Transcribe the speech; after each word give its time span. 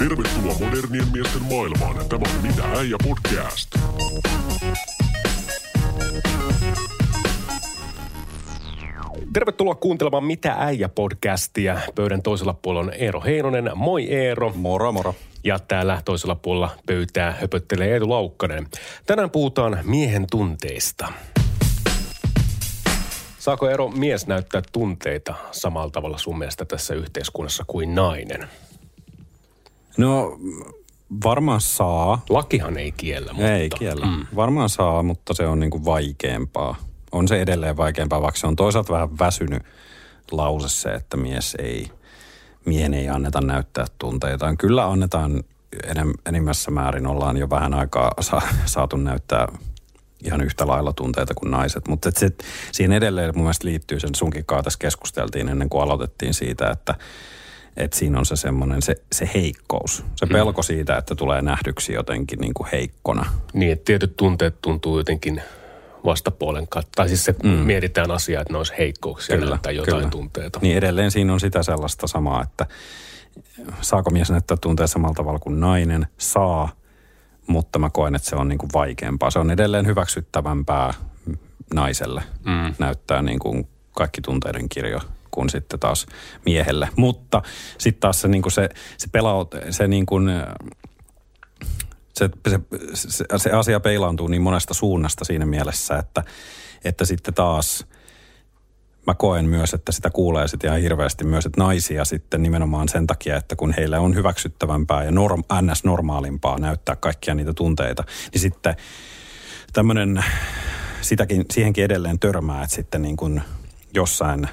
Tervetuloa 0.00 0.54
modernien 0.60 1.04
miesten 1.12 1.42
maailmaan. 1.42 2.08
Tämä 2.08 2.22
on 2.36 2.42
Mitä 2.42 2.62
äijä 2.78 2.96
podcast. 3.04 3.78
Tervetuloa 9.32 9.74
kuuntelemaan 9.74 10.24
Mitä 10.24 10.54
äijä 10.58 10.88
podcastia. 10.88 11.80
Pöydän 11.94 12.22
toisella 12.22 12.54
puolella 12.54 12.86
on 12.86 12.92
Eero 12.98 13.20
Heinonen. 13.20 13.70
Moi 13.74 14.12
Eero. 14.14 14.52
Moro, 14.54 14.92
moro. 14.92 15.14
Ja 15.44 15.58
täällä 15.58 16.02
toisella 16.04 16.34
puolella 16.34 16.70
pöytää 16.86 17.32
höpöttelee 17.40 17.92
Eetu 17.92 18.10
Laukkanen. 18.10 18.66
Tänään 19.06 19.30
puhutaan 19.30 19.78
miehen 19.84 20.26
tunteista. 20.30 21.12
Saako 23.38 23.68
Eero 23.68 23.88
mies 23.88 24.26
näyttää 24.26 24.62
tunteita 24.72 25.34
samalla 25.50 25.90
tavalla 25.90 26.18
sun 26.18 26.38
mielestä 26.38 26.64
tässä 26.64 26.94
yhteiskunnassa 26.94 27.64
kuin 27.66 27.94
nainen? 27.94 28.48
No 29.96 30.38
varmaan 31.24 31.60
saa. 31.60 32.24
Lakihan 32.28 32.78
ei 32.78 32.92
kiellä, 32.92 33.32
mutta... 33.32 33.52
Ei 33.52 33.70
kiellä. 33.78 34.06
Mm. 34.06 34.26
Varmaan 34.36 34.68
saa, 34.68 35.02
mutta 35.02 35.34
se 35.34 35.46
on 35.46 35.60
niin 35.60 35.70
kuin 35.70 35.84
vaikeampaa. 35.84 36.76
On 37.12 37.28
se 37.28 37.40
edelleen 37.40 37.76
vaikeampaa, 37.76 38.22
vaikka 38.22 38.40
se 38.40 38.46
on 38.46 38.56
toisaalta 38.56 38.92
vähän 38.92 39.18
väsynyt 39.18 39.62
lause 40.30 40.68
se, 40.68 40.94
että 40.94 41.16
mies 41.16 41.56
ei, 41.58 41.90
miehen 42.64 42.94
ei 42.94 43.08
anneta 43.08 43.40
näyttää 43.40 43.86
tunteitaan. 43.98 44.56
Kyllä 44.56 44.86
annetaan 44.86 45.44
enem, 45.84 46.12
enimmässä 46.26 46.70
määrin, 46.70 47.06
ollaan 47.06 47.36
jo 47.36 47.50
vähän 47.50 47.74
aikaa 47.74 48.12
sa, 48.20 48.42
saatu 48.64 48.96
näyttää 48.96 49.48
ihan 50.24 50.40
yhtä 50.40 50.66
lailla 50.66 50.92
tunteita 50.92 51.34
kuin 51.34 51.50
naiset. 51.50 51.88
Mutta 51.88 52.10
se, 52.16 52.30
siihen 52.72 52.92
edelleen 52.92 53.32
mun 53.34 53.44
mielestä 53.44 53.68
liittyy 53.68 54.00
sen 54.00 54.14
sunkin 54.14 54.44
kanssa 54.44 54.64
tässä 54.64 54.78
keskusteltiin 54.78 55.48
ennen 55.48 55.68
kuin 55.68 55.82
aloitettiin 55.82 56.34
siitä, 56.34 56.70
että 56.70 56.94
että 57.76 57.96
siinä 57.96 58.18
on 58.18 58.26
se 58.26 58.36
semmoinen 58.36 58.82
se, 58.82 58.96
se 59.12 59.30
heikkous. 59.34 60.04
Se 60.16 60.26
mm. 60.26 60.32
pelko 60.32 60.62
siitä, 60.62 60.96
että 60.96 61.14
tulee 61.14 61.42
nähdyksi 61.42 61.92
jotenkin 61.92 62.38
niin 62.38 62.54
kuin 62.54 62.68
heikkona. 62.72 63.26
Niin, 63.52 63.72
että 63.72 63.84
tietyt 63.84 64.16
tunteet 64.16 64.62
tuntuu 64.62 64.98
jotenkin 64.98 65.42
vastapuolen 66.04 66.68
kautta. 66.68 66.90
Tai 66.96 67.08
siis 67.08 67.24
se 67.24 67.34
mm. 67.42 67.50
mietitään 67.50 68.10
asiaa, 68.10 68.42
että 68.42 68.54
ne 68.54 68.58
olisi 68.58 68.72
heikkouksia 68.78 69.38
kyllä, 69.38 69.58
tai 69.62 69.76
jotain 69.76 69.96
kyllä. 69.96 70.10
tunteita. 70.10 70.58
Niin 70.62 70.76
edelleen 70.76 71.10
siinä 71.10 71.32
on 71.32 71.40
sitä 71.40 71.62
sellaista 71.62 72.06
samaa, 72.06 72.42
että 72.42 72.66
saako 73.80 74.10
mies 74.10 74.30
näyttää 74.30 74.56
tunteet 74.60 74.90
samalla 74.90 75.14
tavalla 75.14 75.38
kuin 75.38 75.60
nainen? 75.60 76.06
Saa, 76.18 76.68
mutta 77.46 77.78
mä 77.78 77.90
koen, 77.90 78.14
että 78.14 78.28
se 78.28 78.36
on 78.36 78.48
niin 78.48 78.58
kuin 78.58 78.70
vaikeampaa. 78.74 79.30
Se 79.30 79.38
on 79.38 79.50
edelleen 79.50 79.86
hyväksyttävämpää 79.86 80.94
naiselle 81.74 82.22
mm. 82.44 82.74
näyttää 82.78 83.22
niin 83.22 83.38
kuin 83.38 83.68
kaikki 83.92 84.20
tunteiden 84.20 84.68
kirjo 84.68 85.00
kuin 85.30 85.50
sitten 85.50 85.80
taas 85.80 86.06
miehelle. 86.46 86.88
Mutta 86.96 87.42
sitten 87.78 88.00
taas 88.00 88.20
se, 88.20 88.28
niin 88.28 88.42
kuin 88.42 88.52
se, 88.52 88.68
se 88.98 89.08
pelaut, 89.12 89.54
se 89.70 89.88
niin 89.88 90.06
kuin, 90.06 90.30
se, 92.18 92.30
se, 92.48 92.60
se, 92.94 93.24
se 93.36 93.50
asia 93.50 93.80
peilaantuu 93.80 94.28
niin 94.28 94.42
monesta 94.42 94.74
suunnasta 94.74 95.24
siinä 95.24 95.46
mielessä, 95.46 95.96
että, 95.96 96.24
että 96.84 97.04
sitten 97.04 97.34
taas 97.34 97.86
mä 99.06 99.14
koen 99.14 99.44
myös, 99.44 99.74
että 99.74 99.92
sitä 99.92 100.10
kuulee 100.10 100.48
sitten 100.48 100.68
ihan 100.68 100.80
hirveästi 100.80 101.24
myös, 101.24 101.46
että 101.46 101.60
naisia 101.60 102.04
sitten 102.04 102.42
nimenomaan 102.42 102.88
sen 102.88 103.06
takia, 103.06 103.36
että 103.36 103.56
kun 103.56 103.74
heillä 103.76 104.00
on 104.00 104.14
hyväksyttävämpää 104.14 105.04
ja 105.04 105.10
norm, 105.10 105.42
ns-normaalimpaa 105.62 106.58
näyttää 106.58 106.96
kaikkia 106.96 107.34
niitä 107.34 107.54
tunteita, 107.54 108.04
niin 108.32 108.40
sitten 108.40 108.76
tämmöinen, 109.72 110.24
sitäkin, 111.00 111.44
siihenkin 111.52 111.84
edelleen 111.84 112.18
törmää, 112.18 112.62
että 112.62 112.76
sitten 112.76 113.02
niin 113.02 113.16
kuin 113.16 113.42
jossain 113.94 114.48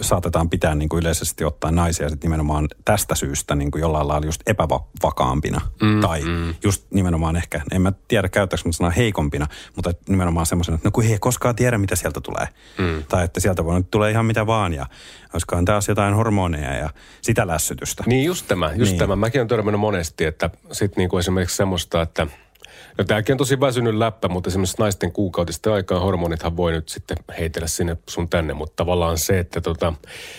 saatetaan 0.00 0.50
pitää 0.50 0.74
niin 0.74 0.88
kuin 0.88 1.00
yleisesti 1.00 1.44
ottaen 1.44 1.74
naisia 1.74 2.08
sit 2.08 2.22
nimenomaan 2.22 2.68
tästä 2.84 3.14
syystä 3.14 3.54
niin 3.54 3.70
kuin 3.70 3.80
jollain 3.80 4.08
lailla 4.08 4.26
just 4.26 4.40
epävakaampina. 4.46 5.60
Mm, 5.82 6.00
tai 6.00 6.22
mm. 6.22 6.54
just 6.64 6.86
nimenomaan 6.90 7.36
ehkä, 7.36 7.60
en 7.72 7.82
mä 7.82 7.92
tiedä 8.08 8.28
käyttääkö 8.28 8.62
mä 8.64 8.72
sanaa 8.72 8.90
heikompina, 8.90 9.46
mutta 9.76 9.92
nimenomaan 10.08 10.46
semmoisena, 10.46 10.74
että 10.74 10.88
no 10.88 10.92
kun 10.92 11.04
he 11.04 11.12
ei 11.12 11.18
koskaan 11.18 11.56
tiedä, 11.56 11.78
mitä 11.78 11.96
sieltä 11.96 12.20
tulee. 12.20 12.48
Mm. 12.78 13.04
Tai 13.08 13.24
että 13.24 13.40
sieltä 13.40 13.64
voi 13.64 13.82
tulee 13.90 14.10
ihan 14.10 14.26
mitä 14.26 14.46
vaan 14.46 14.74
ja 14.74 14.86
olisikohan 15.34 15.64
taas 15.64 15.88
jotain 15.88 16.14
hormoneja 16.14 16.74
ja 16.74 16.90
sitä 17.22 17.46
lässytystä. 17.46 18.04
Niin 18.06 18.24
just 18.24 18.48
tämä, 18.48 18.72
just 18.76 18.90
niin. 18.90 18.98
tämä. 18.98 19.16
Mäkin 19.16 19.40
olen 19.40 19.48
törmännyt 19.48 19.80
monesti, 19.80 20.24
että 20.24 20.50
sitten 20.72 21.02
niin 21.02 21.08
kuin 21.08 21.18
esimerkiksi 21.18 21.56
semmoista, 21.56 22.02
että– 22.02 22.26
No 23.00 23.04
tämäkin 23.04 23.32
on 23.32 23.38
tosi 23.38 23.60
väsynyt 23.60 23.94
läppä, 23.94 24.28
mutta 24.28 24.50
esimerkiksi 24.50 24.76
naisten 24.78 25.12
kuukautisten 25.12 25.72
aikaan 25.72 26.02
hormonithan 26.02 26.56
voi 26.56 26.72
nyt 26.72 26.88
sitten 26.88 27.16
heitellä 27.38 27.68
sinne 27.68 27.96
sun 28.08 28.28
tänne, 28.28 28.54
mutta 28.54 28.76
tavallaan 28.76 29.18
se, 29.18 29.38
että 29.38 29.60
tota, 29.60 29.92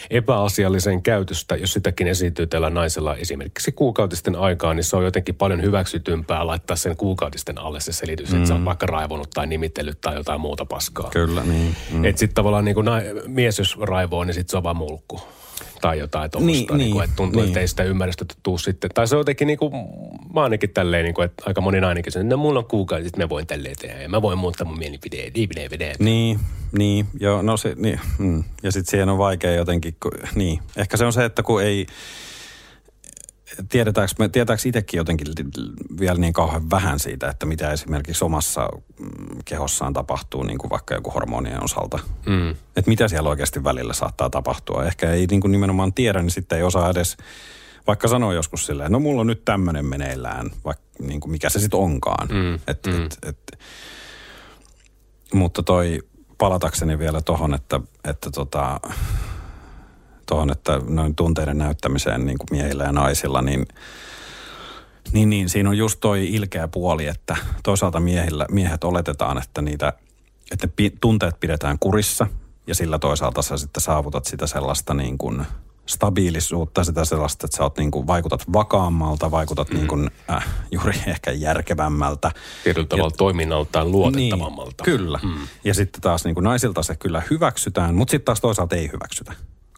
epäasiallisen 0.10 1.02
käytöstä, 1.02 1.56
jos 1.56 1.74
sitäkin 1.74 2.08
esiintyy 2.08 2.48
tällä 2.48 2.70
naisella 2.70 3.16
esimerkiksi 3.16 3.72
kuukautisten 3.72 4.36
aikaan, 4.36 4.76
niin 4.76 4.84
se 4.84 4.98
on 4.98 5.04
jotenkin 5.04 5.36
paljon 5.36 5.62
hyväksytympää 5.62 6.48
laittaa 6.48 6.76
sen 6.76 6.98
kuukautisten 6.98 7.58
alle 7.58 7.80
se 7.80 7.92
selitys, 7.92 8.32
mm. 8.32 8.38
että 8.38 8.48
sä 8.48 8.54
oot 8.54 8.66
vaikka 8.66 8.86
raivonut 8.86 9.30
tai 9.30 9.48
nimitellyt 9.48 10.02
tai 10.02 10.16
jotain 10.16 10.42
muuta 10.42 10.66
paskaa. 10.66 11.10
Kyllä, 11.10 11.44
niin. 11.44 11.76
Mm. 11.92 12.06
Että 12.06 12.20
sitten 12.20 12.36
tavallaan 12.36 12.66
niin 12.66 12.76
kuin 12.76 12.86
na- 12.86 13.02
mies 13.28 13.60
jos 13.60 13.78
raivoo, 13.80 14.24
niin 14.24 14.34
sitten 14.34 14.52
se 14.52 14.58
on 14.58 14.64
vaan 14.64 14.78
mulkku 14.78 15.22
tai 15.82 16.00
jotain 16.00 16.32
tuommoista, 16.32 16.74
niin, 16.74 16.86
niin, 16.86 16.94
niin, 16.94 17.04
että 17.04 17.16
tuntuu, 17.16 17.42
niin. 17.42 17.48
että 17.48 17.60
ei 17.60 17.68
sitä 17.68 17.84
ymmärrystä 17.84 18.26
tuu 18.44 18.58
sitten. 18.58 18.90
Tai 18.94 19.08
se 19.08 19.16
on 19.16 19.20
jotenkin 19.20 19.48
niin 19.48 19.60
kuin, 19.60 19.74
mä 20.34 20.44
ainakin 20.44 20.70
tälleen, 20.70 21.04
niin 21.04 21.16
kuin, 21.16 21.26
että 21.26 21.44
aika 21.46 21.62
moni 21.62 21.82
nainenkin 21.82 22.12
sanoo, 22.12 22.24
että 22.24 22.36
no, 22.36 22.42
mulla 22.42 22.60
on 22.60 22.66
kuukausi, 22.66 23.08
että 23.08 23.24
mä 23.24 23.30
voin 23.30 23.48
tälleen 23.48 23.76
tehdä 23.82 24.02
ja 24.02 24.10
mä 24.10 24.22
voin 24.22 24.38
muuttaa 24.38 24.68
mun 24.68 24.78
mielipideen, 24.78 25.32
mielipideen. 25.56 25.96
Niin, 26.00 26.40
niin, 26.78 27.06
joo, 27.20 27.42
no 27.42 27.58
se, 27.58 27.74
niin, 27.78 28.00
mm. 28.18 28.44
ja 28.64 28.72
sitten 28.72 28.92
siihen 28.92 29.10
on 29.10 29.18
vaikea 29.18 29.52
jotenkin, 29.52 29.96
kun, 30.00 30.12
niin. 30.36 30.60
Ehkä 30.78 30.98
se 30.98 31.06
on 31.06 31.14
se, 31.14 31.26
että 31.26 31.44
kun 31.44 31.64
ei, 31.64 31.86
tiedetäänkö, 33.70 34.14
me, 34.20 34.30
tietääkö 34.30 34.62
itsekin 34.66 34.98
jotenkin 34.98 35.28
vielä 36.00 36.18
niin 36.18 36.34
kauhean 36.34 36.70
vähän 36.70 37.00
siitä, 37.00 37.30
että 37.30 37.46
mitä 37.46 37.72
esimerkiksi 37.72 38.26
omassa 38.26 38.70
mm, 39.00 39.38
kehossaan 39.46 39.94
tapahtuu 39.94 40.44
niin 40.44 40.58
kuin 40.58 40.70
vaikka 40.70 40.94
joku 40.94 41.12
hormonien 41.12 41.64
osalta. 41.64 42.00
Mm. 42.26 42.50
Että 42.50 42.90
mitä 42.90 43.08
siellä 43.08 43.30
oikeasti 43.30 43.64
välillä 43.64 43.94
saattaa 43.94 44.30
tapahtua. 44.30 44.86
Ehkä 44.86 45.12
ei 45.12 45.28
niin 45.28 45.42
kuin 45.42 45.52
nimenomaan 45.52 45.94
tiedä, 45.94 46.22
niin 46.22 46.32
sitten 46.32 46.58
ei 46.58 46.64
osaa 46.64 46.90
edes 46.90 47.18
vaikka 47.88 48.08
sanoa 48.08 48.34
joskus 48.34 48.66
silleen, 48.66 48.92
no 48.92 49.00
mulla 49.00 49.22
on 49.22 49.28
nyt 49.28 49.46
tämmöinen 49.46 49.86
meneillään, 49.86 50.52
vaikka 50.66 50.84
niin 51.00 51.20
kuin 51.20 51.32
mikä 51.32 51.50
se 51.50 51.60
sitten 51.60 51.80
onkaan. 51.80 52.28
Mm. 52.28 52.56
Et, 52.68 52.88
mm. 52.88 53.06
Et, 53.06 53.18
et, 53.26 53.60
mutta 55.34 55.64
toi 55.64 56.00
palatakseni 56.38 57.00
vielä 57.00 57.22
tohon, 57.22 57.54
että, 57.54 57.80
että 58.04 58.32
tota, 58.32 58.80
tuohon, 60.32 60.52
että 60.52 60.82
noin 60.88 61.16
tunteiden 61.16 61.58
näyttämiseen 61.58 62.26
niin 62.26 62.38
kuin 62.38 62.48
miehillä 62.52 62.84
ja 62.84 62.92
naisilla, 62.92 63.42
niin, 63.42 63.66
niin, 65.14 65.30
niin 65.30 65.50
siinä 65.50 65.70
on 65.70 65.78
just 65.78 66.00
toi 66.00 66.34
ilkeä 66.34 66.68
puoli, 66.68 67.08
että 67.08 67.38
toisaalta 67.64 68.00
miehillä, 68.00 68.46
miehet 68.52 68.84
oletetaan, 68.84 69.38
että 69.38 69.62
niitä, 69.62 69.94
että 70.52 70.68
ne 70.68 70.74
pi, 70.76 70.94
tunteet 71.02 71.40
pidetään 71.40 71.80
kurissa 71.80 72.28
ja 72.68 72.76
sillä 72.76 73.00
toisaalta 73.00 73.42
sä 73.42 73.58
sitten 73.58 73.82
saavutat 73.82 74.26
sitä 74.26 74.48
sellaista 74.48 74.94
niin 74.94 75.18
kuin 75.18 75.46
stabiilisuutta, 75.86 76.84
sitä 76.84 77.06
sellaista, 77.06 77.46
että 77.46 77.58
sä 77.58 77.64
oot 77.64 77.78
niin 77.78 77.92
kuin, 77.92 78.08
vaikutat 78.08 78.54
vakaammalta, 78.54 79.32
vaikutat 79.32 79.70
mm. 79.70 79.76
niin 79.76 79.88
kuin, 79.88 80.12
äh, 80.30 80.48
juuri 80.72 80.94
ehkä 81.08 81.32
järkevämmältä. 81.32 82.32
Tietyllä 82.64 82.88
tavalla 82.88 83.12
toiminnaltaan 83.12 83.92
luotettavammalta. 83.92 84.84
Niin, 84.86 84.98
kyllä. 84.98 85.20
Mm. 85.24 85.48
Ja 85.64 85.74
sitten 85.74 86.02
taas 86.02 86.26
niin 86.26 86.36
kuin 86.36 86.44
naisilta 86.44 86.84
se 86.84 86.96
kyllä 86.96 87.22
hyväksytään, 87.30 87.96
mutta 87.96 88.12
sitten 88.12 88.26
taas 88.26 88.42
toisaalta 88.42 88.76
ei 88.76 88.90
hyväksytä 88.94 89.34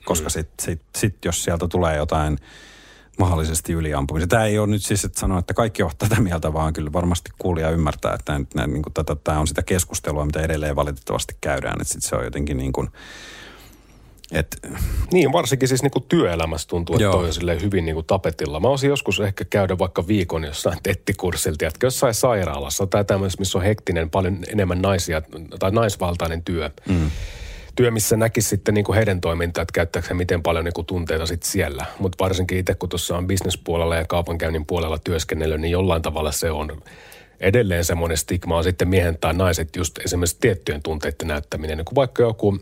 koska 0.06 0.30
sitten 0.30 0.66
sit, 0.66 0.82
sit, 0.96 1.26
jos 1.26 1.44
sieltä 1.44 1.68
tulee 1.68 1.98
jotain 1.98 2.38
mahdollisesti 3.20 3.74
yliampumista. 3.74 4.28
Tämä 4.28 4.46
ei 4.46 4.60
ole 4.60 4.68
nyt 4.68 4.84
siis, 4.84 5.06
että 5.06 5.20
sanoa, 5.20 5.40
että 5.40 5.54
kaikki 5.54 5.84
ovat 5.84 5.98
tätä 5.98 6.22
mieltä, 6.22 6.54
vaan 6.54 6.74
kyllä 6.74 6.94
varmasti 6.94 7.32
kuulija 7.40 7.70
ymmärtää, 7.70 8.14
että 8.14 8.40
tämä, 8.54 8.68
niin 8.68 8.84
kuin 8.84 8.94
tätä, 8.94 9.16
tämä 9.24 9.40
on 9.40 9.48
sitä 9.48 9.64
keskustelua, 9.64 10.26
mitä 10.26 10.42
edelleen 10.42 10.76
valitettavasti 10.76 11.36
käydään. 11.42 11.82
Että 11.82 11.94
sit 11.94 12.04
se 12.04 12.16
on 12.16 12.24
jotenkin 12.24 12.58
niin 12.58 12.74
kuin, 12.74 12.90
et... 14.32 14.58
Niin, 15.12 15.32
varsinkin 15.32 15.68
siis 15.68 15.82
niinku 15.82 16.00
työelämässä 16.00 16.68
tuntuu, 16.68 16.96
että 16.96 17.04
Joo. 17.04 17.14
toi 17.14 17.56
on 17.56 17.62
hyvin 17.62 17.86
niinku 17.86 18.04
tapetilla. 18.04 18.60
Mä 18.60 18.68
olisin 18.68 18.90
joskus 18.90 19.20
ehkä 19.20 19.46
käydä 19.46 19.78
vaikka 19.78 20.08
viikon 20.08 20.44
jossain 20.44 20.78
tettikurssilta, 20.84 21.68
että 21.68 21.86
jossain 21.86 22.14
sairaalassa 22.14 22.88
tai 22.88 23.06
tämmöisessä, 23.06 23.42
missä 23.42 23.58
on 23.58 23.64
hektinen, 23.64 24.10
paljon 24.10 24.40
enemmän 24.48 24.82
naisia 24.82 25.22
tai 25.60 25.72
naisvaltainen 25.72 26.44
työ. 26.44 26.70
Mm 26.90 27.12
työ, 27.76 27.92
missä 27.92 28.18
näkisi 28.18 28.50
sitten 28.50 28.74
niin 28.74 28.86
kuin 28.86 28.96
heidän 28.96 29.22
toimintaa, 29.22 29.62
että 29.62 29.74
käyttääkö 29.74 30.08
he 30.08 30.14
miten 30.14 30.44
paljon 30.44 30.66
niin 30.66 30.74
kuin 30.74 30.88
tunteita 30.88 31.26
sitten 31.26 31.50
siellä. 31.50 31.86
Mutta 32.00 32.24
varsinkin 32.24 32.58
itse, 32.58 32.76
kun 32.76 32.90
tuossa 32.90 33.18
on 33.18 33.28
bisnespuolella 33.28 33.96
ja 33.96 34.06
kaupankäynnin 34.06 34.66
puolella 34.66 34.98
työskennellyt, 34.98 35.62
niin 35.62 35.72
jollain 35.72 36.02
tavalla 36.02 36.32
se 36.32 36.52
on 36.52 36.82
edelleen 37.40 37.86
semmoinen 37.86 38.18
stigma 38.18 38.58
on 38.58 38.64
sitten 38.64 38.88
miehen 38.88 39.18
tai 39.22 39.34
naiset 39.34 39.76
just 39.76 39.98
esimerkiksi 39.98 40.38
tiettyjen 40.40 40.84
tunteiden 40.84 41.28
näyttäminen. 41.28 41.78
Niin 41.78 41.86
kuin 41.86 41.96
vaikka 41.96 42.24
joku 42.24 42.60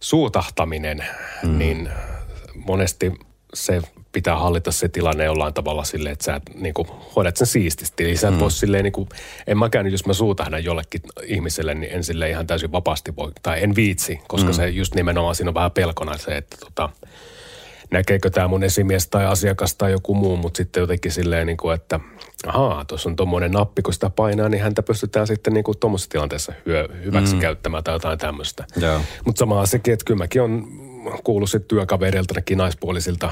suutahtaminen, 0.00 1.04
mm. 1.42 1.58
niin 1.58 1.88
monesti 2.54 3.12
se 3.54 3.82
pitää 4.12 4.36
hallita 4.36 4.72
se 4.72 4.88
tilanne 4.88 5.24
jollain 5.24 5.54
tavalla 5.54 5.84
silleen, 5.84 6.12
että 6.12 6.24
sä 6.24 6.40
niin 6.54 6.74
kuin, 6.74 6.88
hoidat 7.16 7.36
sen 7.36 7.46
siististi. 7.46 8.04
Eli 8.04 8.16
sä 8.16 8.28
et 8.28 8.34
mm. 8.34 8.40
voi 8.40 8.50
silleen, 8.50 8.84
niin 8.84 8.92
kuin, 8.92 9.08
en 9.46 9.58
mäkään 9.58 9.84
nyt, 9.84 9.92
jos 9.92 10.06
mä 10.06 10.12
suutahdan 10.12 10.64
jollekin 10.64 11.00
ihmiselle, 11.24 11.74
niin 11.74 11.92
en 11.92 12.04
sille 12.04 12.30
ihan 12.30 12.46
täysin 12.46 12.72
vapaasti 12.72 13.16
voi, 13.16 13.32
tai 13.42 13.62
en 13.62 13.74
viitsi, 13.74 14.20
koska 14.28 14.48
mm. 14.48 14.54
se 14.54 14.68
just 14.68 14.94
nimenomaan 14.94 15.34
siinä 15.34 15.50
on 15.50 15.54
vähän 15.54 15.70
pelkona 15.70 16.18
se, 16.18 16.36
että 16.36 16.56
tota, 16.60 16.88
näkeekö 17.90 18.30
tämä 18.30 18.48
mun 18.48 18.64
esimies 18.64 19.08
tai 19.08 19.26
asiakas 19.26 19.74
tai 19.74 19.92
joku 19.92 20.14
muu, 20.14 20.36
mutta 20.36 20.56
sitten 20.56 20.80
jotenkin 20.80 21.12
silleen, 21.12 21.46
niin 21.46 21.56
kuin, 21.56 21.74
että 21.74 22.00
ahaa, 22.46 22.84
tuossa 22.84 23.08
on 23.08 23.16
tuommoinen 23.16 23.50
nappi, 23.50 23.82
kun 23.82 23.94
sitä 23.94 24.10
painaa, 24.10 24.48
niin 24.48 24.62
häntä 24.62 24.82
pystytään 24.82 25.26
sitten 25.26 25.54
niin 25.54 25.64
kuin 25.64 25.78
tuommoisessa 25.78 26.10
tilanteessa 26.10 26.52
hyö, 26.66 26.88
hyväksi 27.04 27.34
mm. 27.34 27.40
käyttämään 27.40 27.84
tai 27.84 27.94
jotain 27.94 28.18
tämmöistä. 28.18 28.64
Mutta 29.24 29.38
samaa 29.38 29.66
sekin, 29.66 29.92
että 29.92 30.04
kyllä 30.04 30.18
mäkin 30.18 30.42
on 30.42 30.68
kuullut 31.24 31.50
sitten 31.50 31.68
työkavereiltakin 31.68 32.58
naispuolisilta 32.58 33.30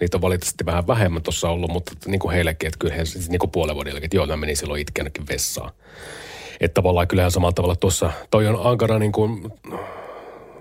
Niitä 0.00 0.16
on 0.16 0.22
valitettavasti 0.22 0.66
vähän 0.66 0.86
vähemmän 0.86 1.22
tuossa 1.22 1.48
ollut, 1.48 1.70
mutta 1.70 1.92
niin 2.06 2.18
kuin 2.18 2.34
heillekin, 2.34 2.66
että 2.66 2.78
kyllä 2.78 2.94
he 2.94 3.04
siis 3.04 3.28
niin 3.28 3.38
kuin 3.38 3.50
puolen 3.50 3.74
vuodellakin, 3.74 4.04
että 4.04 4.16
joo, 4.16 4.26
mä 4.26 4.36
menin 4.36 4.56
silloin 4.56 4.80
itkeänäkin 4.80 5.28
vessaan. 5.28 5.72
Että 6.60 6.74
tavallaan 6.74 7.08
kyllähän 7.08 7.30
samalla 7.30 7.52
tavalla 7.52 7.76
tuossa, 7.76 8.12
toi 8.30 8.46
on 8.46 8.60
ankara 8.66 8.98
niin 8.98 9.12
kuin, 9.12 9.52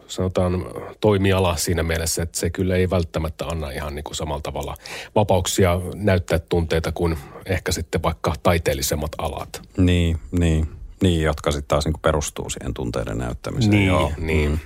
sanotaan 0.07 0.65
toimiala 1.01 1.55
siinä 1.55 1.83
mielessä, 1.83 2.23
että 2.23 2.39
se 2.39 2.49
kyllä 2.49 2.75
ei 2.75 2.89
välttämättä 2.89 3.45
anna 3.45 3.71
ihan 3.71 3.95
niin 3.95 4.03
kuin 4.03 4.15
samalla 4.15 4.41
tavalla 4.41 4.75
vapauksia 5.15 5.81
näyttää 5.95 6.39
tunteita 6.39 6.91
kuin 6.91 7.17
ehkä 7.45 7.71
sitten 7.71 8.03
vaikka 8.03 8.33
taiteellisemmat 8.43 9.11
alat. 9.17 9.61
Niin, 9.77 10.19
niin. 10.31 10.67
Niin, 11.01 11.21
jotka 11.21 11.51
sitten 11.51 11.67
taas 11.67 11.85
niin 11.85 11.93
kuin 11.93 12.01
perustuu 12.01 12.49
siihen 12.49 12.73
tunteiden 12.73 13.17
näyttämiseen. 13.17 13.71
Niin, 13.71 13.87
Joo. 13.87 14.11
niin. 14.17 14.49
Mm. 14.51 14.59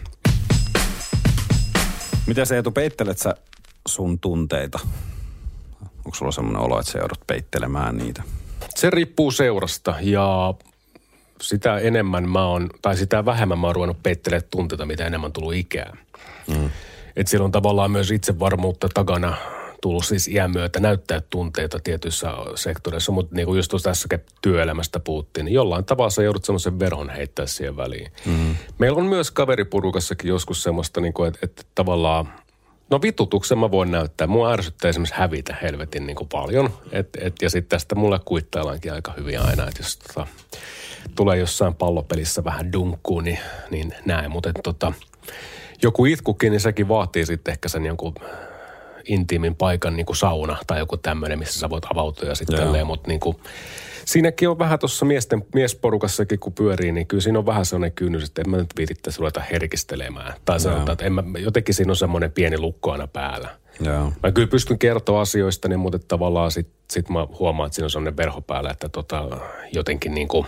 Miten 2.28 2.46
se 2.46 2.56
Eetu, 2.56 2.72
peittelet 2.72 3.18
sä 3.18 3.36
sun 3.88 4.20
tunteita? 4.20 4.80
Onko 6.06 6.16
sulla 6.16 6.32
semmoinen 6.32 6.62
olo, 6.62 6.80
että 6.80 6.92
sä 6.92 7.00
joudut 7.00 7.28
peittelemään 7.28 7.98
niitä? 7.98 8.24
Se 8.76 8.90
riippuu 8.90 9.32
seurasta 9.32 9.96
ja 10.02 10.54
sitä 11.42 11.78
enemmän 11.78 12.30
mä 12.30 12.46
oon, 12.46 12.70
tai 12.82 12.98
sitä 12.98 13.26
vähemmän 13.26 13.60
mä 13.60 13.68
oon 13.68 13.76
ruvennut 13.76 14.04
peittelemään 14.04 14.48
tunteita, 14.52 14.86
mitä 14.86 15.06
enemmän 15.06 15.34
tullut 15.34 15.54
ikää. 15.54 15.98
Mm. 16.48 16.70
Et 17.16 17.28
siellä 17.28 17.46
on 17.46 17.52
tavallaan 17.52 17.92
myös 17.92 18.12
itsevarmuutta 18.12 18.90
takana 18.94 19.38
tullut 19.82 20.06
siis 20.06 20.28
iän 20.28 20.52
myötä 20.52 20.80
näyttää 20.80 21.22
tunteita 21.30 21.80
tietyissä 21.80 22.34
sektoreissa, 22.56 23.12
mutta 23.12 23.36
niin 23.36 23.46
kuin 23.46 23.58
just 23.58 23.70
tuossa 23.70 23.90
tässä 23.90 24.08
työelämästä 24.42 25.00
puhuttiin, 25.00 25.46
niin 25.46 25.54
jollain 25.54 25.86
tavalla 25.86 26.10
sä 26.10 26.24
joudut 26.24 26.46
semmoisen 26.46 26.80
veron 26.80 27.10
heittää 27.10 27.46
siihen 27.46 27.78
väliin. 27.78 28.12
Mm. 28.26 28.56
Meillä 28.78 29.00
on 29.00 29.06
myös 29.06 29.32
kaveripurukassakin 29.32 30.30
joskus 30.30 30.64
semmoista, 30.64 31.02
niin 31.02 31.14
kuin, 31.14 31.28
että, 31.28 31.40
että 31.44 31.64
tavallaan 31.76 32.34
No 32.92 33.02
vitutuksen 33.02 33.58
mä 33.58 33.72
voin 33.72 33.92
näyttää. 33.92 34.28
Mua 34.28 34.52
ärsyttää 34.52 34.90
esimerkiksi 34.90 35.16
hävitä 35.16 35.56
helvetin 35.62 36.08
niin 36.08 36.16
kuin 36.16 36.30
paljon. 36.30 36.70
Et, 36.92 37.10
et, 37.22 37.36
ja 37.42 37.50
sitten 37.50 37.70
tästä 37.70 37.96
mulle 37.96 38.20
kuittaillaankin 38.26 38.94
aika 38.94 39.14
hyvin 39.18 39.40
aina, 39.40 39.68
että 39.68 39.80
jos 39.80 39.98
tota, 39.98 40.28
tulee 41.16 41.38
jossain 41.38 41.76
pallopelissä 41.76 42.44
vähän 42.44 42.74
dunkkuun, 42.74 43.24
niin, 43.24 43.40
niin 43.70 43.94
näin. 44.06 44.32
Mutta 44.32 44.52
tota, 44.64 44.94
joku 45.82 46.06
itkukin, 46.06 46.52
niin 46.52 46.60
sekin 46.60 46.88
vaatii 46.88 47.26
sitten 47.26 47.52
ehkä 47.52 47.70
sen 47.70 47.86
jonkun 47.86 48.16
intiimin 49.06 49.56
paikan 49.56 49.96
niin 49.96 50.06
kuin 50.06 50.18
sauna 50.18 50.58
tai 50.68 50.80
joku 50.80 50.98
tämmöinen, 50.98 51.40
missä 51.40 51.60
sä 51.60 51.70
voit 51.70 51.86
avautua 51.92 52.30
ja 52.30 52.36
sitten 52.36 52.86
mutta 52.86 53.08
niin 53.08 53.20
kuin, 53.20 53.38
siinäkin 54.06 54.50
on 54.50 54.60
vähän 54.60 54.80
tuossa 54.80 55.06
miesten, 55.06 55.46
miesporukassakin, 55.56 56.40
kun 56.40 56.54
pyörii, 56.54 56.92
niin 56.92 57.08
kyllä 57.08 57.22
siinä 57.22 57.40
on 57.40 57.46
vähän 57.46 57.66
sellainen 57.66 57.92
kynnys, 57.92 58.24
että 58.24 58.42
en 58.42 58.50
mä 58.50 58.58
nyt 58.58 58.74
viitittäisi 58.78 59.20
ruveta 59.20 59.42
herkistelemään. 59.52 60.34
Tai 60.46 60.60
sanotaan, 60.60 60.92
että 60.92 61.06
en 61.06 61.14
mä, 61.14 61.24
jotenkin 61.40 61.76
siinä 61.76 61.92
on 61.92 61.96
semmoinen 61.96 62.32
pieni 62.32 62.58
lukko 62.58 62.92
aina 62.92 63.08
päällä. 63.08 63.50
Joo. 63.80 64.14
Mä 64.24 64.32
kyllä 64.32 64.48
pystyn 64.48 64.80
kertoa 64.80 65.22
asioista, 65.22 65.68
niin, 65.68 65.80
mutta 65.80 66.00
tavallaan 66.00 66.52
sit, 66.52 66.68
sit 66.92 67.10
mä 67.10 67.28
huomaan, 67.40 67.68
että 67.68 67.76
siinä 67.76 67.86
on 67.86 67.90
sellainen 67.90 68.18
verho 68.18 68.42
päällä, 68.42 68.72
että 68.72 68.90
tota, 68.90 69.28
jotenkin 69.74 70.14
niin 70.14 70.28
kuin, 70.28 70.48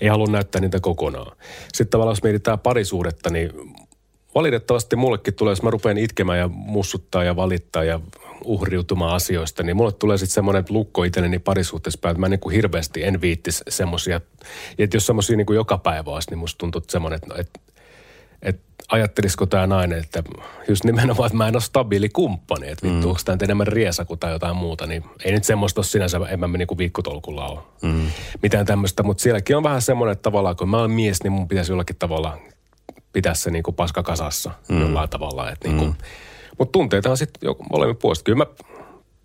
ei 0.00 0.08
halua 0.08 0.26
näyttää 0.26 0.60
niitä 0.60 0.80
kokonaan. 0.80 1.36
Sitten 1.72 1.90
tavallaan 1.90 2.12
jos 2.12 2.22
mietitään 2.22 2.58
parisuudetta, 2.58 3.30
niin 3.30 3.50
valitettavasti 4.34 4.96
mullekin 4.96 5.34
tulee, 5.34 5.52
jos 5.52 5.62
mä 5.62 5.70
rupean 5.70 5.98
itkemään 5.98 6.38
ja 6.38 6.48
mussuttaa 6.48 7.24
ja 7.24 7.36
valittaa 7.36 7.84
ja 7.84 8.00
uhriutumaan 8.44 9.14
asioista, 9.14 9.62
niin 9.62 9.76
mulle 9.76 9.92
tulee 9.92 10.18
sitten 10.18 10.34
semmoinen 10.34 10.64
lukko 10.68 11.04
itselleni 11.04 11.38
parisuhteessa 11.38 11.98
päin, 12.02 12.10
että 12.10 12.20
mä 12.20 12.28
niin 12.28 12.40
kuin 12.40 12.54
hirveästi 12.54 13.04
en 13.04 13.20
viittisi 13.20 13.64
semmoisia. 13.68 14.20
Että 14.78 14.96
jos 14.96 15.06
semmoisia 15.06 15.36
niin 15.36 15.46
kuin 15.46 15.56
joka 15.56 15.78
päivä 15.78 16.10
olisi, 16.10 16.30
niin 16.30 16.38
musta 16.38 16.58
tuntuu 16.58 16.82
semmoinen, 16.88 17.20
että, 17.22 17.34
että, 17.40 17.60
että 18.42 18.62
ajattelisiko 18.88 19.46
tämä 19.46 19.66
nainen, 19.66 19.98
että 19.98 20.22
just 20.68 20.84
nimenomaan, 20.84 21.26
että 21.26 21.36
mä 21.36 21.48
en 21.48 21.56
ole 21.56 21.62
stabiili 21.62 22.08
kumppani, 22.08 22.68
että 22.68 22.86
vittu, 22.86 23.06
mm. 23.06 23.08
onko 23.08 23.20
tämä 23.24 23.38
enemmän 23.42 23.66
riesaku 23.66 24.16
tai 24.16 24.32
jotain 24.32 24.56
muuta, 24.56 24.86
niin 24.86 25.04
ei 25.24 25.32
nyt 25.32 25.44
semmoista 25.44 25.78
ole 25.78 25.86
sinänsä, 25.86 26.20
en 26.28 26.40
mä 26.40 26.46
niin 26.46 26.68
kuin 26.68 26.78
viikkotolkulla 26.78 27.48
ole 27.48 27.60
mm. 27.82 28.06
mitään 28.42 28.66
tämmöistä, 28.66 29.02
mutta 29.02 29.22
sielläkin 29.22 29.56
on 29.56 29.62
vähän 29.62 29.82
semmoinen, 29.82 30.12
että 30.12 30.22
tavallaan 30.22 30.56
kun 30.56 30.68
mä 30.68 30.78
olen 30.78 30.90
mies, 30.90 31.22
niin 31.22 31.32
mun 31.32 31.48
pitäisi 31.48 31.72
jollakin 31.72 31.96
tavalla 31.96 32.38
pitää 33.14 33.34
se 33.34 33.50
niin 33.50 33.62
kuin 33.62 33.74
paska 33.74 34.02
kasassa 34.02 34.50
mm. 34.68 34.80
jollain 34.80 35.08
tavalla, 35.08 35.50
että 35.50 35.68
niin 35.68 35.78
kuin, 35.78 35.90
mm 35.90 35.96
mutta 36.58 36.72
tunteitahan 36.72 37.16
sitten 37.16 37.54
molemmin 37.70 37.96
puolesta. 37.96 38.24
Kyllä 38.24 38.38
mä 38.38 38.46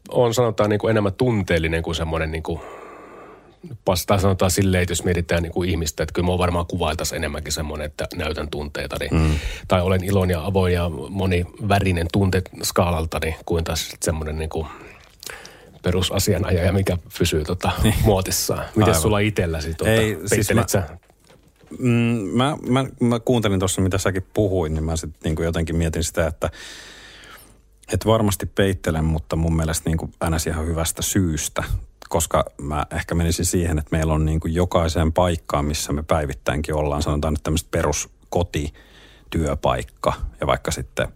on 0.10 0.34
sanotaan 0.34 0.70
niin 0.70 0.80
kuin 0.80 0.92
enemmän 0.92 1.14
tunteellinen 1.14 1.84
kuin 1.84 1.96
semmoinen 1.96 2.32
niin 2.32 2.44
kuin 2.44 2.62
sanotaan 4.18 4.52
silleen, 4.52 4.84
että 4.84 4.92
jos 4.92 5.04
mietitään 5.04 5.44
niin 5.44 5.52
kuin 5.52 5.70
ihmistä, 5.70 6.04
että 6.04 6.14
kyllä 6.14 6.26
mä 6.26 6.38
varmaan 6.38 6.66
kuvailtaisiin 6.66 7.18
enemmänkin 7.18 7.54
semmoinen, 7.54 7.86
että 7.86 8.08
näytän 8.16 8.50
tunteita. 8.50 8.96
Niin, 9.00 9.14
mm. 9.14 9.36
Tai 9.68 9.82
olen 9.82 10.04
ilon 10.04 10.30
ja 10.30 10.46
avoin 10.46 10.74
ja 10.74 10.90
monivärinen 11.10 12.08
tunte 12.14 12.42
skaalalta, 12.64 13.20
niin 13.24 13.36
kuin 13.46 13.64
taas 13.64 13.96
semmoinen 14.02 14.38
niin 14.38 14.50
kuin 14.50 14.68
perusasianajaja, 15.84 16.74
mikä 16.74 16.98
pysyy 17.18 17.44
tota 17.44 17.72
niin. 17.84 17.96
muotissaan. 18.04 18.66
Miten 18.76 18.96
sulla 18.96 19.20
itselläsi? 19.20 19.74
Tuota, 19.74 19.92
Ei, 19.92 20.18
siis 20.26 20.54
mä, 20.54 20.64
sä? 20.68 20.84
Mm, 21.80 21.90
mä, 22.34 22.58
mä, 22.68 22.86
mä, 23.02 23.20
kuuntelin 23.20 23.60
tuossa, 23.60 23.82
mitä 23.82 23.98
säkin 23.98 24.26
puhuin, 24.34 24.74
niin 24.74 24.84
mä 24.84 24.96
sitten 24.96 25.36
niin 25.36 25.46
jotenkin 25.46 25.76
mietin 25.76 26.04
sitä, 26.04 26.28
että– 26.28 26.50
et 27.94 28.06
varmasti 28.06 28.46
peittelen, 28.46 29.06
mutta 29.06 29.36
mun 29.36 29.56
mielestä 29.56 29.90
niin 29.90 29.98
kuin 29.98 30.12
ns. 30.30 30.48
ihan 30.48 30.66
hyvästä 30.66 31.02
syystä, 31.02 31.64
koska 32.10 32.46
mä 32.62 32.86
ehkä 32.92 33.16
menisin 33.16 33.46
siihen, 33.46 33.80
että 33.80 33.90
meillä 33.92 34.14
on 34.14 34.26
niin 34.26 34.40
kuin 34.40 34.54
jokaiseen 34.54 35.14
paikkaan, 35.14 35.66
missä 35.66 35.94
me 35.94 36.04
päivittäinkin 36.04 36.76
ollaan, 36.76 37.02
sanotaan 37.02 37.34
nyt 37.34 37.44
tämmöistä 37.44 37.68
peruskoti, 37.72 38.74
työpaikka 39.30 40.14
ja 40.42 40.48
vaikka 40.48 40.72
sitten 40.72 41.08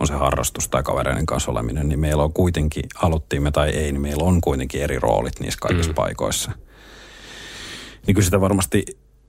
on 0.00 0.06
se 0.06 0.14
harrastus 0.14 0.68
tai 0.68 0.82
kavereiden 0.82 1.26
kanssa 1.26 1.50
oleminen, 1.50 1.88
niin 1.88 2.00
meillä 2.00 2.22
on 2.22 2.32
kuitenkin, 2.32 2.82
haluttiin 2.94 3.42
me 3.42 3.50
tai 3.50 3.70
ei, 3.70 3.92
niin 3.92 4.00
meillä 4.00 4.24
on 4.24 4.40
kuitenkin 4.40 4.82
eri 4.82 4.98
roolit 4.98 5.40
niissä 5.40 5.58
kaikissa 5.60 5.90
mm. 5.90 5.94
paikoissa. 5.94 6.52
Niin 8.06 8.14
kyllä 8.14 8.24
sitä 8.24 8.40
varmasti 8.40 8.84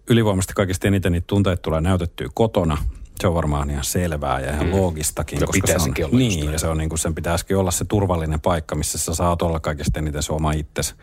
ylivoimasti 0.09 0.53
kaikista 0.53 0.87
eniten 0.87 1.11
niitä 1.11 1.27
tunteita 1.27 1.61
tulee 1.61 1.81
näytettyä 1.81 2.27
kotona, 2.33 2.77
se 3.19 3.27
on 3.27 3.33
varmaan 3.33 3.69
ihan 3.69 3.83
selvää 3.83 4.39
ja 4.39 4.53
ihan 4.53 4.65
mm. 4.65 4.71
loogistakin. 4.71 5.39
No 5.39 5.47
koska 5.47 5.67
se 5.67 5.73
on, 5.73 5.93
olla 6.03 6.17
niin, 6.17 6.51
ja 6.51 6.59
se 6.59 6.67
on 6.67 6.77
niin 6.77 6.89
kuin, 6.89 6.99
sen 6.99 7.15
pitäisikin 7.15 7.57
olla 7.57 7.71
se 7.71 7.85
turvallinen 7.85 8.41
paikka, 8.41 8.75
missä 8.75 8.97
sä 8.97 9.15
saat 9.15 9.41
olla 9.41 9.59
kaikista 9.59 9.99
eniten 9.99 10.23
se 10.23 10.33
oma 10.33 10.51
itsesi. 10.51 10.95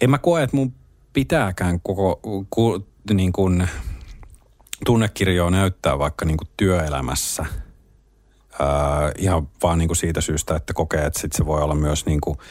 En 0.00 0.10
mä 0.10 0.18
koe, 0.18 0.42
että 0.42 0.56
mun 0.56 0.74
pitääkään 1.12 1.80
koko 1.80 2.20
ku, 2.50 2.86
niin 3.12 3.32
kuin, 3.32 3.68
tunnekirjoa 4.84 5.50
näyttää 5.50 5.98
vaikka 5.98 6.24
niin 6.24 6.36
kuin 6.36 6.48
työelämässä. 6.56 7.46
Ää, 8.58 9.12
ihan 9.18 9.48
vaan 9.62 9.78
niin 9.78 9.88
kuin 9.88 9.96
siitä 9.96 10.20
syystä, 10.20 10.56
että 10.56 10.74
kokee, 10.74 11.04
että 11.04 11.20
sit 11.20 11.32
se 11.32 11.46
voi 11.46 11.62
olla 11.62 11.74
myös 11.74 12.06
niin 12.06 12.20
kuin– 12.20 12.38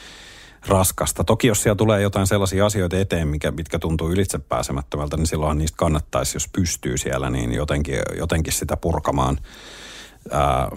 raskasta. 0.67 1.23
Toki 1.23 1.47
jos 1.47 1.63
siellä 1.63 1.75
tulee 1.75 2.01
jotain 2.01 2.27
sellaisia 2.27 2.65
asioita 2.65 2.97
eteen, 2.97 3.27
mikä, 3.27 3.51
mitkä 3.51 3.79
tuntuu 3.79 4.11
ylitsepääsemättömältä, 4.11 5.17
niin 5.17 5.27
silloinhan 5.27 5.57
niistä 5.57 5.77
kannattaisi, 5.77 6.35
jos 6.35 6.49
pystyy 6.53 6.97
siellä, 6.97 7.29
niin 7.29 7.53
jotenkin, 7.53 7.99
jotenkin 8.17 8.53
sitä 8.53 8.77
purkamaan 8.77 9.37
ää, 10.31 10.71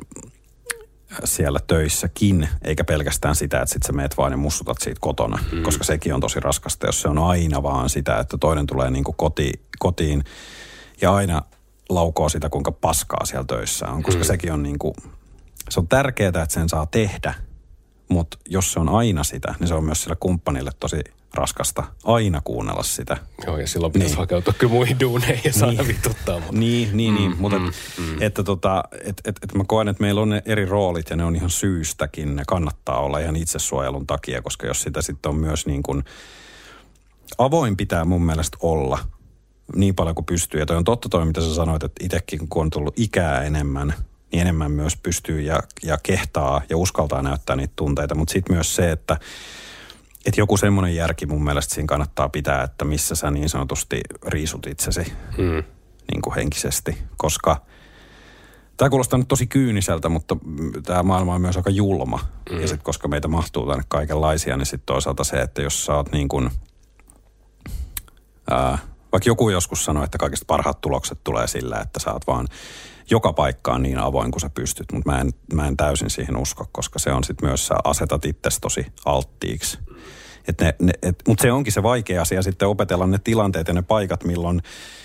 siellä 1.24 1.58
töissäkin, 1.66 2.48
eikä 2.64 2.84
pelkästään 2.84 3.36
sitä, 3.36 3.60
että 3.60 3.72
sit 3.72 3.82
sä 3.82 3.92
meet 3.92 4.16
vaan 4.16 4.32
ja 4.32 4.38
mussutat 4.38 4.76
siitä 4.80 4.98
kotona, 5.00 5.38
mm. 5.52 5.62
koska 5.62 5.84
sekin 5.84 6.14
on 6.14 6.20
tosi 6.20 6.40
raskasta, 6.40 6.86
jos 6.86 7.00
se 7.00 7.08
on 7.08 7.18
aina 7.18 7.62
vaan 7.62 7.88
sitä, 7.88 8.18
että 8.18 8.38
toinen 8.38 8.66
tulee 8.66 8.90
niin 8.90 9.04
kuin 9.04 9.16
koti, 9.16 9.52
kotiin 9.78 10.24
ja 11.00 11.14
aina 11.14 11.42
laukoo 11.88 12.28
sitä, 12.28 12.48
kuinka 12.48 12.72
paskaa 12.72 13.24
siellä 13.24 13.44
töissä 13.46 13.86
on, 13.86 14.02
koska 14.02 14.20
mm. 14.20 14.26
sekin 14.26 14.52
on 14.52 14.62
niin 14.62 14.78
kuin, 14.78 14.94
se 15.70 15.80
on 15.80 15.88
tärkeää, 15.88 16.28
että 16.28 16.54
sen 16.54 16.68
saa 16.68 16.86
tehdä– 16.86 17.34
mutta 18.08 18.38
jos 18.48 18.72
se 18.72 18.80
on 18.80 18.88
aina 18.88 19.24
sitä, 19.24 19.54
niin 19.60 19.68
se 19.68 19.74
on 19.74 19.84
myös 19.84 20.02
sille 20.02 20.16
kumppanille 20.20 20.70
tosi 20.80 21.00
raskasta 21.34 21.84
aina 22.04 22.40
kuunnella 22.44 22.82
sitä. 22.82 23.16
Joo, 23.46 23.58
ja 23.58 23.66
silloin 23.66 23.92
pitäisi 23.92 24.14
niin. 24.14 24.18
hakeutua 24.18 24.54
kyllä 24.58 24.72
muihin 24.72 25.00
duuneihin 25.00 25.42
ja 25.44 25.52
saada 25.52 25.72
niin. 25.72 25.88
vituttaa. 25.88 26.40
Mutta. 26.40 26.52
Niin, 26.52 26.96
niin, 26.96 27.14
niin. 27.14 27.30
Mm, 27.30 27.36
mutta 27.38 27.58
mm, 27.58 27.72
mm. 27.98 28.16
että 28.22 28.42
tota, 28.42 28.84
et, 29.04 29.20
et, 29.24 29.36
et 29.42 29.54
mä 29.54 29.64
koen, 29.66 29.88
että 29.88 30.02
meillä 30.02 30.20
on 30.20 30.28
ne 30.28 30.42
eri 30.44 30.66
roolit 30.66 31.10
ja 31.10 31.16
ne 31.16 31.24
on 31.24 31.36
ihan 31.36 31.50
syystäkin. 31.50 32.36
Ne 32.36 32.42
kannattaa 32.46 33.00
olla 33.00 33.18
ihan 33.18 33.36
itsesuojelun 33.36 34.06
takia, 34.06 34.42
koska 34.42 34.66
jos 34.66 34.82
sitä 34.82 35.02
sitten 35.02 35.30
on 35.30 35.36
myös 35.36 35.66
niin 35.66 35.82
kuin, 35.82 36.04
avoin 37.38 37.76
pitää 37.76 38.04
mun 38.04 38.22
mielestä 38.22 38.56
olla 38.60 38.98
niin 39.76 39.94
paljon 39.94 40.14
kuin 40.14 40.26
pystyy. 40.26 40.60
Ja 40.60 40.66
toi 40.66 40.76
on 40.76 40.84
totta 40.84 41.08
toi, 41.08 41.26
mitä 41.26 41.40
sä 41.40 41.54
sanoit, 41.54 41.82
että 41.82 42.04
itsekin 42.04 42.48
kun 42.48 42.62
on 42.62 42.70
tullut 42.70 42.98
ikää 42.98 43.42
enemmän– 43.42 43.94
niin 44.32 44.40
enemmän 44.40 44.70
myös 44.70 44.96
pystyy 44.96 45.40
ja, 45.40 45.62
ja 45.82 45.98
kehtaa 46.02 46.62
ja 46.68 46.76
uskaltaa 46.76 47.22
näyttää 47.22 47.56
niitä 47.56 47.72
tunteita. 47.76 48.14
Mutta 48.14 48.32
sitten 48.32 48.56
myös 48.56 48.76
se, 48.76 48.90
että, 48.90 49.16
että 50.26 50.40
joku 50.40 50.56
semmoinen 50.56 50.94
järki 50.94 51.26
mun 51.26 51.44
mielestä 51.44 51.74
siinä 51.74 51.86
kannattaa 51.86 52.28
pitää, 52.28 52.62
että 52.62 52.84
missä 52.84 53.14
sä 53.14 53.30
niin 53.30 53.48
sanotusti 53.48 54.00
riisut 54.26 54.66
itsesi 54.66 55.12
hmm. 55.36 55.64
niin 56.12 56.22
kuin 56.22 56.34
henkisesti. 56.34 56.98
Koska 57.16 57.56
Tämä 58.78 58.90
kuulostaa 58.90 59.18
nyt 59.18 59.28
tosi 59.28 59.46
kyyniseltä, 59.46 60.08
mutta 60.08 60.36
tämä 60.86 61.02
maailma 61.02 61.34
on 61.34 61.40
myös 61.40 61.56
aika 61.56 61.70
julma. 61.70 62.20
Mm. 62.50 62.60
Ja 62.60 62.68
sitten 62.68 62.84
koska 62.84 63.08
meitä 63.08 63.28
mahtuu 63.28 63.66
tänne 63.66 63.84
kaikenlaisia, 63.88 64.56
niin 64.56 64.66
sitten 64.66 64.86
toisaalta 64.86 65.24
se, 65.24 65.40
että 65.40 65.62
jos 65.62 65.84
sä 65.84 65.94
oot 65.94 66.12
niin 66.12 66.28
kuin, 66.28 66.50
ää, 68.50 68.78
vaikka 69.12 69.30
joku 69.30 69.50
joskus 69.50 69.84
sanoi, 69.84 70.04
että 70.04 70.18
kaikista 70.18 70.44
parhaat 70.46 70.80
tulokset 70.80 71.18
tulee 71.24 71.46
sillä, 71.46 71.80
että 71.80 72.00
sä 72.00 72.12
oot 72.12 72.26
vaan 72.26 72.48
joka 73.10 73.32
paikkaan 73.32 73.82
niin 73.82 73.98
avoin 73.98 74.30
kuin 74.30 74.40
sä 74.40 74.50
pystyt, 74.50 74.92
mutta 74.92 75.10
mä 75.10 75.20
en, 75.20 75.30
mä 75.54 75.66
en 75.66 75.76
täysin 75.76 76.10
siihen 76.10 76.36
usko, 76.36 76.68
koska 76.72 76.98
se 76.98 77.12
on 77.12 77.24
sitten 77.24 77.48
myös, 77.48 77.66
sä 77.66 77.74
asetat 77.84 78.24
itsesi 78.24 78.60
tosi 78.60 78.86
alttiiksi. 79.04 79.78
Et 80.48 80.60
ne, 80.60 80.74
ne, 80.80 80.92
et, 81.02 81.22
mutta 81.28 81.42
se 81.42 81.52
onkin 81.52 81.72
se 81.72 81.82
vaikea 81.82 82.22
asia 82.22 82.42
sitten 82.42 82.68
opetella 82.68 83.06
ne 83.06 83.18
tilanteet 83.24 83.68
ja 83.68 83.74
ne 83.74 83.82
paikat, 83.82 84.24
milloin 84.24 84.62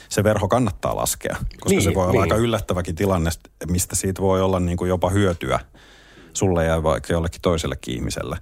se 0.10 0.24
verho 0.24 0.48
kannattaa 0.48 0.96
laskea. 0.96 1.36
Koska 1.36 1.70
niin, 1.70 1.82
se 1.82 1.94
voi 1.94 2.04
olla 2.04 2.12
niin. 2.12 2.22
aika 2.22 2.36
yllättäväkin 2.36 2.96
tilanne, 2.96 3.30
mistä 3.72 3.96
siitä 3.96 4.22
voi 4.22 4.42
olla 4.42 4.60
niin 4.60 4.78
kuin 4.78 4.90
jopa 4.90 5.10
hyötyä 5.10 5.60
sulle 6.34 6.66
ja 6.66 6.84
vaikka 6.84 7.14
jollekin 7.14 7.42
toisellekin 7.42 7.96
ihmiselle. 7.96 8.38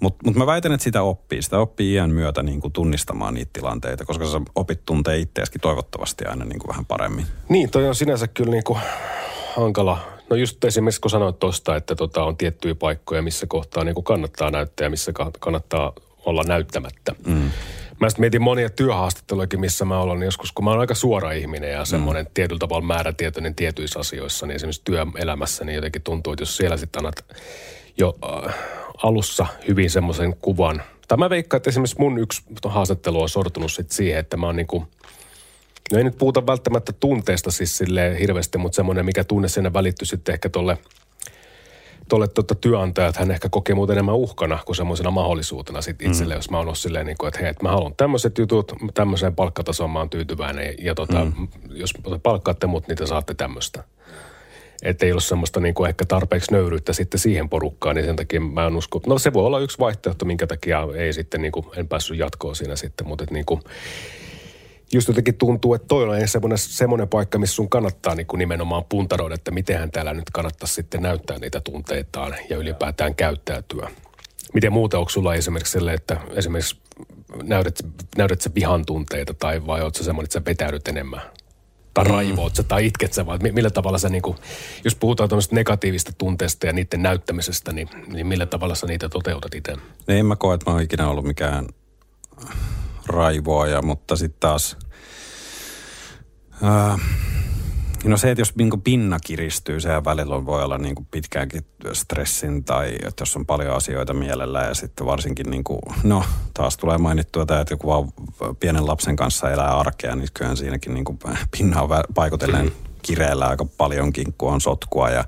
Mutta 0.00 0.18
mut 0.24 0.36
mä 0.36 0.46
väitän, 0.46 0.72
että 0.72 0.84
sitä 0.84 1.02
oppii. 1.02 1.42
Sitä 1.42 1.58
oppii 1.58 1.92
iän 1.92 2.10
myötä 2.10 2.42
niin 2.42 2.60
kuin 2.60 2.72
tunnistamaan 2.72 3.34
niitä 3.34 3.50
tilanteita, 3.52 4.04
koska 4.04 4.26
sä 4.26 4.40
opit 4.54 4.80
tuntee 4.86 5.18
itseäsi 5.18 5.58
toivottavasti 5.60 6.24
aina 6.24 6.44
niin 6.44 6.58
kuin 6.58 6.68
vähän 6.68 6.86
paremmin. 6.86 7.26
Niin, 7.48 7.70
toi 7.70 7.88
on 7.88 7.94
sinänsä 7.94 8.28
kyllä 8.28 8.50
niin 8.50 8.64
kuin 8.64 8.78
hankala. 9.56 9.98
No 10.30 10.36
just 10.36 10.64
esimerkiksi 10.64 11.00
kun 11.00 11.10
sanoit 11.10 11.38
tuosta, 11.38 11.76
että 11.76 11.94
tota 11.94 12.24
on 12.24 12.36
tiettyjä 12.36 12.74
paikkoja, 12.74 13.22
missä 13.22 13.46
kohtaa 13.46 13.84
niin 13.84 13.94
kuin 13.94 14.04
kannattaa 14.04 14.50
näyttää 14.50 14.84
ja 14.84 14.90
missä 14.90 15.12
kannattaa 15.40 15.92
olla 16.24 16.42
näyttämättä. 16.42 17.14
Mm. 17.26 17.50
Mä 18.00 18.08
sitten 18.08 18.22
mietin 18.22 18.42
monia 18.42 18.70
työhaastatteluja, 18.70 19.48
missä 19.56 19.84
mä 19.84 20.00
olen 20.00 20.22
joskus, 20.22 20.52
kun 20.52 20.64
mä 20.64 20.70
oon 20.70 20.80
aika 20.80 20.94
suora 20.94 21.32
ihminen 21.32 21.72
ja 21.72 21.84
semmoinen 21.84 22.24
mm. 22.24 22.30
tietyllä 22.34 22.58
tavalla 22.58 22.86
määrätietoinen 22.86 23.54
tietyissä 23.54 24.00
asioissa, 24.00 24.46
niin 24.46 24.56
esimerkiksi 24.56 24.82
työelämässä, 24.84 25.64
niin 25.64 25.74
jotenkin 25.74 26.02
tuntuu, 26.02 26.32
että 26.32 26.42
jos 26.42 26.56
siellä 26.56 26.76
sitten 26.76 27.00
annat 27.00 27.24
jo 27.96 28.18
äh, 28.46 28.54
alussa 29.02 29.46
hyvin 29.68 29.90
semmoisen 29.90 30.36
kuvan. 30.42 30.82
Tai 31.08 31.18
mä 31.18 31.30
veikkaan, 31.30 31.58
että 31.58 31.70
esimerkiksi 31.70 31.98
mun 31.98 32.18
yksi 32.18 32.42
haastattelu 32.64 33.22
on 33.22 33.28
sortunut 33.28 33.72
sit 33.72 33.90
siihen, 33.90 34.20
että 34.20 34.36
mä 34.36 34.46
oon 34.46 34.56
niinku, 34.56 34.86
no 35.92 35.98
ei 35.98 36.04
nyt 36.04 36.18
puhuta 36.18 36.46
välttämättä 36.46 36.92
tunteesta 36.92 37.50
siis 37.50 37.78
silleen 37.78 38.16
hirveästi, 38.16 38.58
mutta 38.58 38.76
semmoinen, 38.76 39.04
mikä 39.04 39.24
tunne 39.24 39.48
sinne 39.48 39.72
välittyy 39.72 40.06
sitten 40.06 40.32
ehkä 40.32 40.48
tolle– 40.48 40.78
tuolle 42.08 42.28
tuota, 42.28 42.54
työnantajat 42.54 43.16
hän 43.16 43.30
ehkä 43.30 43.48
kokee 43.48 43.74
muuten 43.74 43.94
enemmän 43.94 44.14
uhkana 44.14 44.58
kuin 44.66 44.76
semmoisena 44.76 45.10
mahdollisuutena 45.10 45.82
sit 45.82 46.02
itselle, 46.02 46.34
mm. 46.34 46.38
jos 46.38 46.50
mä 46.50 46.58
oon 46.58 46.76
silleen, 46.76 47.06
niin 47.06 47.16
kuin, 47.18 47.28
että 47.28 47.40
hei, 47.40 47.48
että 47.48 47.62
mä 47.62 47.70
haluan 47.70 47.94
tämmöiset 47.96 48.38
jutut, 48.38 48.72
tämmöiseen 48.94 49.34
palkkatasoon 49.34 49.90
mä 49.90 49.98
oon 49.98 50.10
tyytyväinen 50.10 50.74
ja 50.78 50.94
tota, 50.94 51.24
mm. 51.24 51.48
jos 51.70 51.94
palkkaatte 52.22 52.66
mut, 52.66 52.88
niin 52.88 52.98
te 52.98 53.06
saatte 53.06 53.34
tämmöistä. 53.34 53.84
Että 54.82 55.06
ei 55.06 55.12
ole 55.12 55.20
semmoista 55.20 55.60
niin 55.60 55.74
kuin 55.74 55.88
ehkä 55.88 56.04
tarpeeksi 56.04 56.52
nöyryyttä 56.52 56.92
sitten 56.92 57.20
siihen 57.20 57.48
porukkaan, 57.48 57.96
niin 57.96 58.06
sen 58.06 58.16
takia 58.16 58.40
mä 58.40 58.66
en 58.66 58.76
usko. 58.76 59.00
No 59.06 59.18
se 59.18 59.32
voi 59.32 59.46
olla 59.46 59.60
yksi 59.60 59.78
vaihtoehto, 59.78 60.24
minkä 60.24 60.46
takia 60.46 60.86
ei 60.96 61.12
sitten 61.12 61.42
niin 61.42 61.52
kuin, 61.52 61.66
en 61.76 61.88
päässyt 61.88 62.18
jatkoon 62.18 62.56
siinä 62.56 62.76
sitten, 62.76 63.06
mutta 63.06 63.24
että 63.24 63.34
niin 63.34 63.46
kuin, 63.46 63.60
just 64.92 65.08
jotenkin 65.08 65.34
tuntuu, 65.34 65.74
että 65.74 65.88
toi 65.88 66.04
on 66.04 66.28
semmoinen, 66.28 66.58
semmoinen 66.58 67.08
paikka, 67.08 67.38
missä 67.38 67.54
sun 67.54 67.68
kannattaa 67.68 68.14
niin 68.14 68.26
kuin 68.26 68.38
nimenomaan 68.38 68.84
puntaroida, 68.84 69.34
että 69.34 69.50
mitenhän 69.50 69.90
täällä 69.90 70.14
nyt 70.14 70.30
kannattaisi 70.32 70.74
sitten 70.74 71.02
näyttää 71.02 71.38
niitä 71.38 71.60
tunteitaan 71.60 72.34
ja 72.50 72.56
ylipäätään 72.56 73.14
käyttäytyä. 73.14 73.90
Miten 74.54 74.72
muuta 74.72 74.98
onko 74.98 75.10
sulla 75.10 75.34
esimerkiksi 75.34 75.72
sille, 75.72 75.92
että 75.92 76.20
esimerkiksi 76.34 76.76
näytät, 77.42 77.78
näytät 78.16 78.40
sä 78.40 78.50
vihan 78.54 78.86
tunteita 78.86 79.34
tai 79.34 79.66
vai 79.66 79.82
oot 79.82 79.94
sä 79.94 80.04
semmoinen, 80.04 80.24
että 80.26 80.38
sä 80.38 80.44
vetäydyt 80.44 80.88
enemmän? 80.88 81.20
Tai 81.98 82.04
mm. 82.04 82.10
raivoot 82.10 82.56
sä 82.56 82.62
tai 82.62 82.86
itket 82.86 83.12
sä 83.12 83.26
vai 83.26 83.38
millä 83.38 83.70
tavalla 83.70 83.98
sä 83.98 84.08
niin 84.08 84.22
kuin, 84.22 84.36
jos 84.84 84.94
puhutaan 84.94 85.28
tämmöistä 85.28 85.54
negatiivista 85.54 86.12
tunteista 86.18 86.66
ja 86.66 86.72
niiden 86.72 87.02
näyttämisestä, 87.02 87.72
niin, 87.72 87.88
niin 88.06 88.26
millä 88.26 88.46
tavalla 88.46 88.74
sä 88.74 88.86
niitä 88.86 89.08
toteutat 89.08 89.54
itse? 89.54 89.76
En 90.08 90.26
mä 90.26 90.36
koe, 90.36 90.54
että 90.54 90.70
mä 90.70 90.74
oon 90.74 90.82
ikinä 90.82 91.08
ollut 91.08 91.24
mikään 91.24 91.66
raivoaja, 93.06 93.82
mutta 93.82 94.16
sitten 94.16 94.40
taas... 94.40 94.76
Ää, 96.62 96.98
no 98.04 98.16
se, 98.16 98.30
että 98.30 98.40
jos 98.40 98.56
niin 98.56 98.82
pinna 98.82 99.18
kiristyy, 99.20 99.80
sehän 99.80 100.04
välillä 100.04 100.46
voi 100.46 100.62
olla 100.62 100.78
niin 100.78 100.94
pitkäänkin 101.10 101.62
stressin 101.92 102.64
tai 102.64 102.94
että 103.06 103.22
jos 103.22 103.36
on 103.36 103.46
paljon 103.46 103.76
asioita 103.76 104.14
mielellä 104.14 104.62
ja 104.62 104.74
sitten 104.74 105.06
varsinkin, 105.06 105.50
niin 105.50 105.64
kuin, 105.64 105.78
no 106.02 106.24
taas 106.54 106.76
tulee 106.76 106.98
mainittua 106.98 107.46
tämä, 107.46 107.60
että 107.60 107.74
joku 107.74 107.88
vaan 107.88 108.12
pienen 108.60 108.86
lapsen 108.86 109.16
kanssa 109.16 109.50
elää 109.50 109.78
arkea, 109.78 110.16
niin 110.16 110.28
kyllähän 110.34 110.56
siinäkin 110.56 110.94
niin 110.94 111.04
kuin 111.04 111.18
pinna 111.58 111.82
on 111.82 111.88
paikotellen 112.14 112.64
mm. 112.64 112.72
kireellä 113.02 113.46
aika 113.46 113.64
paljonkin, 113.64 114.34
kun 114.38 114.52
on 114.52 114.60
sotkua 114.60 115.10
ja 115.10 115.24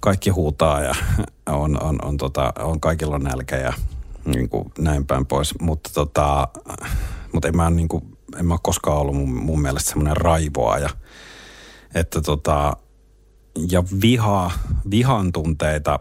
kaikki 0.00 0.30
huutaa 0.30 0.82
ja 0.82 0.94
on, 1.46 1.82
on, 1.82 1.98
on, 2.04 2.16
tota, 2.16 2.52
on 2.58 2.80
kaikilla 2.80 3.14
on 3.14 3.24
nälkä 3.24 3.56
ja 3.56 3.72
niin 4.24 4.48
kuin 4.48 4.72
näin 4.78 5.06
päin 5.06 5.26
pois. 5.26 5.60
Mutta 5.60 5.90
tota, 5.94 6.48
mutta 7.32 7.48
en 7.48 7.56
mä, 7.56 7.70
niin 7.70 7.88
kuin, 7.88 8.18
en 8.38 8.46
mä 8.46 8.56
koskaan 8.62 8.98
ollut 8.98 9.16
mun, 9.16 9.28
mun 9.28 9.60
mielestä 9.60 9.90
semmoinen 9.90 10.16
raivoaja. 10.16 10.88
Että 11.94 12.20
tota, 12.20 12.76
ja 13.70 13.84
viha, 14.02 14.50
vihan 14.90 15.32
tunteita, 15.32 16.00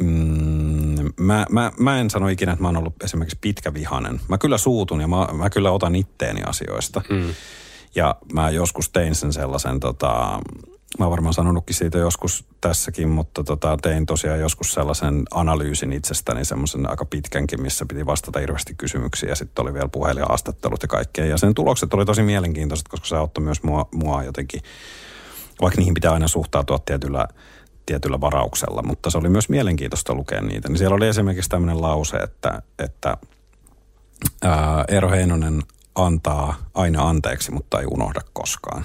mm, 0.00 1.12
mä, 1.20 1.46
mä, 1.50 1.72
mä, 1.78 2.00
en 2.00 2.10
sano 2.10 2.28
ikinä, 2.28 2.52
että 2.52 2.62
mä 2.62 2.68
oon 2.68 2.76
ollut 2.76 3.02
esimerkiksi 3.02 3.38
pitkä 3.40 3.74
vihanen. 3.74 4.20
Mä 4.28 4.38
kyllä 4.38 4.58
suutun 4.58 5.00
ja 5.00 5.08
mä, 5.08 5.28
mä 5.32 5.50
kyllä 5.50 5.70
otan 5.70 5.94
itteeni 5.94 6.42
asioista. 6.46 7.02
Mm. 7.08 7.34
Ja 7.94 8.16
mä 8.32 8.50
joskus 8.50 8.90
tein 8.90 9.14
sen 9.14 9.32
sellaisen 9.32 9.80
tota, 9.80 10.40
mä 10.98 11.04
oon 11.04 11.10
varmaan 11.10 11.34
sanonutkin 11.34 11.74
siitä 11.74 11.98
joskus 11.98 12.44
tässäkin, 12.60 13.08
mutta 13.08 13.44
tota, 13.44 13.76
tein 13.82 14.06
tosiaan 14.06 14.40
joskus 14.40 14.72
sellaisen 14.72 15.22
analyysin 15.30 15.92
itsestäni, 15.92 16.44
semmoisen 16.44 16.90
aika 16.90 17.04
pitkänkin, 17.04 17.62
missä 17.62 17.86
piti 17.86 18.06
vastata 18.06 18.38
hirveästi 18.38 18.74
kysymyksiä 18.78 19.28
ja 19.28 19.34
sitten 19.34 19.62
oli 19.62 19.74
vielä 19.74 19.88
puhelinhaastattelut 19.88 20.82
ja 20.82 20.88
kaikkea. 20.88 21.24
Ja 21.24 21.38
sen 21.38 21.54
tulokset 21.54 21.94
oli 21.94 22.04
tosi 22.04 22.22
mielenkiintoiset, 22.22 22.88
koska 22.88 23.06
se 23.06 23.16
auttoi 23.16 23.44
myös 23.44 23.62
mua, 23.62 23.88
mua 23.94 24.22
jotenkin, 24.22 24.60
vaikka 25.62 25.78
niihin 25.78 25.94
pitää 25.94 26.12
aina 26.12 26.28
suhtautua 26.28 26.78
tietyllä, 26.78 27.28
tietyllä 27.86 28.20
varauksella, 28.20 28.82
mutta 28.82 29.10
se 29.10 29.18
oli 29.18 29.28
myös 29.28 29.48
mielenkiintoista 29.48 30.14
lukea 30.14 30.40
niitä. 30.40 30.68
Niin 30.68 30.78
siellä 30.78 30.96
oli 30.96 31.08
esimerkiksi 31.08 31.50
tämmöinen 31.50 31.82
lause, 31.82 32.16
että, 32.16 32.62
että 32.78 33.16
ää, 34.42 34.84
Eero 34.88 35.10
Heinonen 35.10 35.62
antaa 35.94 36.54
aina 36.74 37.08
anteeksi, 37.08 37.52
mutta 37.52 37.80
ei 37.80 37.86
unohda 37.90 38.20
koskaan. 38.32 38.84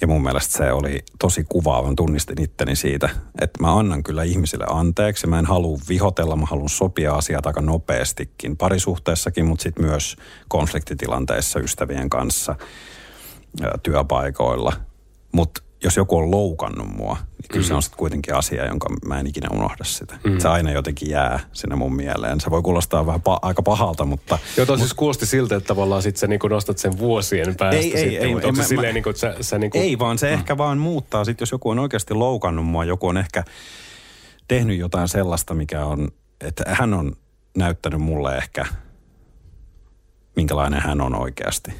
Ja 0.00 0.06
mun 0.06 0.22
mielestä 0.22 0.58
se 0.58 0.72
oli 0.72 0.98
tosi 1.18 1.44
kuvaavan, 1.48 1.96
tunnistin 1.96 2.40
itteni 2.40 2.76
siitä, 2.76 3.08
että 3.40 3.60
mä 3.60 3.78
annan 3.78 4.02
kyllä 4.02 4.22
ihmisille 4.22 4.66
anteeksi. 4.68 5.26
Mä 5.26 5.38
en 5.38 5.46
halua 5.46 5.78
vihotella, 5.88 6.36
mä 6.36 6.46
haluan 6.46 6.68
sopia 6.68 7.14
asiat 7.14 7.46
aika 7.46 7.60
nopeastikin 7.60 8.56
parisuhteessakin, 8.56 9.46
mutta 9.46 9.62
sitten 9.62 9.84
myös 9.84 10.16
konfliktitilanteissa 10.48 11.60
ystävien 11.60 12.10
kanssa, 12.10 12.56
työpaikoilla. 13.82 14.72
Mutta 15.34 15.62
jos 15.84 15.96
joku 15.96 16.16
on 16.16 16.30
loukannut 16.30 16.96
mua, 16.96 17.14
niin 17.14 17.48
kyllä 17.50 17.64
mm. 17.64 17.68
se 17.68 17.74
on 17.74 17.82
sitten 17.82 17.98
kuitenkin 17.98 18.34
asia, 18.34 18.66
jonka 18.66 18.88
mä 19.06 19.20
en 19.20 19.26
ikinä 19.26 19.48
unohda 19.52 19.84
sitä. 19.84 20.18
Mm. 20.24 20.38
Se 20.38 20.48
aina 20.48 20.72
jotenkin 20.72 21.10
jää 21.10 21.40
sinne 21.52 21.76
mun 21.76 21.96
mieleen. 21.96 22.40
Se 22.40 22.50
voi 22.50 22.62
kuulostaa 22.62 23.06
vähän 23.06 23.20
pa- 23.20 23.38
aika 23.42 23.62
pahalta, 23.62 24.04
mutta... 24.04 24.38
Joo, 24.56 24.66
mut, 24.66 24.78
siis 24.78 24.94
kuulosti 24.94 25.26
siltä, 25.26 25.56
että 25.56 25.66
tavallaan 25.66 26.02
sit 26.02 26.16
sä 26.16 26.26
niinku 26.26 26.48
nostat 26.48 26.78
sen 26.78 26.98
vuosien 26.98 27.56
päästä 27.56 27.76
ei, 27.76 27.82
sitten. 27.82 28.02
Ei, 28.02 28.16
ei, 28.16 28.36
ei, 28.44 28.52
mä, 28.52 28.62
silleen, 28.62 28.90
mä, 28.90 28.94
niinku, 28.94 29.10
että 29.10 29.20
sä, 29.20 29.36
sä 29.40 29.58
niinku... 29.58 29.78
ei, 29.78 29.98
vaan 29.98 30.18
se 30.18 30.26
mm. 30.26 30.34
ehkä 30.34 30.58
vaan 30.58 30.78
muuttaa. 30.78 31.24
Sitten 31.24 31.42
jos 31.42 31.52
joku 31.52 31.70
on 31.70 31.78
oikeasti 31.78 32.14
loukannut 32.14 32.66
mua, 32.66 32.84
joku 32.84 33.06
on 33.06 33.16
ehkä 33.16 33.44
tehnyt 34.48 34.78
jotain 34.78 35.08
sellaista, 35.08 35.54
mikä 35.54 35.84
on... 35.84 36.08
Että 36.40 36.64
hän 36.68 36.94
on 36.94 37.12
näyttänyt 37.56 38.00
mulle 38.00 38.36
ehkä, 38.36 38.66
minkälainen 40.36 40.80
hän 40.82 41.00
on 41.00 41.14
oikeasti 41.14 41.72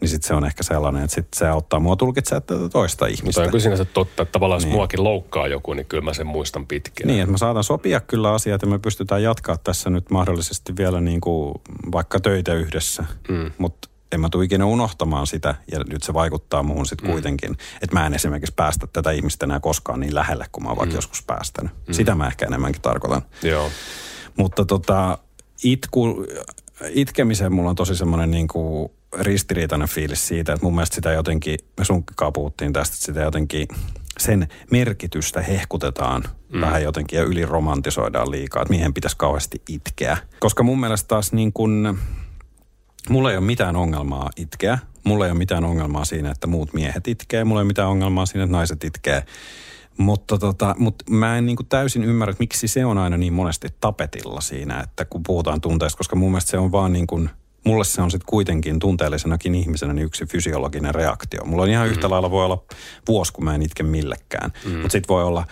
niin 0.00 0.08
sitten 0.08 0.28
se 0.28 0.34
on 0.34 0.44
ehkä 0.44 0.62
sellainen, 0.62 1.04
että 1.04 1.14
sit 1.14 1.26
se 1.36 1.48
auttaa 1.48 1.80
mua 1.80 1.96
tulkitsemaan 1.96 2.42
tätä 2.42 2.68
toista 2.68 3.06
ihmistä. 3.06 3.26
Mutta 3.26 3.40
on 3.40 3.48
kyllä 3.50 3.62
sinänsä 3.62 3.84
totta, 3.84 4.22
että 4.22 4.32
tavallaan 4.32 4.60
niin. 4.60 4.68
jos 4.68 4.74
muakin 4.76 5.04
loukkaa 5.04 5.48
joku, 5.48 5.72
niin 5.72 5.86
kyllä 5.86 6.04
mä 6.04 6.14
sen 6.14 6.26
muistan 6.26 6.66
pitkään. 6.66 7.08
Niin, 7.08 7.20
että 7.20 7.30
mä 7.32 7.38
saatan 7.38 7.64
sopia 7.64 8.00
kyllä 8.00 8.32
asiat 8.32 8.62
ja 8.62 8.68
me 8.68 8.78
pystytään 8.78 9.22
jatkaa 9.22 9.56
tässä 9.56 9.90
nyt 9.90 10.10
mahdollisesti 10.10 10.76
vielä 10.76 11.00
niin 11.00 11.20
kuin 11.20 11.54
vaikka 11.92 12.20
töitä 12.20 12.54
yhdessä, 12.54 13.04
mm. 13.28 13.50
mutta 13.58 13.88
en 14.12 14.20
mä 14.20 14.28
tule 14.28 14.44
ikinä 14.44 14.66
unohtamaan 14.66 15.26
sitä, 15.26 15.54
ja 15.72 15.78
nyt 15.88 16.02
se 16.02 16.14
vaikuttaa 16.14 16.62
muuhun 16.62 16.86
sitten 16.86 17.08
mm. 17.08 17.12
kuitenkin, 17.12 17.56
että 17.82 17.96
mä 17.96 18.06
en 18.06 18.14
esimerkiksi 18.14 18.54
päästä 18.56 18.86
tätä 18.92 19.10
ihmistä 19.10 19.46
enää 19.46 19.60
koskaan 19.60 20.00
niin 20.00 20.14
lähelle, 20.14 20.46
kuin 20.52 20.64
mä 20.64 20.68
oon 20.68 20.78
vaikka 20.78 20.92
mm. 20.92 20.98
joskus 20.98 21.22
päästänyt. 21.22 21.72
Mm. 21.86 21.92
Sitä 21.94 22.14
mä 22.14 22.26
ehkä 22.26 22.46
enemmänkin 22.46 22.82
tarkoitan. 22.82 23.22
Joo. 23.42 23.70
Mutta 24.36 24.64
tota, 24.64 25.18
itku, 25.64 26.26
itkemiseen 26.88 27.52
mulla 27.52 27.70
on 27.70 27.76
tosi 27.76 27.96
semmoinen 27.96 28.30
niin 28.30 28.48
kuin 28.48 28.90
ristiriitainen 29.18 29.88
fiilis 29.88 30.28
siitä, 30.28 30.52
että 30.52 30.64
mun 30.64 30.74
mielestä 30.74 30.94
sitä 30.94 31.12
jotenkin, 31.12 31.58
me 31.78 31.84
sunkikaan 31.84 32.32
puhuttiin 32.32 32.72
tästä, 32.72 32.94
että 32.94 33.06
sitä 33.06 33.20
jotenkin 33.20 33.68
sen 34.18 34.48
merkitystä 34.70 35.42
hehkutetaan 35.42 36.24
mm. 36.52 36.60
vähän 36.60 36.82
jotenkin 36.82 37.16
ja 37.16 37.22
yliromantisoidaan 37.22 38.30
liikaa, 38.30 38.62
että 38.62 38.74
mihin 38.74 38.94
pitäisi 38.94 39.16
kauheasti 39.16 39.62
itkeä. 39.68 40.16
Koska 40.40 40.62
mun 40.62 40.80
mielestä 40.80 41.08
taas 41.08 41.32
niin 41.32 41.52
kuin, 41.52 41.98
mulla 43.08 43.30
ei 43.30 43.36
ole 43.36 43.46
mitään 43.46 43.76
ongelmaa 43.76 44.30
itkeä, 44.36 44.78
Mulla 45.04 45.24
ei 45.24 45.30
ole 45.30 45.38
mitään 45.38 45.64
ongelmaa 45.64 46.04
siinä, 46.04 46.30
että 46.30 46.46
muut 46.46 46.72
miehet 46.72 47.08
itkee. 47.08 47.44
Mulla 47.44 47.60
ei 47.60 47.62
ole 47.62 47.68
mitään 47.68 47.88
ongelmaa 47.88 48.26
siinä, 48.26 48.44
että 48.44 48.56
naiset 48.56 48.84
itkee. 48.84 49.24
Mutta 49.96 50.38
tota, 50.38 50.74
mut 50.78 51.02
mä 51.10 51.38
en 51.38 51.46
niinku 51.46 51.62
täysin 51.62 52.04
ymmärrä, 52.04 52.30
että 52.30 52.42
miksi 52.42 52.68
se 52.68 52.84
on 52.84 52.98
aina 52.98 53.16
niin 53.16 53.32
monesti 53.32 53.68
tapetilla 53.80 54.40
siinä, 54.40 54.80
että 54.80 55.04
kun 55.04 55.22
puhutaan 55.26 55.60
tunteista, 55.60 55.96
koska 55.96 56.16
mun 56.16 56.30
mielestä 56.30 56.50
se 56.50 56.58
on 56.58 56.72
vaan 56.72 56.92
niin 56.92 57.06
kuin, 57.06 57.30
mulle 57.64 57.84
se 57.84 58.02
on 58.02 58.10
sitten 58.10 58.26
kuitenkin 58.26 58.78
tunteellisenakin 58.78 59.54
ihmisenä 59.54 59.92
niin 59.92 60.06
yksi 60.06 60.26
fysiologinen 60.26 60.94
reaktio. 60.94 61.44
Mulla 61.44 61.62
on 61.62 61.68
ihan 61.68 61.88
yhtä 61.88 62.06
mm. 62.06 62.10
lailla 62.10 62.30
voi 62.30 62.44
olla 62.44 62.64
vuosi, 63.08 63.32
kun 63.32 63.44
mä 63.44 63.54
en 63.54 63.62
itke 63.62 63.82
millekään, 63.82 64.52
mm. 64.64 64.72
mutta 64.72 64.92
sitten 64.92 65.14
voi 65.14 65.24
olla 65.24 65.44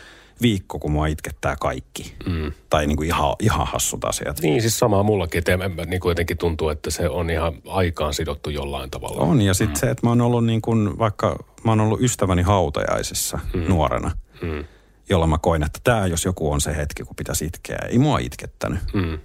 viikko, 0.43 0.79
kun 0.79 0.93
mua 0.93 1.07
itkettää 1.07 1.57
kaikki. 1.61 2.15
Mm. 2.27 2.53
Tai 2.71 2.87
niin 2.87 2.97
kuin 2.97 3.07
ihan, 3.07 3.37
ihan 3.41 3.67
hassut 3.67 4.05
asiat. 4.05 4.41
Niin, 4.41 4.61
siis 4.61 4.79
samaa 4.79 5.03
mullakin. 5.03 5.39
Että 5.39 5.59
niin 5.87 6.01
kuitenkin 6.01 6.39
tuntuu, 6.39 6.69
että 6.69 6.91
se 6.91 7.09
on 7.09 7.31
ihan 7.31 7.53
aikaan 7.69 8.15
sidottu 8.15 8.51
jollain 8.51 8.91
tavalla. 8.91 9.21
On, 9.21 9.41
ja 9.41 9.55
sitten 9.55 9.77
mm. 9.77 9.81
se, 9.81 9.91
että 9.91 10.07
mä 10.07 10.11
oon 10.11 10.21
ollut 10.21 10.45
niin 10.45 10.63
kuin, 10.63 10.99
vaikka 10.99 11.45
mä 11.65 11.71
oon 11.71 11.81
ollut 11.81 12.01
ystäväni 12.01 12.43
hautajaisissa 12.43 13.39
mm. 13.55 13.61
nuorena– 13.69 14.11
mm. 14.43 14.65
jolla 15.09 15.27
mä 15.27 15.39
koin, 15.39 15.63
että 15.63 15.81
tämä 15.85 16.07
jos 16.07 16.25
joku 16.25 16.53
on 16.53 16.61
se 16.61 16.77
hetki, 16.77 17.05
kun 17.05 17.17
pitäisi 17.17 17.45
itkeä. 17.45 17.79
Ei 17.89 17.99
mua 17.99 18.19
itkettänyt. 18.19 18.81
Mm. 18.93 19.19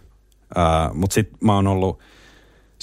Mutta 0.94 1.14
sitten 1.14 1.38
mä 1.42 1.56
oon 1.56 1.68
ollut, 1.68 2.00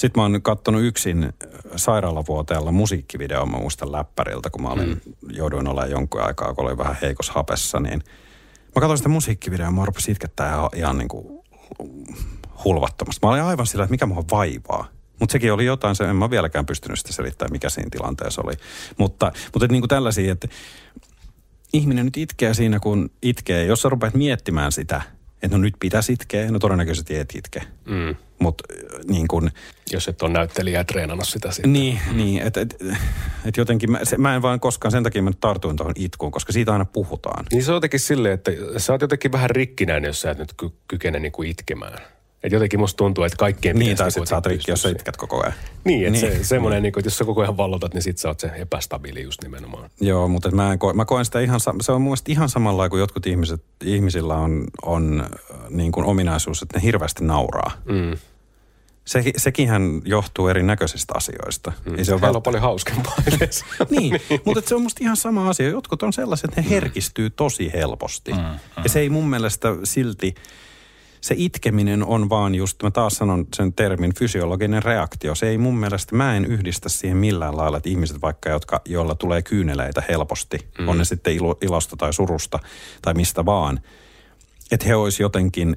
sit 0.01 0.17
mä 0.17 0.23
oon 0.23 0.43
kattonut 0.43 0.83
yksin 0.83 1.33
sairaalavuoteella 1.77 2.73
musiikkivideo, 2.73 3.47
mä 3.47 3.59
muistan 3.59 3.93
läppäriltä, 3.93 4.51
kun 4.51 4.63
mä 4.63 4.69
olin, 4.69 4.89
mm. 4.89 5.31
jouduin 5.31 5.69
olemaan 5.69 5.91
jonkun 5.91 6.23
aikaa, 6.23 6.55
kun 6.55 6.65
olin 6.65 6.79
vähän 6.79 6.97
heikos 7.03 7.31
hapessa, 7.31 7.81
niin 7.81 8.03
mä 8.75 8.81
katsoin 8.81 8.97
sitä 8.99 9.09
musiikkivideoa, 9.09 9.71
mä 9.71 9.85
rupesin 9.85 10.13
itkettää 10.13 10.55
ihan, 10.55 10.71
ihan 10.75 10.99
niin 10.99 11.09
kuin 11.09 11.41
hulvattomasti. 12.65 13.21
Mä 13.23 13.31
olin 13.31 13.43
aivan 13.43 13.67
sillä, 13.67 13.85
että 13.85 13.91
mikä 13.91 14.07
mua 14.07 14.25
vaivaa. 14.31 14.89
Mutta 15.21 15.33
sekin 15.33 15.53
oli 15.53 15.65
jotain, 15.65 15.97
se 15.97 16.05
en 16.05 16.17
mä 16.17 16.31
vieläkään 16.31 16.67
pystynyt 16.67 16.99
sitä 16.99 17.13
selittämään, 17.13 17.53
mikä 17.53 17.69
siinä 17.69 17.91
tilanteessa 17.91 18.43
oli. 18.45 18.53
Mutta, 18.99 19.33
mutta 19.53 19.65
et 19.65 19.71
niin 19.71 19.83
kuin 19.83 19.89
tällaisia, 19.89 20.33
että 20.33 20.49
ihminen 21.73 22.05
nyt 22.05 22.17
itkee 22.17 22.55
siinä, 22.55 22.81
kun 22.81 23.11
itkee. 23.23 23.65
Jos 23.65 23.83
sä 23.83 23.89
rupeat 23.89 24.15
miettimään 24.15 24.73
sitä, 24.73 25.03
että 25.43 25.57
no 25.57 25.59
nyt 25.59 25.75
pitäisi 25.81 26.13
itkeä, 26.13 26.51
no 26.51 26.59
todennäköisesti 26.59 27.17
et 27.17 27.35
itke. 27.35 27.63
Mm. 27.85 28.17
Mutta 28.39 28.65
niin 29.09 29.29
kun... 29.29 29.51
Jos 29.93 30.09
et 30.09 30.23
ole 30.23 30.33
näyttelijä 30.33 30.85
treenannut 30.85 31.29
sitä 31.29 31.51
sitten. 31.51 31.73
Niin, 31.73 32.01
mm. 32.11 32.17
niin 32.17 32.43
että 32.43 32.61
et, 32.61 32.77
et 33.45 33.57
jotenkin, 33.57 33.91
mä, 33.91 33.99
se, 34.03 34.19
mä 34.19 34.35
en 34.35 34.43
vaan 34.43 34.61
koskaan 34.61 34.93
sen 34.93 35.03
takia 35.03 35.23
mä 35.23 35.31
tartuin 35.41 35.77
tuohon 35.77 35.95
itkuun, 35.97 36.33
koska 36.33 36.53
siitä 36.53 36.73
aina 36.73 36.85
puhutaan. 36.85 37.45
Niin 37.53 37.65
se 37.65 37.71
on 37.71 37.77
jotenkin 37.77 38.01
silleen, 38.01 38.35
että 38.35 38.51
sä 38.77 38.93
oot 38.93 39.03
jotenkin 39.03 39.33
vähän 39.33 39.51
rikkinäinen, 39.51 40.09
jos 40.09 40.21
sä 40.21 40.31
et 40.31 40.39
nyt 40.39 40.53
ky- 40.57 40.79
kykene 40.89 41.19
niinku 41.19 41.43
itkemään. 41.43 41.99
Et 42.43 42.53
jotenkin 42.53 42.81
musta 42.81 42.97
tuntuu, 42.97 43.25
että 43.25 43.37
kaikkien 43.37 43.79
Niin, 43.79 43.97
tai 43.97 44.11
sitten 44.11 44.27
sä 44.27 44.35
oot 44.35 44.47
rikki, 44.47 44.71
jos 44.71 44.83
sä 44.83 44.89
itkät 44.89 45.17
koko 45.17 45.43
ajan. 45.43 45.53
Niin, 45.85 46.07
että 46.07 46.27
niin. 46.27 46.39
se, 46.39 46.45
semmoinen, 46.45 46.83
niin 46.83 46.93
kuin, 46.93 47.01
että 47.01 47.07
jos 47.07 47.19
sä 47.19 47.25
koko 47.25 47.41
ajan 47.41 47.57
vallotat, 47.57 47.95
niin 47.95 48.03
sit 48.03 48.19
sä 48.19 48.29
oot 48.29 48.41
se 48.41 48.51
epästabiili 48.55 49.23
just 49.23 49.43
nimenomaan. 49.43 49.91
Joo, 50.01 50.29
mutta 50.29 50.51
mä, 50.51 50.73
en 50.73 50.79
koe, 50.79 50.93
mä 50.93 51.05
koen 51.05 51.25
sitä 51.25 51.41
ihan, 51.41 51.61
se 51.81 51.93
on 51.93 52.03
mun 52.03 52.17
ihan 52.29 52.49
samalla 52.49 52.89
kuin 52.89 53.01
jotkut 53.01 53.27
ihmiset, 53.27 53.63
ihmisillä 53.85 54.35
on, 54.35 54.65
on 54.83 55.27
niin 55.71 55.93
kuin 55.93 56.07
ominaisuus, 56.07 56.63
että 56.63 56.79
ne 56.79 56.85
hirveästi 56.85 57.25
nauraa. 57.25 57.73
Mm. 57.85 58.17
Se, 59.05 59.25
sekinhän 59.37 60.03
johtuu 60.05 60.49
erinäköisistä 60.49 61.15
asioista. 61.17 61.73
Mm. 61.85 61.99
Ei 61.99 62.05
se 62.05 62.15
on, 62.15 62.37
on 62.37 62.43
paljon 62.43 62.63
hauskempaa 62.63 63.17
edes. 63.37 63.65
niin, 63.91 64.21
niin, 64.29 64.41
mutta 64.45 64.69
se 64.69 64.75
on 64.75 64.83
musta 64.83 65.05
ihan 65.05 65.17
sama 65.17 65.49
asia. 65.49 65.69
Jotkut 65.69 66.03
on 66.03 66.13
sellaiset, 66.13 66.45
että 66.45 66.61
ne 66.61 66.67
mm. 66.67 66.71
herkistyy 66.71 67.31
tosi 67.31 67.73
helposti. 67.73 68.33
Mm. 68.33 68.39
Mm. 68.39 68.83
Ja 68.83 68.89
se 68.89 69.01
ei 69.01 69.09
mun 69.09 69.31
mielestä 69.31 69.69
silti 69.85 70.35
se 71.21 71.35
itkeminen 71.39 72.05
on 72.05 72.29
vaan 72.29 72.55
just, 72.55 72.83
mä 72.83 72.91
taas 72.91 73.13
sanon 73.13 73.47
sen 73.57 73.73
termin, 73.73 74.15
fysiologinen 74.15 74.83
reaktio. 74.83 75.35
Se 75.35 75.49
ei 75.49 75.59
mun 75.59 75.77
mielestä, 75.77 76.17
mä 76.17 76.37
en 76.37 76.45
yhdistä 76.45 76.89
siihen 76.89 77.17
millään 77.17 77.57
lailla, 77.57 77.77
että 77.77 77.89
ihmiset 77.89 78.23
vaikka, 78.23 78.51
jotka, 78.51 78.81
joilla 78.85 79.15
tulee 79.15 79.43
kyyneleitä 79.43 80.03
helposti, 80.09 80.59
mm. 80.79 80.89
on 80.89 80.99
ne 80.99 81.05
sitten 81.05 81.35
ilo, 81.35 81.59
ilosta 81.63 81.97
tai 81.97 82.13
surusta 82.13 82.59
tai 83.03 83.15
mistä 83.15 83.45
vaan, 83.45 83.81
että 84.73 84.87
he 84.87 84.95
olisi 84.95 85.23
jotenkin 85.23 85.77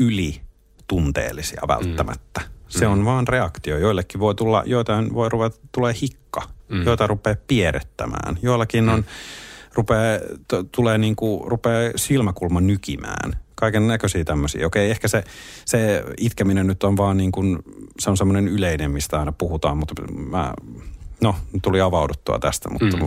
yli 0.00 0.40
tunteellisia 0.88 1.62
välttämättä. 1.68 2.40
Mm. 2.40 2.46
Se 2.68 2.86
on 2.86 3.04
vaan 3.04 3.28
reaktio. 3.28 3.78
Joillekin 3.78 4.20
voi 4.20 4.34
tulla, 4.34 4.62
joitain 4.66 5.14
voi 5.14 5.28
ruveta, 5.28 5.56
tulee 5.72 5.94
hikka, 6.02 6.42
mm. 6.68 6.82
joita 6.82 7.06
rupeaa 7.06 7.36
pierrettämään. 7.46 8.38
Joillakin 8.42 8.88
on, 8.88 8.98
mm. 8.98 9.04
rupeaa, 9.74 10.18
t- 10.18 10.72
tulee 10.72 10.98
niin 10.98 11.16
kuin, 11.16 11.50
rupeaa 11.50 11.92
silmäkulma 11.96 12.60
nykimään 12.60 13.41
kaiken 13.62 13.88
näköisiä 13.88 14.24
tämmöisiä. 14.24 14.66
Okei, 14.66 14.90
ehkä 14.90 15.08
se, 15.08 15.24
se 15.64 16.04
itkeminen 16.18 16.66
nyt 16.66 16.84
on 16.84 16.96
vaan 16.96 17.16
niin 17.16 17.32
kuin, 17.32 17.58
se 17.98 18.10
on 18.10 18.16
semmoinen 18.16 18.48
yleinen, 18.48 18.90
mistä 18.90 19.18
aina 19.18 19.32
puhutaan, 19.32 19.76
mutta 19.76 19.94
mä, 20.12 20.54
no, 21.20 21.34
tuli 21.62 21.80
avauduttua 21.80 22.38
tästä, 22.38 22.70
mutta 22.70 22.96
mm. 22.96 23.02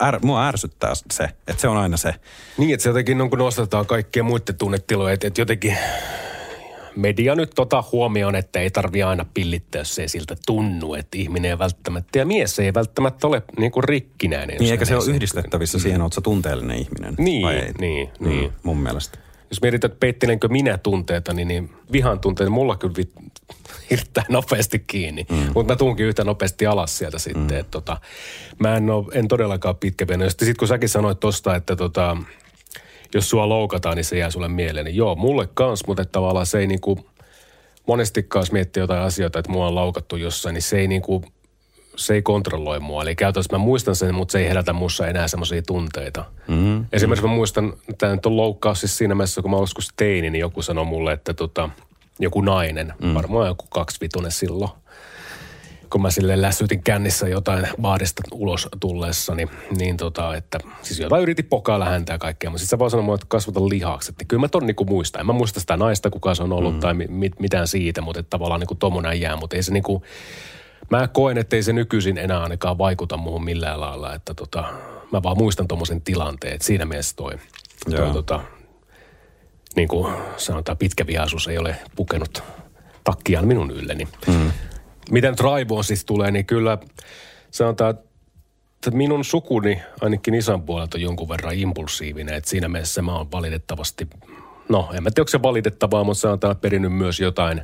är, 0.00 0.18
mua 0.22 0.46
ärsyttää 0.46 0.92
se, 1.10 1.24
että 1.24 1.60
se 1.60 1.68
on 1.68 1.76
aina 1.76 1.96
se. 1.96 2.14
Niin, 2.58 2.74
että 2.74 2.82
se 2.82 2.88
jotenkin 2.88 3.20
on, 3.20 3.30
kun 3.30 3.38
nostetaan 3.38 3.86
kaikkien 3.86 4.24
muiden 4.24 4.54
tunnetiloja, 4.58 5.14
että, 5.14 5.26
että 5.26 5.40
jotenkin 5.40 5.76
media 6.96 7.34
nyt 7.34 7.50
tota 7.54 7.84
huomioon, 7.92 8.36
että 8.36 8.60
ei 8.60 8.70
tarvi 8.70 9.02
aina 9.02 9.26
pillittää, 9.34 9.80
jos 9.80 9.98
ei 9.98 10.08
siltä 10.08 10.36
tunnu, 10.46 10.94
että 10.94 11.18
ihminen 11.18 11.50
ei 11.50 11.58
välttämättä, 11.58 12.18
ja 12.18 12.26
mies 12.26 12.58
ei 12.58 12.74
välttämättä 12.74 13.26
ole 13.26 13.42
niin 13.58 13.72
kuin 13.72 13.84
rikkinäinen. 13.84 14.56
Niin, 14.58 14.70
eikä 14.70 14.84
se 14.84 14.96
ole 14.96 15.10
yhdistettävissä 15.10 15.78
mm. 15.78 15.82
siihen, 15.82 16.02
että 16.02 16.20
tunteellinen 16.20 16.78
ihminen. 16.78 17.14
Niin, 17.18 17.46
niin, 17.80 18.10
mm, 18.20 18.28
niin. 18.28 18.52
Mun 18.62 18.78
mielestä 18.78 19.29
jos 19.50 19.62
mietit, 19.62 19.84
että 19.84 19.98
peittelenkö 20.00 20.48
minä 20.48 20.78
tunteita, 20.78 21.32
niin, 21.32 21.48
niin 21.48 21.70
vihan 21.92 22.20
tunteita 22.20 22.50
mulla 22.50 22.76
kyllä 22.76 22.94
vit, 22.96 23.10
hirttää 23.90 24.24
nopeasti 24.28 24.78
kiinni. 24.78 25.26
Mm. 25.30 25.36
Mutta 25.54 25.72
mä 25.72 25.76
tuunkin 25.76 26.06
yhtä 26.06 26.24
nopeasti 26.24 26.66
alas 26.66 26.98
sieltä 26.98 27.18
sitten. 27.18 27.42
Mm. 27.42 27.56
Että 27.58 27.70
tota, 27.70 27.96
mä 28.58 28.76
en, 28.76 28.90
ole, 28.90 29.06
en 29.12 29.28
todellakaan 29.28 29.76
pitkäveinen. 29.76 30.30
Sitten 30.30 30.46
sit 30.46 30.58
kun 30.58 30.68
säkin 30.68 30.88
sanoit 30.88 31.20
tosta, 31.20 31.56
että 31.56 31.76
tota, 31.76 32.16
jos 33.14 33.30
sua 33.30 33.48
loukataan, 33.48 33.96
niin 33.96 34.04
se 34.04 34.18
jää 34.18 34.30
sulle 34.30 34.48
mieleen. 34.48 34.84
Niin 34.84 34.96
joo, 34.96 35.14
mulle 35.14 35.48
kans, 35.54 35.86
mutta 35.86 36.04
tavallaan 36.04 36.46
se 36.46 36.58
ei 36.58 36.66
niinku, 36.66 37.10
monestikaan 37.86 38.42
jos 38.42 38.52
miettii 38.52 38.80
jotain 38.80 39.02
asioita, 39.02 39.38
että 39.38 39.52
mua 39.52 39.66
on 39.66 39.74
loukattu 39.74 40.16
jossain, 40.16 40.54
niin 40.54 40.62
se 40.62 40.78
ei 40.78 40.88
niinku– 40.88 41.24
se 41.96 42.14
ei 42.14 42.22
kontrolloi 42.22 42.80
mua. 42.80 43.02
Eli 43.02 43.16
käytännössä 43.16 43.56
mä 43.56 43.64
muistan 43.64 43.96
sen, 43.96 44.14
mutta 44.14 44.32
se 44.32 44.38
ei 44.38 44.48
herätä 44.48 44.72
mussa 44.72 45.08
enää 45.08 45.28
semmoisia 45.28 45.62
tunteita. 45.62 46.24
Mm-hmm. 46.48 46.84
Esimerkiksi 46.92 47.26
mä 47.26 47.34
muistan, 47.34 47.72
tämä 47.98 48.14
nyt 48.14 48.26
on 48.26 48.36
loukkaus 48.36 48.80
siis 48.80 48.98
siinä 48.98 49.14
mielessä, 49.14 49.42
kun 49.42 49.50
mä 49.50 49.56
joskus 49.56 49.88
teini, 49.96 50.30
niin 50.30 50.40
joku 50.40 50.62
sanoi 50.62 50.84
mulle, 50.84 51.12
että 51.12 51.34
tota, 51.34 51.70
joku 52.18 52.40
nainen, 52.40 52.94
mm. 53.02 53.14
varmaan 53.14 53.46
joku 53.46 53.66
kaksivitonen 53.70 54.32
silloin, 54.32 54.70
kun 55.90 56.02
mä 56.02 56.10
sille 56.10 56.42
lässytin 56.42 56.82
kännissä 56.82 57.28
jotain 57.28 57.66
baarista 57.80 58.22
ulos 58.32 58.68
tullessa, 58.80 59.34
niin, 59.34 59.50
niin 59.78 59.96
tota, 59.96 60.36
että 60.36 60.58
siis 60.82 61.00
jotain 61.00 61.22
yritin 61.22 61.44
pokailla 61.44 61.84
häntä 61.84 62.12
ja 62.12 62.18
kaikkea, 62.18 62.50
mutta 62.50 62.60
sitten 62.60 62.76
se 62.76 62.78
vaan 62.78 62.90
sanoi 62.90 63.04
mulle, 63.04 63.14
että 63.14 63.26
kasvata 63.28 63.68
lihaksi. 63.68 64.10
Että 64.10 64.24
kyllä 64.24 64.40
mä 64.40 64.48
ton 64.48 64.66
niinku 64.66 64.84
muistan. 64.84 65.20
En 65.20 65.26
mä 65.26 65.32
muista 65.32 65.60
sitä 65.60 65.76
naista, 65.76 66.10
kuka 66.10 66.34
se 66.34 66.42
on 66.42 66.52
ollut 66.52 66.74
mm. 66.74 66.80
tai 66.80 66.94
mit, 66.94 67.40
mitään 67.40 67.68
siitä, 67.68 68.00
mutta 68.00 68.20
että 68.20 68.30
tavallaan 68.30 68.60
niinku 68.60 68.74
tommonen 68.74 69.20
jää, 69.20 69.36
mutta 69.36 69.56
ei 69.56 69.62
se 69.62 69.72
niinku, 69.72 70.02
mä 70.90 71.08
koen, 71.08 71.38
että 71.38 71.56
ei 71.56 71.62
se 71.62 71.72
nykyisin 71.72 72.18
enää 72.18 72.42
ainakaan 72.42 72.78
vaikuta 72.78 73.16
muuhun 73.16 73.44
millään 73.44 73.80
lailla, 73.80 74.14
että 74.14 74.34
tota, 74.34 74.64
mä 75.12 75.22
vaan 75.22 75.38
muistan 75.38 75.68
tuommoisen 75.68 76.00
tilanteen, 76.00 76.54
että 76.54 76.66
siinä 76.66 76.84
mielessä 76.84 77.16
toi, 77.16 77.32
toi 77.90 78.12
tota, 78.12 78.40
niin 79.76 79.88
kuin 79.88 80.14
sanotaan, 80.36 80.78
pitkä 80.78 81.06
vihaisuus 81.06 81.48
ei 81.48 81.58
ole 81.58 81.76
pukenut 81.96 82.42
takkiaan 83.04 83.46
minun 83.46 83.70
ylleni. 83.70 84.08
Mm. 84.26 84.50
Miten 85.10 85.38
Raivoon 85.38 85.84
siis 85.84 86.04
tulee, 86.04 86.30
niin 86.30 86.46
kyllä 86.46 86.78
sanotaan, 87.50 87.90
että 87.90 88.90
minun 88.90 89.24
sukuni 89.24 89.82
ainakin 90.00 90.34
isän 90.34 90.62
puolelta 90.62 90.98
on 90.98 91.02
jonkun 91.02 91.28
verran 91.28 91.54
impulsiivinen, 91.54 92.34
että 92.34 92.50
siinä 92.50 92.68
mielessä 92.68 93.02
mä 93.02 93.16
oon 93.16 93.32
valitettavasti, 93.32 94.08
no 94.68 94.90
en 94.92 95.02
mä 95.02 95.10
tiedä, 95.10 95.22
onko 95.22 95.28
se 95.28 95.42
valitettavaa, 95.42 96.04
mutta 96.04 96.20
sanotaan, 96.20 96.52
että 96.52 96.62
perinnyt 96.62 96.92
myös 96.92 97.20
jotain 97.20 97.62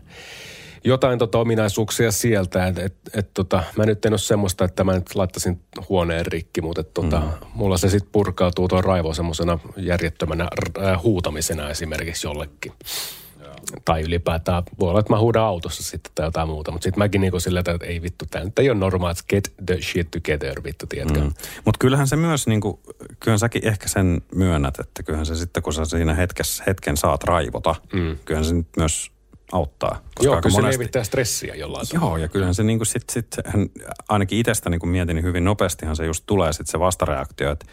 jotain 0.84 1.18
tota 1.18 1.38
ominaisuuksia 1.38 2.12
sieltä. 2.12 2.66
Et, 2.66 2.78
et, 2.78 2.94
et, 3.14 3.30
tota, 3.34 3.62
mä 3.76 3.86
nyt 3.86 4.06
en 4.06 4.12
ole 4.12 4.18
semmoista, 4.18 4.64
että 4.64 4.84
mä 4.84 4.92
nyt 4.92 5.14
laittaisin 5.14 5.60
huoneen 5.88 6.26
rikki, 6.26 6.60
mutta 6.60 6.80
et, 6.80 6.94
tota, 6.94 7.20
mm. 7.20 7.26
mulla 7.54 7.76
se 7.76 7.88
sitten 7.88 8.12
purkautuu 8.12 8.68
tuo 8.68 8.80
raivo 8.80 9.14
semmoisena 9.14 9.58
järjettömänä 9.76 10.48
äh, 10.78 11.02
huutamisena 11.02 11.70
esimerkiksi 11.70 12.26
jollekin. 12.26 12.72
Tai 13.84 14.02
ylipäätään 14.02 14.62
voi 14.80 14.88
olla, 14.90 15.00
että 15.00 15.12
mä 15.12 15.18
huudan 15.18 15.42
autossa 15.42 15.82
sitten 15.82 16.12
tai 16.14 16.26
jotain 16.26 16.48
muuta. 16.48 16.70
Mutta 16.70 16.84
sitten 16.84 16.98
mäkin 16.98 17.20
niinku 17.20 17.40
sillä 17.40 17.60
että 17.60 17.78
ei 17.82 18.02
vittu, 18.02 18.24
tämä 18.30 18.44
nyt 18.44 18.58
ei 18.58 18.70
ole 18.70 18.78
normaali, 18.78 19.14
get 19.28 19.54
the 19.66 19.78
shit 19.82 20.10
together, 20.10 20.64
vittu, 20.64 20.86
tiedätkö? 20.86 21.20
Mm. 21.20 21.32
Mutta 21.64 21.78
kyllähän 21.78 22.08
se 22.08 22.16
myös, 22.16 22.46
niinku, 22.46 22.80
kyllähän 23.20 23.38
säkin 23.38 23.68
ehkä 23.68 23.88
sen 23.88 24.22
myönnät, 24.34 24.78
että 24.78 25.02
kyllähän 25.02 25.26
se 25.26 25.34
sitten, 25.34 25.62
kun 25.62 25.72
sä 25.72 25.84
siinä 25.84 26.14
hetkessä, 26.14 26.64
hetken 26.66 26.96
saat 26.96 27.24
raivota, 27.24 27.74
mm. 27.92 28.16
kyllähän 28.24 28.44
se 28.44 28.54
nyt 28.54 28.68
myös 28.76 29.10
auttaa. 29.52 29.90
Koska 29.90 30.24
Joo, 30.24 30.40
kyllä 30.42 30.52
monesti... 30.52 30.60
se 30.60 30.78
lievittää 30.78 31.04
stressiä 31.04 31.54
jollain 31.54 31.86
Joo, 31.92 32.00
tavalla. 32.00 32.18
ja 32.18 32.28
kyllähän 32.28 32.54
se 32.54 32.62
niin 32.62 32.78
kuin 32.78 32.86
sit, 32.86 33.10
sit, 33.10 33.36
hän, 33.46 33.66
ainakin 34.08 34.38
itsestä 34.38 34.70
niin 34.70 34.80
kuin 34.80 34.90
mietin, 34.90 35.16
niin 35.16 35.24
hyvin 35.24 35.44
nopeastihan 35.44 35.96
se 35.96 36.06
just 36.06 36.24
tulee 36.26 36.52
sitten 36.52 36.70
se 36.70 36.78
vastareaktio, 36.78 37.52
että, 37.52 37.66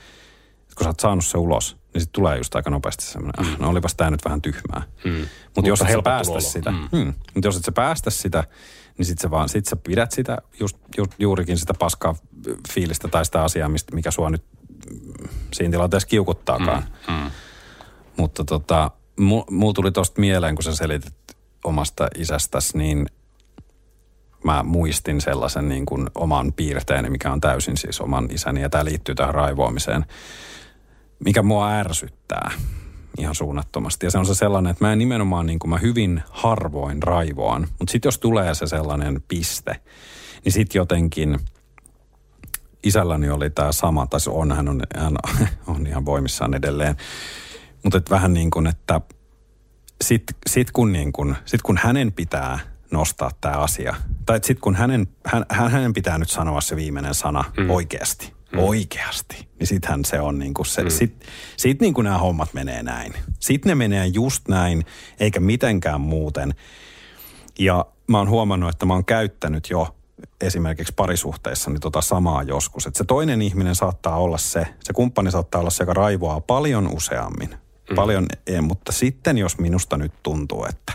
kun 0.78 0.84
sä 0.84 0.90
oot 0.90 1.00
saanut 1.00 1.26
se 1.26 1.38
ulos, 1.38 1.78
niin 1.94 2.02
sitten 2.02 2.14
tulee 2.14 2.38
just 2.38 2.56
aika 2.56 2.70
nopeasti 2.70 3.04
semmoinen, 3.06 3.46
mm. 3.46 3.56
no 3.60 3.70
olipas 3.70 3.96
tämä 3.96 4.12
nyt 4.12 4.26
vähän 4.26 4.42
tyhmää. 4.42 4.82
Mm. 5.04 5.26
Mut 5.56 5.68
jos 5.68 5.82
et 5.82 5.88
sä 5.88 6.02
päästä 6.04 6.40
sitä, 6.40 6.72
mm. 6.72 6.88
Mm, 6.92 7.14
mutta 7.34 7.48
jos 7.48 7.58
et 7.58 7.66
sä 7.66 7.72
päästä 7.72 8.10
sitä, 8.10 8.44
niin 8.98 9.06
sitten 9.06 9.32
vaan, 9.32 9.50
sit 9.50 9.66
sä 9.66 9.76
pidät 9.76 10.12
sitä, 10.12 10.38
just, 10.60 10.78
just, 10.98 11.12
juurikin 11.20 11.58
sitä 11.58 11.74
paskaa 11.74 12.16
fiilistä 12.74 13.08
tai 13.08 13.26
sitä 13.26 13.44
asiaa, 13.44 13.70
mistä, 13.70 13.96
mikä 13.96 14.12
sua 14.12 14.30
nyt 14.30 14.44
siinä 15.54 15.72
tilanteessa 15.72 16.08
kiukuttaakaan. 16.08 16.84
Mm. 17.08 17.14
Mm. 17.14 17.32
Mutta 18.18 18.44
tota, 18.44 18.92
mulla 19.50 19.74
tuli 19.74 19.92
tosta 19.92 20.22
mieleen, 20.22 20.56
kun 20.56 20.64
sä 20.64 20.76
selitit 20.76 21.14
omasta 21.64 22.08
isästäsi, 22.18 22.78
niin 22.78 23.06
mä 24.44 24.64
muistin 24.64 25.22
sellaisen 25.22 25.70
niin 25.70 25.86
kuin 25.86 26.10
oman 26.16 26.54
piirteeni, 26.54 27.10
mikä 27.10 27.32
on 27.32 27.42
täysin 27.42 27.78
siis 27.78 28.02
oman 28.02 28.28
isäni, 28.32 28.62
ja 28.62 28.70
tämä 28.70 28.86
liittyy 28.86 29.16
tähän 29.16 29.36
raivoamiseen, 29.36 30.06
mikä 31.20 31.42
mua 31.42 31.72
ärsyttää 31.72 32.52
ihan 33.18 33.36
suunnattomasti. 33.36 34.06
Ja 34.06 34.12
se 34.12 34.18
on 34.18 34.26
se 34.26 34.36
sellainen, 34.36 34.72
että 34.72 34.86
mä 34.86 34.96
nimenomaan 34.96 35.46
niin 35.46 35.60
kuin 35.60 35.70
mä 35.70 35.78
hyvin 35.78 36.24
harvoin 36.30 37.04
raivoan, 37.04 37.68
mutta 37.80 37.92
sitten 37.92 38.08
jos 38.08 38.20
tulee 38.20 38.56
se 38.56 38.68
sellainen 38.68 39.24
piste, 39.28 39.76
niin 40.46 40.54
sitten 40.54 40.80
jotenkin 40.80 41.40
isälläni 42.84 43.30
oli 43.30 43.50
tämä 43.50 43.72
sama, 43.72 44.08
tai 44.08 44.20
on, 44.28 44.52
hän 44.52 44.70
on, 44.70 44.82
hän 44.98 45.16
on 45.68 45.88
ihan 45.92 46.06
voimissaan 46.06 46.54
edelleen, 46.54 46.96
mutta 47.84 48.02
vähän 48.10 48.34
niin 48.34 48.52
kuin, 48.52 48.68
että 48.68 49.02
sitten 50.04 50.36
sit 50.50 50.72
kun, 50.72 50.92
niin 50.92 51.14
kun, 51.14 51.36
sit 51.46 51.62
kun 51.62 51.78
hänen 51.78 52.12
pitää 52.12 52.60
nostaa 52.92 53.32
tämä 53.42 53.56
asia, 53.56 53.96
tai 54.26 54.38
sitten 54.38 54.62
kun 54.62 54.76
hänen, 54.76 55.08
hän, 55.26 55.46
hänen 55.50 55.94
pitää 55.94 56.18
nyt 56.18 56.30
sanoa 56.30 56.62
se 56.62 56.76
viimeinen 56.76 57.14
sana 57.14 57.44
mm. 57.58 57.70
oikeasti, 57.70 58.34
mm. 58.52 58.60
oikeasti, 58.60 59.48
niin 59.60 59.68
sittenhän 59.68 60.06
se 60.06 60.20
on 60.20 60.40
niin 60.40 60.54
kuin 60.54 60.66
se, 60.66 60.84
mm. 60.84 60.90
sit, 60.90 61.26
sit 61.58 61.82
niin 61.82 61.94
kuin 61.94 62.06
nämä 62.06 62.18
hommat 62.18 62.54
menee 62.54 62.84
näin. 62.84 63.14
Sitten 63.40 63.70
ne 63.70 63.76
menee 63.76 64.08
just 64.08 64.48
näin, 64.48 64.86
eikä 65.20 65.40
mitenkään 65.40 66.02
muuten. 66.02 66.54
Ja 67.60 67.86
mä 68.08 68.18
oon 68.18 68.30
huomannut, 68.30 68.70
että 68.70 68.86
mä 68.86 68.94
oon 68.94 69.06
käyttänyt 69.06 69.70
jo 69.70 69.96
esimerkiksi 70.42 70.94
parisuhteissa 70.96 71.70
niin 71.70 71.82
tota 71.82 72.02
samaa 72.02 72.44
joskus. 72.44 72.86
Että 72.86 72.98
se 72.98 73.04
toinen 73.04 73.42
ihminen 73.42 73.76
saattaa 73.76 74.18
olla 74.18 74.38
se, 74.38 74.68
se 74.84 74.94
kumppani 74.94 75.32
saattaa 75.32 75.62
olla 75.62 75.70
se, 75.70 75.84
joka 75.84 75.94
raivoaa 75.94 76.42
paljon 76.42 76.96
useammin. 76.96 77.63
Mm. 77.90 77.96
Paljon, 77.96 78.28
mutta 78.62 78.92
sitten 78.92 79.38
jos 79.38 79.58
minusta 79.58 79.98
nyt 79.98 80.14
tuntuu, 80.24 80.66
että, 80.66 80.94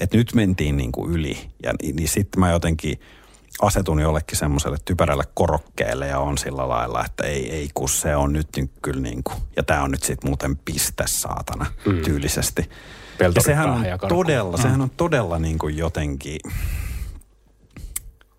että 0.00 0.16
nyt 0.16 0.34
mentiin 0.34 0.76
niin 0.76 0.92
kuin 0.92 1.12
yli, 1.12 1.50
ja, 1.62 1.72
niin, 1.82 1.96
niin 1.96 2.08
sitten 2.08 2.40
mä 2.40 2.50
jotenkin 2.50 3.00
asetun 3.62 4.00
jollekin 4.00 4.38
semmoiselle 4.38 4.76
typerälle 4.84 5.24
korokkeelle 5.34 6.06
ja 6.06 6.18
on 6.18 6.38
sillä 6.38 6.68
lailla, 6.68 7.04
että 7.04 7.24
ei, 7.24 7.50
ei 7.50 7.68
kun 7.74 7.88
se 7.88 8.16
on 8.16 8.32
nyt 8.32 8.48
niin 8.56 8.70
kyllä 8.82 9.00
niin 9.00 9.22
kuin, 9.24 9.36
ja 9.56 9.62
tämä 9.62 9.82
on 9.82 9.90
nyt 9.90 10.02
sitten 10.02 10.30
muuten 10.30 10.56
piste 10.56 11.04
saatana 11.06 11.66
mm. 11.86 12.02
tyylisesti. 12.02 12.70
ja 13.20 13.42
sehän 13.42 13.70
on 13.70 13.84
todella, 14.08 14.56
mm. 14.56 14.62
sehän 14.62 14.80
on 14.80 14.90
todella 14.90 15.38
niin 15.38 15.58
kuin 15.58 15.76
jotenkin, 15.76 16.38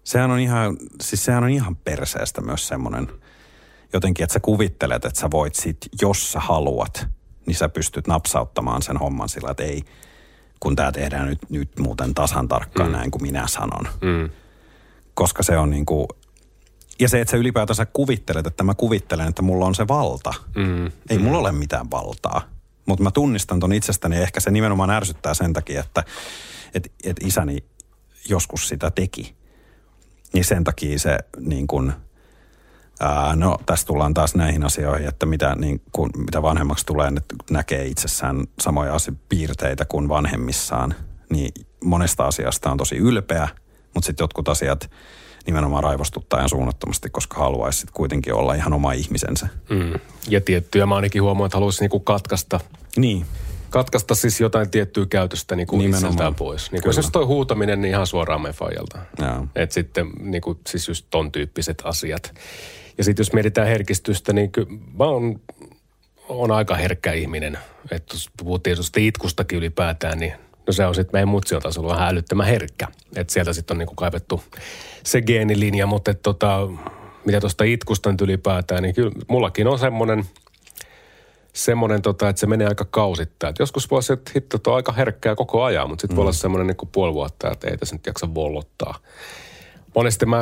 sehän 0.03 0.32
on 0.32 0.39
ihan, 0.39 0.77
siis 1.01 1.25
sehän 1.25 1.43
on 1.43 1.49
ihan 1.49 1.75
perseestä 1.75 2.41
myös 2.41 2.67
semmoinen 2.67 3.08
jotenkin, 3.93 4.23
että 4.23 4.34
sä 4.34 4.39
kuvittelet, 4.39 5.06
että 5.06 5.19
sä 5.19 5.32
voit 5.32 5.56
sit, 5.56 5.77
jos 6.01 6.32
sä 6.32 6.39
haluat, 6.39 7.08
niin 7.45 7.56
sä 7.56 7.69
pystyt 7.69 8.08
napsauttamaan 8.08 8.82
sen 8.82 8.97
homman 8.97 9.29
sillä, 9.29 9.51
että 9.51 9.63
ei, 9.63 9.84
kun 10.60 10.75
tämä 10.75 10.91
tehdään 10.91 11.27
nyt, 11.27 11.39
nyt 11.49 11.79
muuten 11.79 12.13
tasan 12.13 12.47
tarkkaan 12.47 12.89
mm. 12.89 12.95
näin 12.95 13.12
kuin 13.12 13.21
minä 13.21 13.47
sanon. 13.47 13.88
Mm. 14.01 14.29
Koska 15.13 15.43
se 15.43 15.58
on 15.58 15.69
niin 15.69 15.86
kuin, 15.86 16.08
ja 16.99 17.10
se, 17.10 17.21
että 17.21 17.32
sä 17.32 17.38
ylipäätänsä 17.38 17.86
kuvittelet, 17.86 18.47
että 18.47 18.63
mä 18.63 18.73
kuvittelen, 18.73 19.27
että 19.27 19.41
mulla 19.41 19.65
on 19.65 19.75
se 19.75 19.88
valta. 19.88 20.34
Mm. 20.56 20.86
Ei 21.10 21.17
mm. 21.17 21.23
mulla 21.23 21.38
ole 21.38 21.51
mitään 21.51 21.91
valtaa. 21.91 22.41
Mutta 22.86 23.03
mä 23.03 23.12
tunnistan 23.12 23.60
ton 23.60 23.73
itsestäni 23.73 24.17
ehkä 24.17 24.39
se 24.39 24.51
nimenomaan 24.51 24.89
ärsyttää 24.89 25.34
sen 25.34 25.53
takia, 25.53 25.79
että 25.79 26.03
et, 26.73 26.91
et 27.03 27.17
isäni 27.23 27.63
joskus 28.29 28.67
sitä 28.67 28.91
teki. 28.91 29.36
Niin 30.34 30.45
sen 30.45 30.63
takia 30.63 30.99
se 30.99 31.17
niin 31.39 31.67
kuin– 31.67 31.93
Ää, 33.04 33.36
no 33.36 33.58
tässä 33.66 33.88
tullaan 33.88 34.13
taas 34.13 34.36
näihin 34.36 34.66
asioihin, 34.66 35.08
että 35.08 35.26
mitä, 35.26 35.56
niin 35.56 35.82
kun, 35.92 36.10
mitä 36.18 36.42
vanhemmaksi 36.42 36.86
tulee, 36.86 37.12
ne 37.12 37.22
näkee 37.52 37.86
itsessään 37.86 38.44
samoja 38.60 38.94
piirteitä 39.30 39.86
kuin 39.86 40.10
vanhemmissaan. 40.10 40.96
Niin 41.30 41.52
monesta 41.84 42.26
asiasta 42.26 42.72
on 42.72 42.78
tosi 42.78 42.98
ylpeä, 42.98 43.48
mutta 43.94 44.06
sitten 44.06 44.24
jotkut 44.24 44.50
asiat 44.50 44.92
nimenomaan 45.46 45.84
raivostuttaa 45.84 46.39
ihan 46.39 46.50
suunnattomasti, 46.50 47.10
koska 47.10 47.38
haluaisi 47.38 47.88
kuitenkin 47.94 48.34
olla 48.34 48.54
ihan 48.54 48.74
oma 48.74 48.92
ihmisensä. 48.92 49.48
Mm. 49.70 50.00
Ja 50.30 50.42
tiettyjä 50.42 50.86
mä 50.86 50.96
ainakin 50.96 51.22
huomaan, 51.22 51.46
että 51.46 51.58
haluaisi 51.58 51.82
niinku 51.82 52.00
katkaista. 52.00 52.60
Niin. 52.98 53.26
Katkaista 53.70 54.16
siis 54.16 54.42
jotain 54.42 54.70
tiettyä 54.70 55.06
käytöstä 55.06 55.56
niinku 55.56 55.82
itseltään 55.82 56.36
pois. 56.36 56.72
Niinku 56.72 56.89
esimerkiksi 56.89 57.12
toi 57.12 57.26
huutaminen 57.26 57.82
niin 57.82 57.89
ihan 57.89 58.08
suoraan 58.08 58.42
mefajalta. 58.42 59.00
Että 59.56 59.74
sitten 59.74 60.10
niinku, 60.20 60.60
siis 60.68 60.88
just 60.88 61.06
ton 61.10 61.32
tyyppiset 61.32 61.82
asiat. 61.86 62.34
Ja 62.97 63.03
sitten 63.03 63.21
jos 63.21 63.34
mietitään 63.34 63.67
herkistystä, 63.67 64.34
niin 64.34 64.51
kyllä 64.51 64.69
mä 64.97 65.03
oon, 65.03 65.39
on 66.29 66.51
aika 66.51 66.75
herkkä 66.75 67.13
ihminen. 67.13 67.58
Että 67.91 68.15
jos 68.15 68.29
puhuttiin 68.38 68.75
tuosta 68.75 68.99
itkustakin 68.99 69.58
ylipäätään, 69.58 70.19
niin 70.19 70.34
no 70.67 70.73
se 70.73 70.86
on 70.86 70.95
sitten 70.95 71.10
meidän 71.13 71.29
mutsiotasolla 71.29 71.93
vähän 71.93 72.10
älyttömän 72.10 72.47
herkkä. 72.47 72.88
Että 73.15 73.34
sieltä 73.34 73.53
sitten 73.53 73.75
on 73.75 73.79
niinku 73.79 73.95
kaivettu 73.95 74.43
se 75.03 75.21
geenilinja, 75.21 75.88
mutta 75.88 76.12
et 76.12 76.21
tota, 76.21 76.67
mitä 77.25 77.39
tuosta 77.39 77.63
itkusta 77.63 78.12
nyt 78.12 78.21
ylipäätään, 78.21 78.84
niin 78.84 78.95
kyllä 78.95 79.12
mullakin 79.27 79.67
on 79.67 79.79
semmoinen, 79.79 80.25
semmoinen 81.53 82.01
tota, 82.01 82.29
että 82.29 82.39
se 82.39 82.47
menee 82.47 82.67
aika 82.67 82.86
kausittain. 82.86 83.49
Et 83.49 83.60
joskus 83.60 83.91
voi 83.91 84.01
että 84.13 84.32
hitto, 84.36 84.71
on 84.71 84.75
aika 84.75 84.91
herkkää 84.91 85.36
koko 85.36 85.63
ajan, 85.63 85.89
mutta 85.89 86.01
sitten 86.01 86.15
mm. 86.15 86.17
voi 86.17 86.23
olla 86.23 86.32
mm. 86.32 86.36
semmoinen 86.36 86.67
niin 86.67 86.89
puoli 86.91 87.13
vuotta, 87.13 87.51
että 87.51 87.67
ei 87.69 87.77
tässä 87.77 87.95
nyt 87.95 88.06
jaksa 88.06 88.34
vollottaa 88.34 88.99
monesti 89.95 90.25
mä 90.25 90.41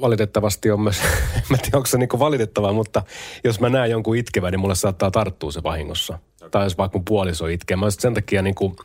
valitettavasti 0.00 0.70
on 0.70 0.80
myös, 0.80 1.00
mä 1.50 1.56
en 1.56 1.60
tiedä 1.60 1.76
onko 1.76 1.86
se 1.86 1.98
niin 1.98 2.08
valitettavaa, 2.18 2.72
mutta 2.72 3.02
jos 3.44 3.60
mä 3.60 3.68
näen 3.68 3.90
jonkun 3.90 4.16
itkevän, 4.16 4.52
niin 4.52 4.60
mulle 4.60 4.74
saattaa 4.74 5.10
tarttua 5.10 5.52
se 5.52 5.62
vahingossa. 5.62 6.18
Tai 6.50 6.66
jos 6.66 6.78
vaikka 6.78 6.98
mun 6.98 7.04
puoliso 7.04 7.46
itkee. 7.46 7.76
Mä 7.76 7.90
sen 7.90 8.14
takia 8.14 8.42
niin 8.42 8.54
kuin, 8.54 8.76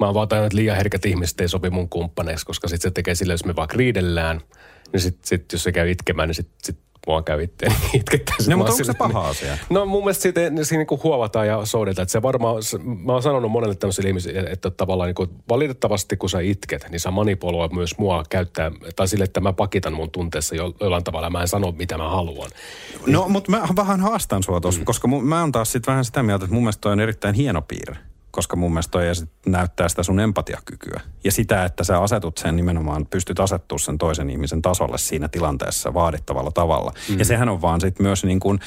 mä 0.00 0.06
oon 0.06 0.14
vaan 0.14 0.24
että 0.24 0.56
liian 0.56 0.76
herkät 0.76 1.06
ihmiset 1.06 1.40
ei 1.40 1.48
sopi 1.48 1.70
mun 1.70 1.88
kumppaneiksi, 1.88 2.46
koska 2.46 2.68
sitten 2.68 2.90
se 2.90 2.94
tekee 2.94 3.14
sille, 3.14 3.32
jos 3.32 3.44
me 3.44 3.56
vaan 3.56 3.68
riidellään, 3.72 4.40
niin 4.92 5.00
sitten 5.00 5.28
sit, 5.28 5.52
jos 5.52 5.62
se 5.62 5.72
käy 5.72 5.90
itkemään, 5.90 6.28
niin 6.28 6.34
sitten 6.34 6.56
sit 6.62 6.78
mua 7.06 7.22
käy 7.22 7.42
itteen 7.42 7.72
itkettäisiin. 7.92 8.50
No, 8.50 8.56
mutta 8.56 8.72
onko 8.72 8.84
se 8.84 8.94
paha 8.94 9.28
asia? 9.28 9.58
No 9.70 9.86
mun 9.86 10.02
mielestä 10.02 10.22
siitä, 10.22 10.40
siinä 10.62 10.84
niin 10.90 11.00
huovataan 11.02 11.46
ja 11.46 11.64
soudetaan. 11.64 12.02
Että 12.02 12.12
se 12.12 12.22
varmaan, 12.22 12.62
mä 13.04 13.12
oon 13.12 13.22
sanonut 13.22 13.50
monelle 13.50 13.74
tämmöiselle 13.74 14.08
ihmisille, 14.08 14.40
että 14.50 14.70
tavallaan 14.70 15.06
niin 15.06 15.14
kuin, 15.14 15.30
valitettavasti 15.48 16.16
kun 16.16 16.30
sä 16.30 16.40
itket, 16.40 16.86
niin 16.90 17.00
sä 17.00 17.10
manipuloit 17.10 17.72
myös 17.72 17.98
mua 17.98 18.22
käyttää, 18.30 18.70
tai 18.96 19.08
sille, 19.08 19.24
että 19.24 19.40
mä 19.40 19.52
pakitan 19.52 19.92
mun 19.92 20.10
tunteessa 20.10 20.54
jo, 20.54 20.74
jollain 20.80 21.04
tavalla. 21.04 21.30
Mä 21.30 21.40
en 21.40 21.48
sano, 21.48 21.72
mitä 21.72 21.98
mä 21.98 22.08
haluan. 22.08 22.50
No, 23.06 23.28
mutta 23.28 23.50
mä 23.50 23.68
vähän 23.76 24.00
haastan 24.00 24.42
sua 24.42 24.60
tuossa, 24.60 24.80
mm. 24.80 24.84
koska 24.84 25.08
mä 25.08 25.40
oon 25.40 25.52
taas 25.52 25.72
sitten 25.72 25.92
vähän 25.92 26.04
sitä 26.04 26.22
mieltä, 26.22 26.44
että 26.44 26.54
mun 26.54 26.62
mielestä 26.62 26.80
toi 26.80 26.92
on 26.92 27.00
erittäin 27.00 27.34
hieno 27.34 27.62
piirre 27.62 28.13
koska 28.34 28.56
mun 28.56 28.72
mielestä 28.72 28.90
toi 28.90 29.04
näyttää 29.46 29.88
sitä 29.88 30.02
sun 30.02 30.20
empatiakykyä. 30.20 31.00
Ja 31.24 31.32
sitä, 31.32 31.64
että 31.64 31.84
sä 31.84 32.00
asetut 32.00 32.38
sen 32.38 32.56
nimenomaan, 32.56 33.06
pystyt 33.06 33.40
asettua 33.40 33.78
sen 33.78 33.98
toisen 33.98 34.30
ihmisen 34.30 34.62
tasolle 34.62 34.98
siinä 34.98 35.28
tilanteessa 35.28 35.94
vaadittavalla 35.94 36.50
tavalla. 36.50 36.92
Mm. 37.08 37.18
Ja 37.18 37.24
sehän 37.24 37.48
on 37.48 37.62
vaan 37.62 37.80
sitten 37.80 38.06
myös 38.06 38.24
niin 38.24 38.40
kuin 38.40 38.58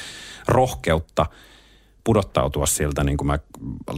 rohkeutta 0.48 1.26
pudottautua 2.04 2.66
siltä, 2.66 3.04
niin 3.04 3.16
kuin 3.16 3.26
mä 3.26 3.38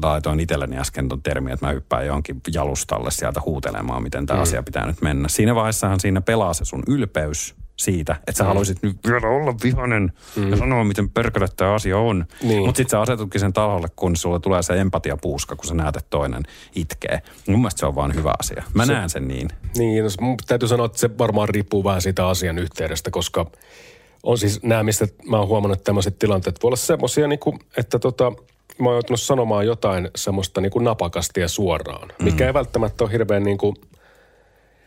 laitoin 0.02 0.40
itselleni 0.40 0.78
äsken 0.78 1.08
ton 1.08 1.22
termi, 1.22 1.52
että 1.52 1.66
mä 1.66 1.72
hyppään 1.72 2.06
johonkin 2.06 2.40
jalustalle 2.52 3.10
sieltä 3.10 3.40
huutelemaan, 3.44 4.02
miten 4.02 4.26
tämä 4.26 4.36
mm. 4.36 4.42
asia 4.42 4.62
pitää 4.62 4.86
nyt 4.86 5.02
mennä. 5.02 5.28
Siinä 5.28 5.54
vaiheessahan 5.54 6.00
siinä 6.00 6.20
pelaa 6.20 6.54
se 6.54 6.64
sun 6.64 6.82
ylpeys 6.86 7.54
siitä, 7.80 8.12
että 8.12 8.32
sä 8.32 8.44
mm. 8.44 8.48
haluaisit 8.48 8.82
nyt 8.82 8.96
vielä 9.06 9.28
olla 9.28 9.54
vihanen 9.64 10.12
mm. 10.36 10.50
ja 10.50 10.56
sanoa, 10.56 10.84
miten 10.84 11.10
perkele 11.10 11.48
tämä 11.56 11.74
asia 11.74 11.98
on. 11.98 12.26
Niin. 12.42 12.62
Mutta 12.66 12.76
sitten 12.76 12.90
sä 12.90 13.00
asetutkin 13.00 13.40
sen 13.40 13.52
taholle, 13.52 13.88
kun 13.96 14.16
sulle 14.16 14.40
tulee 14.40 14.62
se 14.62 14.80
empatiapuuska, 14.80 15.56
kun 15.56 15.66
sä 15.66 15.74
näet, 15.74 15.96
että 15.96 16.10
toinen 16.10 16.42
itkee. 16.74 17.22
Mun 17.48 17.60
mielestä 17.60 17.80
se 17.80 17.86
on 17.86 17.94
vaan 17.94 18.14
hyvä 18.14 18.32
asia. 18.38 18.62
Mä 18.74 18.86
se, 18.86 18.92
näen 18.92 19.10
sen 19.10 19.28
niin. 19.28 19.48
Niin, 19.76 20.04
no, 20.04 20.10
mun 20.20 20.36
täytyy 20.46 20.68
sanoa, 20.68 20.86
että 20.86 20.98
se 20.98 21.18
varmaan 21.18 21.48
riippuu 21.48 21.84
vähän 21.84 22.02
siitä 22.02 22.28
asian 22.28 22.58
yhteydestä, 22.58 23.10
koska 23.10 23.46
on 24.22 24.38
siis 24.38 24.62
nämä, 24.62 24.82
mistä 24.82 25.06
mä 25.28 25.38
oon 25.38 25.48
huomannut, 25.48 25.78
että 25.78 25.84
tämmöiset 25.84 26.18
tilanteet 26.18 26.62
voi 26.62 26.68
olla 26.68 26.76
semmoisia, 26.76 27.28
niin 27.28 27.40
että 27.76 27.98
tota, 27.98 28.32
mä 28.78 28.88
oon 28.88 28.94
joutunut 28.94 29.20
sanomaan 29.20 29.66
jotain 29.66 30.10
semmoista 30.16 30.60
niin 30.60 30.72
kuin 30.72 30.84
napakasti 30.84 31.40
ja 31.40 31.48
suoraan, 31.48 32.08
mikä 32.22 32.44
mm. 32.44 32.46
ei 32.46 32.54
välttämättä 32.54 33.04
ole 33.04 33.12
hirveän 33.12 33.42
niin 33.42 33.58
kuin– 33.58 33.76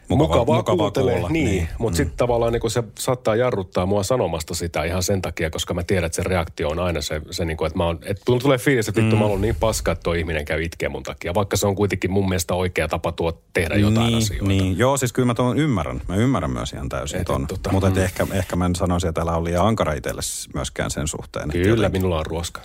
mukavaa, 0.10 0.40
mukavaa, 0.40 0.76
mukavaa 0.76 0.92
kuulla. 0.92 1.30
Niin, 1.30 1.46
niin. 1.46 1.70
mutta 1.78 1.96
mm. 1.96 1.98
sitten 1.98 2.18
tavallaan 2.18 2.54
niin 2.54 2.72
se 2.72 2.84
saattaa 3.00 3.36
jarruttaa 3.36 3.86
mua 3.86 4.04
sanomasta 4.04 4.56
sitä 4.56 4.84
ihan 4.84 5.04
sen 5.04 5.22
takia, 5.22 5.50
koska 5.50 5.74
mä 5.74 5.84
tiedän, 5.84 6.06
että 6.06 6.16
se 6.16 6.24
reaktio 6.24 6.70
on 6.70 6.80
aina 6.80 7.02
se, 7.02 7.22
se 7.32 7.46
niin 7.46 7.58
kuin, 7.58 7.68
että 7.68 7.78
mä 7.78 7.86
oon, 7.86 8.00
että 8.06 8.24
tulee 8.42 8.58
fiilis, 8.58 8.88
että 8.88 9.02
vittu 9.02 9.16
mm. 9.16 9.22
mä 9.22 9.26
oon 9.26 9.42
niin 9.42 9.56
paska, 9.56 9.92
että 9.92 10.04
tuo 10.04 10.14
ihminen 10.14 10.46
käy 10.46 10.64
itkeen 10.64 10.92
mun 10.92 11.04
takia, 11.04 11.34
vaikka 11.34 11.58
se 11.58 11.68
on 11.68 11.76
kuitenkin 11.76 12.12
mun 12.12 12.30
mielestä 12.30 12.54
oikea 12.54 12.88
tapa 12.88 13.12
tuo 13.12 13.42
tehdä 13.54 13.76
jotain 13.76 14.08
niin, 14.08 14.18
asioita. 14.18 14.46
Niin, 14.46 14.78
joo, 14.78 14.98
siis 14.98 15.14
kyllä 15.14 15.26
mä 15.26 15.34
tuon 15.34 15.60
ymmärrän. 15.60 16.02
Mä 16.08 16.16
ymmärrän 16.16 16.52
myös 16.52 16.74
ihan 16.74 16.90
täysin 16.90 17.20
et, 17.20 17.28
ton. 17.28 17.48
Tota, 17.48 17.72
mutta 17.72 17.90
mm. 17.90 17.98
ehkä, 17.98 18.28
ehkä 18.34 18.56
mä 18.56 18.66
en 18.66 18.76
sanoisi, 18.76 19.08
että 19.08 19.22
älä 19.22 19.36
ole 19.36 19.50
liian 19.50 19.68
ankara 19.68 19.94
itselle 19.94 20.22
myöskään 20.54 20.92
sen 20.92 21.08
suhteen. 21.08 21.50
Kyllä, 21.50 21.90
minulla 21.90 22.20
on 22.20 22.26
ruoska. 22.26 22.62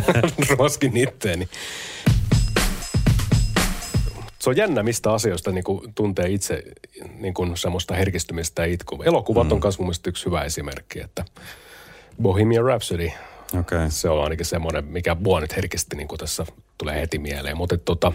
Ruoskin 0.58 0.96
itteeni 0.96 1.48
se 4.46 4.50
on 4.50 4.56
jännä, 4.56 4.82
mistä 4.82 5.12
asioista 5.12 5.52
niin 5.52 5.64
kuin 5.64 5.94
tuntee 5.94 6.28
itse 6.28 6.62
niin 7.18 7.34
kuin 7.34 7.56
semmoista 7.56 7.94
herkistymistä 7.94 8.66
ja 8.66 8.72
itkua. 8.72 9.04
Elokuvat 9.04 9.46
mm. 9.46 9.52
on 9.52 9.60
myös 9.62 9.78
mun 9.78 9.92
yksi 10.06 10.26
hyvä 10.26 10.42
esimerkki, 10.42 11.00
että 11.00 11.24
Bohemian 12.22 12.64
Rhapsody, 12.64 13.10
okay. 13.60 13.86
se 13.88 14.08
on 14.08 14.24
ainakin 14.24 14.46
semmoinen, 14.46 14.84
mikä 14.84 15.16
mua 15.20 15.40
nyt 15.40 15.56
herkisti 15.56 15.96
niin 15.96 16.08
kuin 16.08 16.18
tässä 16.18 16.46
tulee 16.78 17.00
heti 17.00 17.18
mieleen. 17.18 17.56
Mutta 17.56 17.78
tota, 17.78 18.12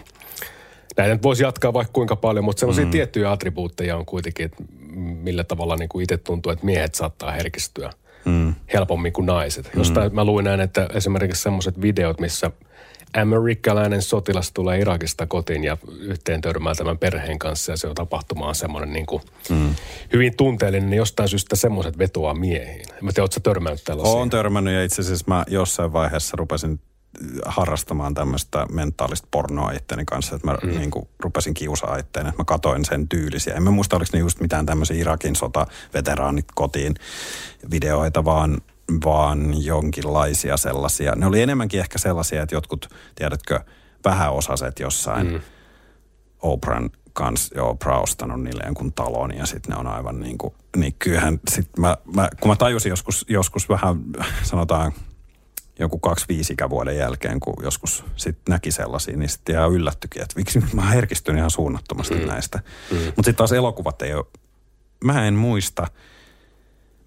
näitä 0.96 1.14
nyt 1.14 1.22
voisi 1.22 1.42
jatkaa 1.42 1.72
vaikka 1.72 1.92
kuinka 1.92 2.16
paljon, 2.16 2.44
mutta 2.44 2.60
semmoisia 2.60 2.84
mm. 2.84 2.90
tiettyjä 2.90 3.30
attribuutteja 3.30 3.96
on 3.96 4.06
kuitenkin, 4.06 4.46
että 4.46 4.64
millä 4.96 5.44
tavalla 5.44 5.76
niin 5.76 5.88
kuin 5.88 6.02
itse 6.02 6.16
tuntuu, 6.16 6.52
että 6.52 6.66
miehet 6.66 6.94
saattaa 6.94 7.30
herkistyä 7.30 7.90
mm. 8.24 8.54
helpommin 8.72 9.12
kuin 9.12 9.26
naiset. 9.26 9.64
Mm. 9.74 9.80
Jostain 9.80 10.14
mä 10.14 10.24
luin 10.24 10.44
näin, 10.44 10.60
että 10.60 10.88
esimerkiksi 10.94 11.42
semmoiset 11.42 11.80
videot, 11.80 12.20
missä– 12.20 12.50
amerikkalainen 13.16 14.02
sotilas 14.02 14.52
tulee 14.52 14.78
Irakista 14.78 15.26
kotiin 15.26 15.64
ja 15.64 15.76
yhteen 16.00 16.40
törmää 16.40 16.74
tämän 16.74 16.98
perheen 16.98 17.38
kanssa 17.38 17.72
ja 17.72 17.76
se 17.76 17.86
on 17.86 17.94
tapahtumaan 17.94 18.54
semmoinen 18.54 18.92
niin 18.92 19.06
kuin 19.06 19.22
mm. 19.50 19.74
hyvin 20.12 20.36
tunteellinen, 20.36 20.90
niin 20.90 20.98
jostain 20.98 21.28
syystä 21.28 21.56
semmoiset 21.56 21.98
vetoaa 21.98 22.34
miehiin. 22.34 22.86
Mä 23.00 23.12
tiedän, 23.12 23.24
ootko 23.24 23.40
törmännyt 23.40 23.84
tällaisia? 23.84 24.16
Olen 24.16 24.30
törmännyt 24.30 24.74
ja 24.74 24.84
itse 24.84 25.02
asiassa 25.02 25.24
mä 25.28 25.44
jossain 25.48 25.92
vaiheessa 25.92 26.36
rupesin 26.36 26.80
harrastamaan 27.44 28.14
tämmöistä 28.14 28.66
mentaalista 28.72 29.28
pornoa 29.30 29.70
itteni 29.70 30.04
kanssa, 30.04 30.36
että 30.36 30.46
mä 30.46 30.58
mm. 30.62 30.78
niin 30.78 30.90
kuin, 30.90 31.08
rupesin 31.18 31.54
kiusaa 31.54 31.96
itteen, 31.96 32.26
että 32.26 32.40
mä 32.40 32.44
katoin 32.44 32.84
sen 32.84 33.08
tyylisiä. 33.08 33.54
En 33.54 33.62
mä 33.62 33.70
muista, 33.70 33.96
oliko 33.96 34.10
ne 34.12 34.18
just 34.18 34.40
mitään 34.40 34.66
tämmöisiä 34.66 34.96
Irakin 34.96 35.36
sota-veteraanit 35.36 36.46
kotiin 36.54 36.94
videoita, 37.70 38.24
vaan 38.24 38.58
vaan 39.04 39.64
jonkinlaisia 39.64 40.56
sellaisia. 40.56 41.12
Ne 41.16 41.26
oli 41.26 41.42
enemmänkin 41.42 41.80
ehkä 41.80 41.98
sellaisia, 41.98 42.42
että 42.42 42.54
jotkut, 42.54 42.88
tiedätkö, 43.14 43.60
vähäosaset 44.04 44.80
jossain 44.80 45.32
mm. 45.32 45.40
Oprahn 46.42 46.90
kanssa 47.12 47.54
jo 47.58 47.68
Oprah 47.68 48.02
ostanut 48.02 48.42
niille 48.42 48.62
jonkun 48.66 48.92
talon 48.92 49.36
ja 49.36 49.46
sitten 49.46 49.72
ne 49.72 49.80
on 49.80 49.86
aivan 49.86 50.20
niin 50.20 50.38
kuin, 50.38 50.54
niin 50.76 50.94
kyllähän 50.98 51.40
sit 51.50 51.68
mä, 51.78 51.96
mä, 52.14 52.28
kun 52.40 52.50
mä 52.50 52.56
tajusin 52.56 52.90
joskus, 52.90 53.24
joskus 53.28 53.68
vähän 53.68 53.96
sanotaan 54.42 54.92
joku 55.78 55.98
kaksi 55.98 56.24
viisi 56.28 56.52
ikävuoden 56.52 56.96
jälkeen, 56.96 57.40
kun 57.40 57.54
joskus 57.62 58.04
sit 58.16 58.38
näki 58.48 58.70
sellaisia, 58.70 59.16
niin 59.16 59.28
sitten 59.28 59.54
ihan 59.54 59.72
yllättyikin, 59.72 60.22
että 60.22 60.36
miksi 60.36 60.62
mä 60.72 60.82
herkistyn 60.82 61.36
ihan 61.36 61.50
suunnattomasti 61.50 62.14
mm. 62.14 62.26
näistä. 62.26 62.60
Mm. 62.90 62.96
Mutta 62.96 63.12
sitten 63.16 63.34
taas 63.34 63.52
elokuvat 63.52 64.02
ei 64.02 64.14
ole, 64.14 64.24
mä 65.04 65.26
en 65.26 65.34
muista– 65.34 65.86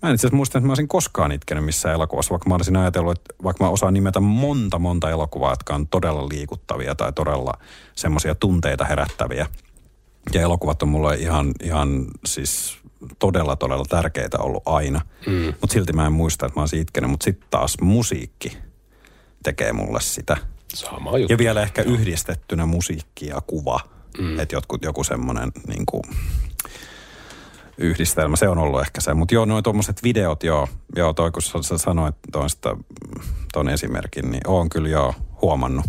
Mä 0.05 0.09
en 0.09 0.15
itse 0.15 0.27
asiassa 0.27 0.35
muista, 0.35 0.57
että 0.57 0.67
mä 0.67 0.71
olisin 0.71 0.87
koskaan 0.87 1.31
itkenyt 1.31 1.65
missään 1.65 1.95
elokuvassa, 1.95 2.29
vaikka 2.29 2.49
mä 2.49 2.55
olisin 2.55 2.77
ajatellut, 2.77 3.17
että 3.17 3.33
vaikka 3.43 3.63
mä 3.63 3.69
osaan 3.69 3.93
nimetä 3.93 4.19
monta 4.19 4.79
monta 4.79 5.09
elokuvaa, 5.09 5.51
jotka 5.51 5.75
on 5.75 5.87
todella 5.87 6.29
liikuttavia 6.29 6.95
tai 6.95 7.13
todella 7.13 7.53
semmoisia 7.95 8.35
tunteita 8.35 8.85
herättäviä. 8.85 9.47
Ja 10.33 10.41
elokuvat 10.41 10.83
on 10.83 10.89
mulle 10.89 11.15
ihan, 11.15 11.51
ihan 11.63 12.05
siis 12.25 12.77
todella, 13.19 13.55
todella 13.55 13.85
tärkeitä 13.89 14.37
ollut 14.37 14.63
aina. 14.65 15.01
Mm. 15.27 15.53
Mutta 15.61 15.73
silti 15.73 15.93
mä 15.93 16.05
en 16.05 16.13
muista, 16.13 16.45
että 16.45 16.59
mä 16.59 16.61
olisin 16.61 16.81
itkenyt. 16.81 17.09
Mutta 17.09 17.23
sitten 17.23 17.47
taas 17.49 17.77
musiikki 17.81 18.57
tekee 19.43 19.73
mulle 19.73 20.01
sitä. 20.01 20.37
Sama 20.73 21.17
juttu. 21.17 21.33
Ja 21.33 21.37
vielä 21.37 21.61
ehkä 21.61 21.81
yhdistettynä 21.81 22.65
musiikki 22.65 23.27
ja 23.27 23.41
kuva. 23.47 23.79
Mm. 24.17 24.39
Että 24.39 24.55
joku 24.81 25.03
semmoinen 25.03 25.51
niin 25.67 25.85
kuin, 25.85 26.03
yhdistelmä. 27.77 28.35
Se 28.35 28.47
on 28.47 28.57
ollut 28.57 28.81
ehkä 28.81 29.01
se. 29.01 29.13
Mutta 29.13 29.33
joo, 29.35 29.45
noin 29.45 29.63
tuommoiset 29.63 30.03
videot, 30.03 30.43
joo, 30.43 30.67
joo 30.95 31.13
toi 31.13 31.31
kun 31.31 31.41
sä 31.41 31.77
sanoit 31.77 32.15
tuosta 32.31 32.77
tuon 33.53 33.69
esimerkin, 33.69 34.31
niin 34.31 34.41
oon 34.47 34.69
kyllä 34.69 34.89
joo 34.89 35.13
huomannut. 35.41 35.85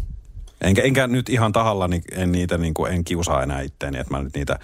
Enkä, 0.60 0.82
enkä 0.82 1.06
nyt 1.06 1.28
ihan 1.28 1.52
tahallani, 1.52 2.02
en 2.12 2.32
niitä 2.32 2.58
niin 2.58 2.74
kuin, 2.74 2.92
en 2.92 3.04
kiusaa 3.04 3.42
enää 3.42 3.60
itteeni, 3.60 3.98
että 3.98 4.14
mä 4.14 4.22
nyt 4.22 4.34
niitä 4.34 4.58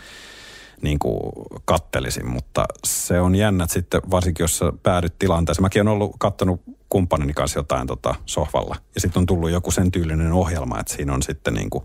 niin 0.82 0.98
kuin 0.98 1.20
kattelisin, 1.64 2.28
mutta 2.28 2.64
se 2.84 3.20
on 3.20 3.34
jännä, 3.34 3.64
että 3.64 3.74
sitten 3.74 4.02
varsinkin 4.10 4.44
jos 4.44 4.58
sä 4.58 4.72
päädyt 4.82 5.18
tilanteeseen. 5.18 5.62
Mäkin 5.62 5.82
olen 5.82 5.92
ollut 5.92 6.16
kattonut 6.18 6.62
kumppanini 6.88 7.32
kanssa 7.32 7.58
jotain 7.58 7.86
tota 7.86 8.14
sohvalla 8.26 8.76
ja 8.94 9.00
sitten 9.00 9.20
on 9.20 9.26
tullut 9.26 9.50
joku 9.50 9.70
sen 9.70 9.90
tyylinen 9.90 10.32
ohjelma, 10.32 10.80
että 10.80 10.94
siinä 10.94 11.14
on 11.14 11.22
sitten 11.22 11.54
niin 11.54 11.70
kuin, 11.70 11.84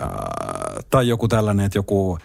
ää, 0.00 0.80
tai 0.90 1.08
joku 1.08 1.28
tällainen, 1.28 1.66
että 1.66 1.78
joku 1.78 2.18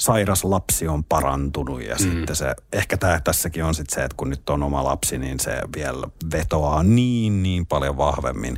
sairas 0.00 0.44
lapsi 0.44 0.88
on 0.88 1.04
parantunut 1.04 1.82
ja 1.82 1.94
mm. 1.94 1.98
sitten 1.98 2.36
se, 2.36 2.54
ehkä 2.72 2.96
tää, 2.96 3.20
tässäkin 3.20 3.64
on 3.64 3.74
sitten 3.74 3.94
se, 3.94 4.04
että 4.04 4.16
kun 4.16 4.30
nyt 4.30 4.50
on 4.50 4.62
oma 4.62 4.84
lapsi, 4.84 5.18
niin 5.18 5.40
se 5.40 5.60
vielä 5.76 6.08
vetoaa 6.32 6.82
niin, 6.82 7.42
niin 7.42 7.66
paljon 7.66 7.96
vahvemmin, 7.96 8.56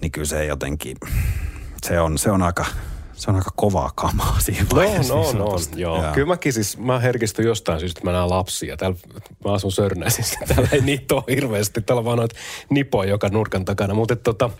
niin 0.00 0.12
kyllä 0.12 0.26
se 0.26 0.44
jotenkin, 0.44 0.96
se 1.82 2.00
on, 2.00 2.18
se 2.18 2.30
on 2.30 2.42
aika, 2.42 2.64
se 3.12 3.30
on 3.30 3.36
aika 3.36 3.50
kovaa 3.56 3.90
kamaa 3.94 4.40
siinä 4.40 4.66
no, 4.72 4.76
vaiheessa. 4.76 5.14
No, 5.14 5.32
no, 5.32 5.38
no, 5.38 5.58
joo. 5.76 6.02
Ja. 6.02 6.12
Kyllä 6.12 6.26
mäkin 6.26 6.52
siis, 6.52 6.78
mä 6.78 6.98
herkistyn 6.98 7.46
jostain 7.46 7.80
syystä, 7.80 7.98
että 7.98 8.10
mä 8.10 8.16
näen 8.16 8.30
lapsia. 8.30 8.76
Täällä, 8.76 8.98
mä 9.44 9.52
asun 9.52 9.72
Sörnäisissä, 9.72 10.38
täällä 10.48 10.68
ei 10.72 10.80
niitä 10.80 11.14
ole 11.14 11.24
hirveästi. 11.28 11.80
Täällä 11.80 11.98
on 11.98 12.04
vaan 12.04 12.18
noita 12.18 12.34
nipoja 12.70 13.10
joka 13.10 13.28
nurkan 13.28 13.64
takana. 13.64 13.94
Mutta 13.94 14.16
tota, 14.16 14.50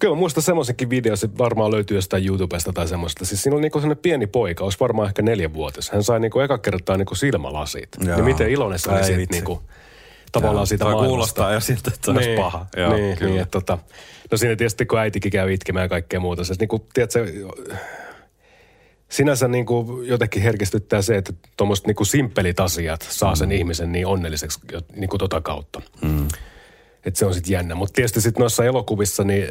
Kyllä 0.00 0.14
mä 0.14 0.18
muistan 0.18 0.42
semmoisenkin 0.42 0.90
video, 0.90 1.16
se 1.16 1.28
varmaan 1.38 1.70
löytyy 1.70 1.96
jostain 1.96 2.26
YouTubesta 2.26 2.72
tai 2.72 2.88
semmoista. 2.88 3.24
Siis 3.24 3.42
siinä 3.42 3.54
oli 3.54 3.62
niinku 3.62 3.80
sellainen 3.80 4.02
pieni 4.02 4.26
poika, 4.26 4.64
olisi 4.64 4.80
varmaan 4.80 5.08
ehkä 5.08 5.22
neljänvuotias. 5.22 5.90
Hän 5.90 6.02
sai 6.02 6.20
niinku 6.20 6.40
eka 6.40 6.58
kertaa 6.58 6.96
niinku 6.96 7.14
silmälasit. 7.14 7.88
Joo. 8.04 8.18
Ja 8.18 8.24
miten 8.24 8.50
iloinen 8.50 8.78
se 8.78 8.90
oli 8.90 9.04
siitä 9.04 9.34
niinku, 9.34 9.62
tavallaan 10.32 10.60
Joo. 10.60 10.66
siitä 10.66 10.84
maailmasta. 10.84 11.08
kuulostaa 11.08 11.52
ja 11.52 11.60
siltä, 11.60 11.90
että 11.94 12.06
se 12.06 12.12
niin, 12.12 12.16
olisi 12.16 12.36
paha. 12.36 12.66
Joo, 12.76 12.92
niin, 12.92 13.16
kyllä. 13.16 13.30
niin 13.30 13.42
että 13.42 13.60
tota, 13.60 13.78
no 14.30 14.36
siinä 14.36 14.56
tietysti 14.56 14.86
kun 14.86 14.98
äitikin 14.98 15.32
käy 15.32 15.52
itkemään 15.52 15.84
ja 15.84 15.88
kaikkea 15.88 16.20
muuta. 16.20 16.44
Se 16.44 16.54
niinku, 16.58 16.86
tiedätkö, 16.94 17.26
sinänsä 19.08 19.48
niin 19.48 19.66
kuin 19.66 20.08
jotenkin 20.08 20.42
herkistyttää 20.42 21.02
se, 21.02 21.16
että 21.16 21.32
tuommoiset 21.56 21.86
niin 21.86 22.06
simppelit 22.06 22.60
asiat 22.60 23.02
saa 23.02 23.34
sen 23.34 23.48
mm. 23.48 23.52
ihmisen 23.54 23.92
niin 23.92 24.06
onnelliseksi 24.06 24.60
niin 24.96 25.10
kuin 25.10 25.18
tota 25.18 25.40
kautta. 25.40 25.82
Mm. 26.02 26.28
Että 27.04 27.18
se 27.18 27.26
on 27.26 27.34
sitten 27.34 27.52
jännä. 27.52 27.74
Mutta 27.74 27.92
tietysti 27.92 28.20
sitten 28.20 28.40
noissa 28.40 28.64
elokuvissa, 28.64 29.24
niin 29.24 29.48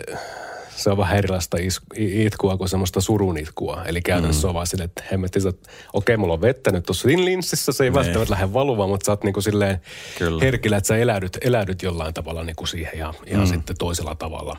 se 0.79 0.89
on 0.89 0.97
vähän 0.97 1.17
erilaista 1.17 1.57
itkua 1.97 2.57
kuin 2.57 2.69
semmoista 2.69 3.01
surun 3.01 3.37
itkua. 3.37 3.83
Eli 3.85 4.01
käytännössä 4.01 4.47
mm. 4.47 4.49
on 4.49 4.53
vaan 4.53 4.67
silleen, 4.67 4.85
että 4.85 5.03
hemmetti, 5.11 5.39
että 5.49 5.69
okei, 5.93 6.17
mulla 6.17 6.33
on 6.33 6.41
vettä 6.41 6.71
nyt 6.71 6.85
tuossa 6.85 7.07
linssissä, 7.07 7.71
se 7.71 7.83
ei 7.83 7.89
ne. 7.89 7.93
Niin. 7.93 8.05
välttämättä 8.05 8.31
lähde 8.31 8.53
valumaan, 8.53 8.89
mutta 8.89 9.05
sä 9.05 9.11
oot 9.11 9.23
niinku 9.23 9.41
silleen 9.41 9.81
Kyllä. 10.17 10.41
herkillä, 10.41 10.77
että 10.77 10.87
sä 10.87 10.97
eläydyt, 10.97 11.37
eläydyt 11.41 11.81
jollain 11.81 12.13
tavalla 12.13 12.43
niinku 12.43 12.65
siihen 12.65 12.99
ja, 12.99 13.13
ja 13.31 13.37
mm. 13.37 13.45
sitten 13.45 13.77
toisella 13.77 14.15
tavalla. 14.15 14.57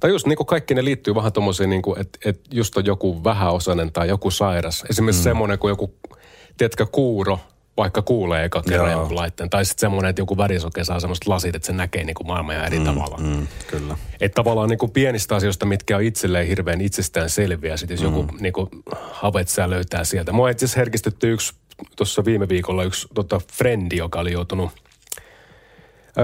Tai 0.00 0.10
just 0.10 0.26
niinku 0.26 0.44
kaikki 0.44 0.74
ne 0.74 0.84
liittyy 0.84 1.14
vähän 1.14 1.32
tommoseen, 1.32 1.70
niinku, 1.70 1.96
että 1.98 2.18
et 2.24 2.40
just 2.50 2.76
on 2.76 2.86
joku 2.86 3.24
vähäosainen 3.24 3.92
tai 3.92 4.08
joku 4.08 4.30
sairas. 4.30 4.84
Esimerkiksi 4.90 5.20
mm. 5.20 5.24
semmoinen 5.24 5.58
kuin 5.58 5.70
joku, 5.70 5.94
tiedätkö, 6.56 6.86
kuuro– 6.86 7.38
vaikka 7.76 8.02
kuulee 8.02 8.44
eka 8.44 8.62
kerran 8.68 8.92
jonkun 8.92 9.16
laitteen. 9.16 9.50
Tai 9.50 9.64
sitten 9.64 9.80
semmoinen, 9.80 10.10
että 10.10 10.22
joku 10.22 10.36
värisoke 10.36 10.84
saa 10.84 11.00
semmoista 11.00 11.30
lasit, 11.30 11.54
että 11.54 11.66
se 11.66 11.72
näkee 11.72 12.04
niin 12.04 12.14
kuin 12.14 12.26
maailman 12.26 12.64
eri 12.66 12.78
mm, 12.78 12.84
tavalla. 12.84 13.16
Mm, 13.16 13.46
kyllä. 13.66 13.96
Että 14.20 14.34
tavallaan 14.34 14.68
niin 14.68 14.78
kuin 14.78 14.92
pienistä 14.92 15.36
asioista, 15.36 15.66
mitkä 15.66 15.96
on 15.96 16.02
itselleen 16.02 16.46
hirveän 16.46 16.80
itsestään 16.80 17.30
selviä. 17.30 17.76
Sitten 17.76 17.94
jos 17.94 18.10
mm. 18.10 18.16
joku 18.16 18.36
niin 18.40 18.52
kuin 18.52 18.68
havaitsee 19.10 19.70
löytää 19.70 20.04
sieltä. 20.04 20.32
Mua 20.32 20.50
itse 20.50 20.64
asiassa 20.64 20.80
herkistetty 20.80 21.32
yksi, 21.32 21.54
tuossa 21.96 22.24
viime 22.24 22.48
viikolla 22.48 22.84
yksi 22.84 23.08
tota, 23.14 23.40
frendi, 23.52 23.96
joka 23.96 24.20
oli 24.20 24.32
joutunut 24.32 24.70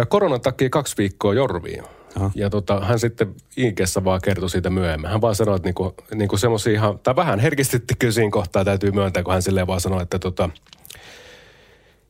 koronan 0.08 0.40
takia 0.40 0.70
kaksi 0.70 0.94
viikkoa 0.98 1.34
jorviin. 1.34 1.84
Aha. 2.16 2.30
Ja 2.34 2.50
tota, 2.50 2.80
hän 2.80 2.98
sitten 2.98 3.34
Inkessä 3.56 4.04
vaan 4.04 4.20
kertoi 4.24 4.50
siitä 4.50 4.70
myöhemmin. 4.70 5.10
Hän 5.10 5.20
vaan 5.20 5.34
sanoi, 5.34 5.56
että 5.56 5.68
niinku, 5.68 5.94
niinku 6.14 6.36
semmoisia 6.36 6.72
ihan, 6.72 6.98
tai 6.98 7.16
vähän 7.16 7.38
herkistytti 7.38 7.94
kyllä 7.98 8.12
siinä 8.12 8.30
kohtaa, 8.30 8.64
täytyy 8.64 8.90
myöntää, 8.90 9.22
kun 9.22 9.32
hän 9.32 9.42
silleen 9.42 9.66
vaan 9.66 9.80
sanoi, 9.80 10.02
että 10.02 10.18
tota, 10.18 10.50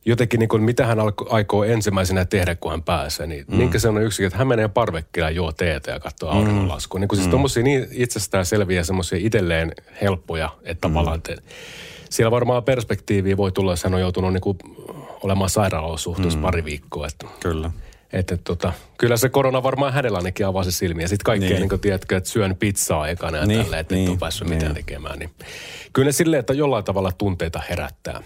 jotenkin 0.05 0.39
niin 0.39 0.49
kuin, 0.49 0.63
mitä 0.63 0.85
hän 0.85 0.99
alko, 0.99 1.27
aikoo 1.29 1.63
ensimmäisenä 1.63 2.25
tehdä, 2.25 2.55
kun 2.55 2.71
hän 2.71 2.83
pääsee. 2.83 3.27
Niin 3.27 3.45
mm. 3.47 3.55
minkä 3.55 3.77
on 3.89 4.03
yksi, 4.03 4.25
että 4.25 4.37
hän 4.37 4.47
menee 4.47 4.67
parvekkeella 4.67 5.29
ja 5.29 5.35
juo 5.35 5.51
teetä 5.51 5.91
ja 5.91 5.99
katsoo 5.99 6.31
mm. 6.31 6.37
auringonlaskua. 6.37 6.99
Niin 6.99 7.07
kuin 7.07 7.19
siis 7.19 7.57
mm. 7.57 7.63
niin 7.63 7.87
itsestään 7.91 8.45
selviä 8.45 8.83
semmoisia 8.83 9.19
itselleen 9.21 9.71
helppoja, 10.01 10.49
että 10.63 10.87
mm. 10.87 10.91
tavallaan 10.91 11.17
että 11.17 11.35
siellä 12.09 12.31
varmaan 12.31 12.63
perspektiiviä 12.63 13.37
voi 13.37 13.51
tulla, 13.51 13.71
jos 13.71 13.83
hän 13.83 13.93
on 13.93 14.01
joutunut 14.01 14.33
niin 14.33 14.41
kuin 14.41 14.57
olemaan 15.23 15.49
sairaalaolosuhteessa 15.49 16.39
mm. 16.39 16.43
pari 16.43 16.65
viikkoa. 16.65 17.07
Että, 17.07 17.27
Kyllä. 17.39 17.71
Että 18.13 18.37
tota, 18.37 18.73
kyllä 18.97 19.17
se 19.17 19.29
korona 19.29 19.63
varmaan 19.63 19.93
hänellä 19.93 20.17
ainakin 20.17 20.45
avasi 20.45 20.71
silmiä. 20.71 21.07
Sitten 21.07 21.23
kaikkea, 21.23 21.49
niin. 21.49 21.69
niin 21.69 21.79
tiedätkö, 21.79 22.17
että 22.17 22.29
syön 22.29 22.55
pizzaa 22.55 23.07
ekana 23.07 23.37
ja 23.37 23.45
niin, 23.45 23.61
tälleen, 23.61 23.79
että 23.79 23.95
niin, 23.95 24.03
et 24.03 24.09
ole 24.09 24.17
päässyt 24.17 24.47
niin. 24.47 24.57
mitään 24.57 24.75
tekemään. 24.75 25.19
Niin. 25.19 25.29
Kyllä 25.93 26.05
ne 26.05 26.11
silleen, 26.11 26.39
että 26.39 26.53
jollain 26.53 26.83
tavalla 26.83 27.11
tunteita 27.17 27.61
herättää. 27.69 28.21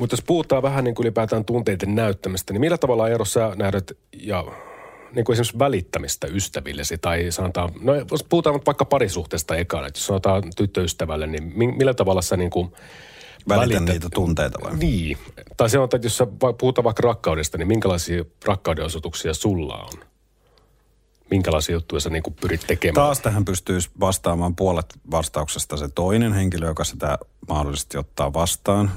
Mutta 0.00 0.14
jos 0.14 0.22
puhutaan 0.26 0.62
vähän 0.62 0.84
niin 0.84 0.94
kuin 0.94 1.04
ylipäätään 1.04 1.44
tunteiden 1.44 1.94
näyttämistä, 1.94 2.52
niin 2.52 2.60
millä 2.60 2.78
tavalla 2.78 3.08
Eero 3.08 3.24
sä 3.24 3.52
nähdät 3.56 3.92
ja 4.12 4.44
niin 5.14 5.24
kuin 5.24 5.34
esimerkiksi 5.34 5.58
välittämistä 5.58 6.26
ystävillesi 6.26 6.98
tai 6.98 7.26
sanotaan, 7.30 7.70
no 7.80 7.94
jos 8.10 8.24
puhutaan 8.24 8.60
vaikka 8.66 8.84
parisuhteesta 8.84 9.56
ekana, 9.56 9.86
että 9.86 9.98
jos 9.98 10.06
sanotaan 10.06 10.42
tyttöystävälle, 10.56 11.26
niin 11.26 11.52
millä 11.76 11.94
tavalla 11.94 12.22
sä 12.22 12.36
niin 12.36 12.50
kuin 12.50 12.72
Välitän 13.48 13.68
välität, 13.70 13.94
niitä 13.94 14.08
tunteita 14.14 14.58
vai? 14.64 14.76
Niin. 14.76 15.18
Tai 15.56 15.70
sanotaan, 15.70 15.98
että 15.98 16.06
jos 16.06 16.16
sä 16.16 16.26
puhutaan 16.58 16.84
vaikka 16.84 17.02
rakkaudesta, 17.02 17.58
niin 17.58 17.68
minkälaisia 17.68 18.24
rakkaudenosoituksia 18.44 19.34
sulla 19.34 19.76
on? 19.76 19.92
Minkälaisia 21.30 21.72
juttuja 21.72 22.00
sä 22.00 22.10
niin 22.10 22.22
kuin 22.22 22.34
pyrit 22.40 22.64
tekemään? 22.66 22.94
Taas 22.94 23.20
tähän 23.20 23.44
pystyisi 23.44 23.90
vastaamaan 24.00 24.56
puolet 24.56 24.86
vastauksesta 25.10 25.76
se 25.76 25.88
toinen 25.88 26.32
henkilö, 26.32 26.66
joka 26.66 26.84
sitä 26.84 27.18
mahdollisesti 27.48 27.98
ottaa 27.98 28.32
vastaan, 28.32 28.90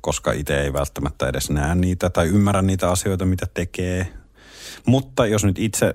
koska 0.00 0.32
itse 0.32 0.60
ei 0.60 0.72
välttämättä 0.72 1.28
edes 1.28 1.50
näe 1.50 1.74
niitä 1.74 2.10
tai 2.10 2.26
ymmärrä 2.26 2.62
niitä 2.62 2.90
asioita, 2.90 3.24
mitä 3.24 3.46
tekee. 3.54 4.12
Mutta 4.86 5.26
jos 5.26 5.44
nyt 5.44 5.58
itse 5.58 5.94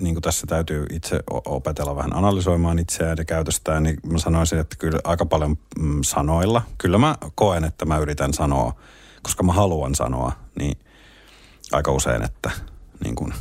niin 0.00 0.14
kuin 0.14 0.22
tässä 0.22 0.46
täytyy 0.46 0.86
itse 0.92 1.20
opetella 1.30 1.96
vähän 1.96 2.16
analysoimaan 2.16 2.78
itseään 2.78 3.18
ja 3.18 3.24
käytöstään, 3.24 3.82
niin 3.82 3.96
mä 4.06 4.18
sanoisin, 4.18 4.58
että 4.58 4.76
kyllä 4.78 4.98
aika 5.04 5.26
paljon 5.26 5.58
mm, 5.78 5.98
sanoilla. 6.02 6.62
Kyllä 6.78 6.98
mä 6.98 7.16
koen, 7.34 7.64
että 7.64 7.84
mä 7.84 7.98
yritän 7.98 8.34
sanoa, 8.34 8.80
koska 9.22 9.42
mä 9.42 9.52
haluan 9.52 9.94
sanoa, 9.94 10.32
niin 10.58 10.78
aika 11.72 11.92
usein, 11.92 12.22
että 12.22 12.50
niin 13.04 13.14
kuin, 13.14 13.34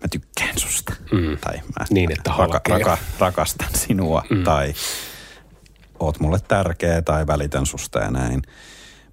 mä 0.00 0.08
tykkään 0.10 0.58
susta. 0.58 0.92
Mm. 1.12 1.38
Tai 1.40 1.54
mä 1.56 1.86
niin, 1.90 2.12
että 2.12 2.32
raka, 2.38 2.60
raka, 2.68 2.98
rakastan 3.18 3.68
sinua. 3.74 4.24
Mm. 4.30 4.44
Tai 4.44 4.74
oot 6.00 6.20
mulle 6.20 6.38
tärkeä 6.48 7.02
tai 7.02 7.26
välitän 7.26 7.66
susta 7.66 7.98
ja 7.98 8.10
näin. 8.10 8.42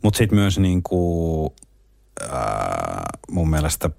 Mutta 0.05 0.17
sitten 0.17 0.39
myös 0.39 0.59
niin 0.59 0.83
kuin, 0.83 1.53
ää, 2.31 3.03
mun 3.31 3.49
mielestä 3.49 3.89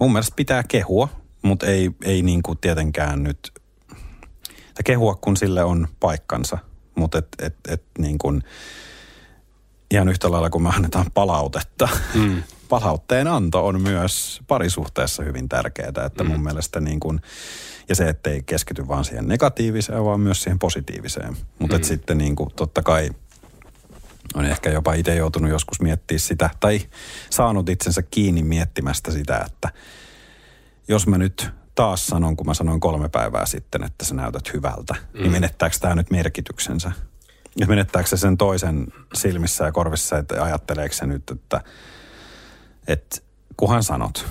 mun 0.00 0.12
mielestä 0.12 0.36
pitää 0.36 0.62
kehua 0.62 1.08
mutta 1.44 1.66
ei, 1.66 1.90
ei 2.04 2.22
niin 2.22 2.42
kuin 2.42 2.58
tietenkään 2.58 3.22
nyt, 3.22 3.52
kehua 4.84 5.14
kun 5.14 5.36
sille 5.36 5.64
on 5.64 5.88
paikkansa, 6.00 6.58
mutta 6.94 7.18
et, 7.18 7.28
et, 7.42 7.56
et 7.68 7.82
niin 7.98 8.18
kuin, 8.18 8.42
ihan 9.90 10.08
yhtä 10.08 10.30
lailla 10.30 10.50
kun 10.50 10.62
me 10.62 10.68
annetaan 10.68 11.06
palautetta, 11.14 11.88
mm. 12.14 12.42
palautteen 12.68 13.26
anto 13.26 13.66
on 13.66 13.80
myös 13.80 14.40
parisuhteessa 14.46 15.22
hyvin 15.22 15.48
tärkeää, 15.48 16.06
että 16.06 16.24
mm. 16.24 16.30
mun 16.30 16.42
mielestä 16.42 16.80
niin 16.80 17.00
kuin, 17.00 17.20
ja 17.88 17.94
se, 17.94 18.08
ettei 18.08 18.42
keskity 18.42 18.88
vaan 18.88 19.04
siihen 19.04 19.28
negatiiviseen, 19.28 20.04
vaan 20.04 20.20
myös 20.20 20.42
siihen 20.42 20.58
positiiviseen. 20.58 21.36
Mutta 21.58 21.76
mm. 21.76 21.84
sitten 21.84 22.18
niin 22.18 22.36
kuin, 22.36 22.50
totta 22.56 22.82
kai 22.82 23.10
on 24.34 24.44
ehkä 24.44 24.70
jopa 24.70 24.94
itse 24.94 25.14
joutunut 25.14 25.50
joskus 25.50 25.80
miettiä 25.80 26.18
sitä, 26.18 26.50
tai 26.60 26.80
saanut 27.30 27.68
itsensä 27.68 28.02
kiinni 28.02 28.42
miettimästä 28.42 29.10
sitä, 29.10 29.44
että– 29.46 29.68
jos 30.88 31.06
mä 31.06 31.18
nyt 31.18 31.50
taas 31.74 32.06
sanon, 32.06 32.36
kun 32.36 32.46
mä 32.46 32.54
sanoin 32.54 32.80
kolme 32.80 33.08
päivää 33.08 33.46
sitten, 33.46 33.82
että 33.82 34.04
sä 34.04 34.14
näytät 34.14 34.52
hyvältä, 34.52 34.94
niin 34.94 35.04
mm. 35.12 35.20
niin 35.22 35.32
menettääkö 35.32 35.76
tämä 35.80 35.94
nyt 35.94 36.10
merkityksensä? 36.10 36.92
Ja 37.56 37.66
menettääkö 37.66 38.08
se 38.08 38.16
sen 38.16 38.36
toisen 38.36 38.86
silmissä 39.14 39.64
ja 39.64 39.72
korvissa, 39.72 40.18
että 40.18 40.42
ajatteleeko 40.42 40.94
se 40.94 41.06
nyt, 41.06 41.30
että, 41.30 41.60
että 42.88 43.16
kuhan 43.56 43.82
sanot. 43.82 44.26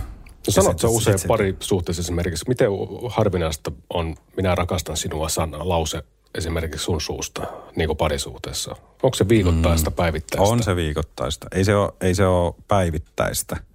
No 0.48 0.52
sanot 0.52 0.80
se 0.80 0.88
usein 0.88 1.20
sit, 1.20 1.28
pari 1.28 1.58
suhteessa 1.60 2.02
esimerkiksi. 2.02 2.46
Miten 2.48 2.68
harvinaista 3.10 3.72
on 3.90 4.16
minä 4.38 4.56
rakastan 4.56 4.98
sinua 4.98 5.30
sana, 5.30 5.70
lause 5.70 6.04
esimerkiksi 6.36 6.84
sun 6.84 7.02
suusta 7.02 7.42
niin 7.76 7.88
kuin 7.88 7.98
parisuhteessa? 7.98 8.76
Onko 9.04 9.16
se 9.16 9.28
viikoittaista, 9.28 9.90
mm, 9.90 9.96
päivittäistä? 9.96 10.50
On 10.50 10.64
se 10.64 10.76
viikoittaista. 10.76 11.48
Ei 11.52 11.64
se 11.64 11.76
ole, 11.76 11.94
ei 12.02 12.16
se 12.16 12.26
ole 12.26 12.54
päivittäistä– 12.68 13.58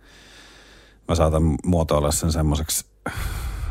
mä 1.08 1.14
saatan 1.14 1.42
muotoilla 1.64 2.10
sen 2.10 2.32
semmoiseksi 2.32 2.86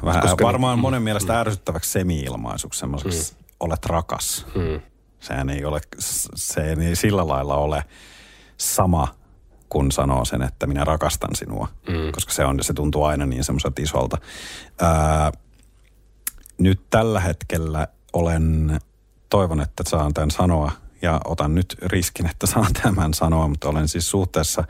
vähän 0.05 0.21
Koska 0.21 0.45
varmaan 0.45 0.77
mm, 0.77 0.81
monen 0.81 1.01
mielestä 1.01 1.33
mm. 1.33 1.39
ärsyttäväksi 1.39 1.91
semi-ilmaisuksi, 1.91 2.79
semmoiseksi 2.79 3.33
mm. 3.33 3.45
olet 3.59 3.85
rakas. 3.85 4.45
Mm. 4.55 4.81
Sehän 5.19 5.49
ei 5.49 5.65
ole, 5.65 5.81
se 6.35 6.61
ei 6.61 6.95
sillä 6.95 7.27
lailla 7.27 7.55
ole 7.55 7.83
sama 8.57 9.15
kun 9.69 9.91
sanoo 9.91 10.25
sen, 10.25 10.41
että 10.41 10.67
minä 10.67 10.83
rakastan 10.83 11.35
sinua. 11.35 11.67
Mm. 11.87 12.11
Koska 12.11 12.33
se, 12.33 12.45
on, 12.45 12.63
se 12.63 12.73
tuntuu 12.73 13.03
aina 13.03 13.25
niin 13.25 13.43
semmoiselta 13.43 13.81
isolta. 13.81 14.17
Ää, 14.81 15.31
nyt 16.57 16.81
tällä 16.89 17.19
hetkellä 17.19 17.87
olen, 18.17 18.79
toivon, 19.29 19.61
että 19.61 19.83
saan 19.87 20.13
tämän 20.13 20.31
sanoa 20.31 20.71
ja 21.01 21.21
otan 21.25 21.55
nyt 21.55 21.75
riskin, 21.81 22.29
että 22.29 22.47
saan 22.47 22.73
tämän 22.83 23.13
sanoa, 23.13 23.47
mutta 23.47 23.69
olen 23.69 23.87
siis 23.87 24.09
suhteessa 24.09 24.63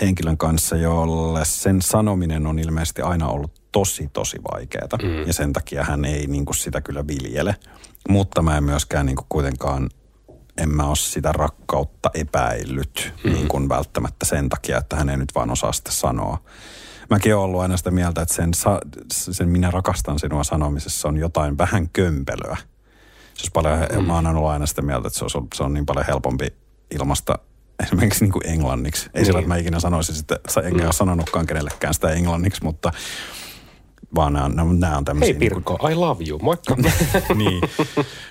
henkilön 0.00 0.38
kanssa, 0.38 0.76
jolle 0.76 1.44
sen 1.44 1.82
sanominen 1.82 2.46
on 2.46 2.58
ilmeisesti 2.58 3.02
aina 3.02 3.28
ollut 3.28 3.52
tosi, 3.72 4.10
tosi 4.12 4.36
vaikeaa. 4.52 4.98
Mm. 5.02 5.26
Ja 5.26 5.32
sen 5.32 5.52
takia 5.52 5.84
hän 5.84 6.04
ei 6.04 6.26
niin 6.26 6.44
kuin 6.44 6.56
sitä 6.56 6.80
kyllä 6.80 7.06
viljele. 7.06 7.56
Mutta 8.08 8.42
mä 8.42 8.56
en 8.56 8.64
myöskään 8.64 9.06
niin 9.06 9.16
kuin 9.16 9.26
kuitenkaan, 9.28 9.90
en 10.56 10.68
mä 10.68 10.86
ole 10.86 10.96
sitä 10.96 11.32
rakkautta 11.32 12.10
epäillyt 12.14 13.14
mm. 13.24 13.32
niin 13.32 13.48
kuin 13.48 13.68
välttämättä 13.68 14.26
sen 14.26 14.48
takia, 14.48 14.78
että 14.78 14.96
hän 14.96 15.08
ei 15.08 15.16
nyt 15.16 15.34
vaan 15.34 15.50
osaa 15.50 15.72
sitä 15.72 15.90
sanoa. 15.90 16.38
Mäkin 17.10 17.34
olen 17.34 17.44
ollut 17.44 17.60
aina 17.60 17.76
sitä 17.76 17.90
mieltä, 17.90 18.22
että 18.22 18.34
sen, 18.34 18.50
sen 19.10 19.48
minä 19.48 19.70
rakastan 19.70 20.18
sinua 20.18 20.44
sanomisessa 20.44 21.08
on 21.08 21.16
jotain 21.16 21.58
vähän 21.58 21.88
kömpelöä. 21.88 22.56
Se 23.34 23.50
paljon, 23.52 23.78
mm. 23.78 24.04
mä 24.04 24.14
oon 24.14 24.26
ollut 24.26 24.48
aina 24.48 24.66
sitä 24.66 24.82
mieltä, 24.82 25.08
että 25.08 25.18
se 25.18 25.24
on, 25.24 25.46
se 25.54 25.62
on 25.62 25.74
niin 25.74 25.86
paljon 25.86 26.06
helpompi 26.06 26.46
ilmasta 26.90 27.38
esimerkiksi 27.82 28.24
niin 28.24 28.32
kuin 28.32 28.46
englanniksi. 28.46 29.06
Ei 29.06 29.10
niin. 29.14 29.26
sillä, 29.26 29.38
että 29.38 29.48
mä 29.48 29.56
ikinä 29.56 29.80
sanoisin 29.80 30.14
sitä, 30.14 30.38
enkä 30.62 30.78
mm. 30.78 30.84
ole 30.84 30.92
sanonutkaan 30.92 31.46
kenellekään 31.46 31.94
sitä 31.94 32.10
englanniksi, 32.10 32.64
mutta 32.64 32.92
vaan 34.14 34.32
nämä, 34.32 34.48
nämä 34.48 34.96
on 34.96 35.04
tämmöisiä... 35.04 35.34
Hei 35.34 35.40
niinku- 35.40 35.54
Pirkko, 35.54 35.72
niin 35.72 35.80
kuin... 35.80 35.92
I 35.92 35.94
love 35.94 36.24
you, 36.28 36.38
moikka. 36.38 36.76
niin, 37.34 37.60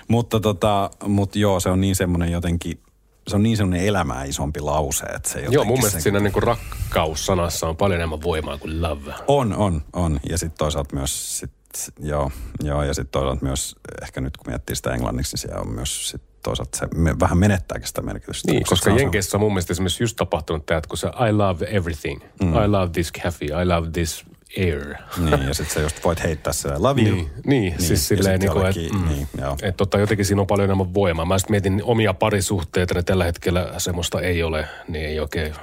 mutta 0.08 0.40
tota, 0.40 0.90
mut 1.06 1.36
joo, 1.36 1.60
se 1.60 1.68
on 1.68 1.80
niin 1.80 1.96
semmoinen 1.96 2.32
jotenkin, 2.32 2.80
se 3.28 3.36
on 3.36 3.42
niin 3.42 3.56
semmoinen 3.56 3.86
elämää 3.86 4.24
isompi 4.24 4.60
lause, 4.60 5.06
että 5.06 5.28
se 5.28 5.40
Joo, 5.40 5.64
mun 5.64 5.78
mielestä 5.78 5.98
se, 5.98 6.02
siinä 6.02 6.20
niinku 6.20 6.40
rakkaussanassa 6.40 7.68
on 7.68 7.76
paljon 7.76 8.00
enemmän 8.00 8.22
voimaa 8.22 8.58
kuin 8.58 8.82
love. 8.82 9.14
On, 9.26 9.56
on, 9.56 9.82
on. 9.92 10.20
Ja 10.30 10.38
sitten 10.38 10.58
toisaalta 10.58 10.96
myös, 10.96 11.38
sit, 11.38 11.52
joo, 11.98 12.30
joo, 12.62 12.82
ja 12.82 12.94
sitten 12.94 13.12
toisaalta 13.12 13.44
myös, 13.44 13.76
ehkä 14.02 14.20
nyt 14.20 14.36
kun 14.36 14.52
miettii 14.52 14.76
sitä 14.76 14.94
englanniksi, 14.94 15.34
niin 15.34 15.40
siellä 15.40 15.60
on 15.60 15.68
myös 15.68 16.08
sit 16.08 16.22
toisaalta 16.42 16.78
se 16.78 16.86
me, 16.94 17.20
vähän 17.20 17.38
menettääkin 17.38 17.88
sitä 17.88 18.02
merkitystä. 18.02 18.52
Niin, 18.52 18.64
koska 18.68 18.90
Jenkeissä 18.90 19.36
on 19.36 19.40
mun 19.40 19.52
mielestä 19.52 19.72
esimerkiksi 19.72 20.02
just 20.02 20.16
tapahtunut 20.16 20.66
tämä, 20.66 20.78
että 20.78 20.88
kun 20.88 20.98
se 20.98 21.08
I 21.08 21.32
love 21.32 21.66
everything, 21.68 22.22
mm. 22.42 22.54
I 22.64 22.68
love 22.68 22.88
this 22.92 23.12
cafe, 23.12 23.46
I 23.46 23.66
love 23.66 23.90
this 23.92 24.24
air. 24.58 24.94
Niin, 25.18 25.46
ja 25.46 25.54
sitten 25.54 25.74
sä 25.74 25.80
just 25.80 26.04
voit 26.04 26.22
heittää 26.22 26.52
se 26.52 26.78
love 26.78 27.02
you. 27.02 27.14
Niin, 27.14 27.30
niin, 27.46 27.60
niin 27.62 27.82
siis 27.82 28.08
silleen, 28.08 28.40
niin 28.40 28.52
kuin, 28.52 28.66
että 28.66 28.96
mm, 28.98 29.08
niin, 29.08 29.28
et, 29.62 29.76
tota, 29.76 29.98
jotenkin 29.98 30.26
siinä 30.26 30.40
on 30.40 30.46
paljon 30.46 30.64
enemmän 30.64 30.94
voimaa. 30.94 31.24
Mä 31.24 31.38
sitten 31.38 31.52
mietin 31.52 31.84
omia 31.84 32.14
parisuhteita, 32.14 32.94
ne 32.94 33.02
tällä 33.02 33.24
hetkellä 33.24 33.74
semmoista 33.78 34.20
ei 34.20 34.42
ole, 34.42 34.68
niin 34.88 35.06
ei 35.06 35.20
oikein 35.20 35.54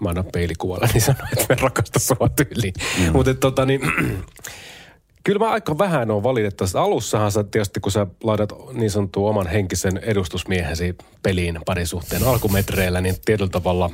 mä 0.00 0.08
annan 0.08 0.24
peilikuvalla, 0.32 0.88
niin 0.92 1.00
sanon, 1.00 1.28
että 1.32 1.46
me 1.48 1.56
rakasta 1.60 1.98
sua 1.98 2.28
tyyliin. 2.36 2.74
Mm. 2.98 3.12
Mutta 3.12 3.34
tota 3.34 3.66
niin, 3.66 3.80
Kyllä 5.24 5.38
mä 5.38 5.50
aika 5.50 5.78
vähän 5.78 6.10
on 6.10 6.22
valitettavasti. 6.22 6.78
Alussahan 6.78 7.32
sä 7.32 7.44
tietysti, 7.44 7.80
kun 7.80 7.92
sä 7.92 8.06
laitat 8.22 8.52
niin 8.72 8.90
sanottua 8.90 9.30
oman 9.30 9.46
henkisen 9.46 9.98
edustusmiehesi 9.98 10.94
peliin 11.22 11.58
parisuhteen 11.66 12.24
alkumetreillä, 12.24 13.00
niin 13.00 13.14
tietyllä 13.24 13.50
tavalla 13.50 13.90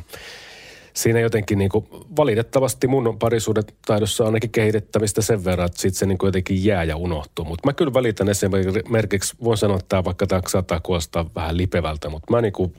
siinä 0.95 1.21
jotenkin 1.21 1.59
niin 1.59 1.71
kuin, 1.71 1.87
valitettavasti 2.17 2.87
mun 2.87 3.19
parisuudet 3.19 3.75
taidossa 3.87 4.25
on 4.25 4.29
ainakin 4.29 4.51
kehitettävistä 4.51 5.23
sen 5.23 5.45
verran, 5.45 5.67
että 5.67 5.81
sitten 5.81 5.99
se 5.99 6.07
niin 6.07 6.19
kuin 6.19 6.29
jotenkin 6.29 6.65
jää 6.65 6.85
ja 6.85 6.97
unohtuu. 6.97 7.45
Mutta 7.45 7.69
mä 7.69 7.73
kyllä 7.73 7.95
välitän 7.95 8.29
esimerkiksi, 8.29 9.37
voin 9.45 9.59
sanoa, 9.59 9.77
että 9.77 9.89
tämä 9.89 10.05
vaikka 10.05 10.27
tämä 10.27 10.43
saattaa 10.49 10.81
kuulostaa 10.81 11.31
vähän 11.35 11.57
lipevältä, 11.57 12.09
mutta 12.09 12.33
mä 12.33 12.41
niin 12.41 12.53
kuin 12.53 12.75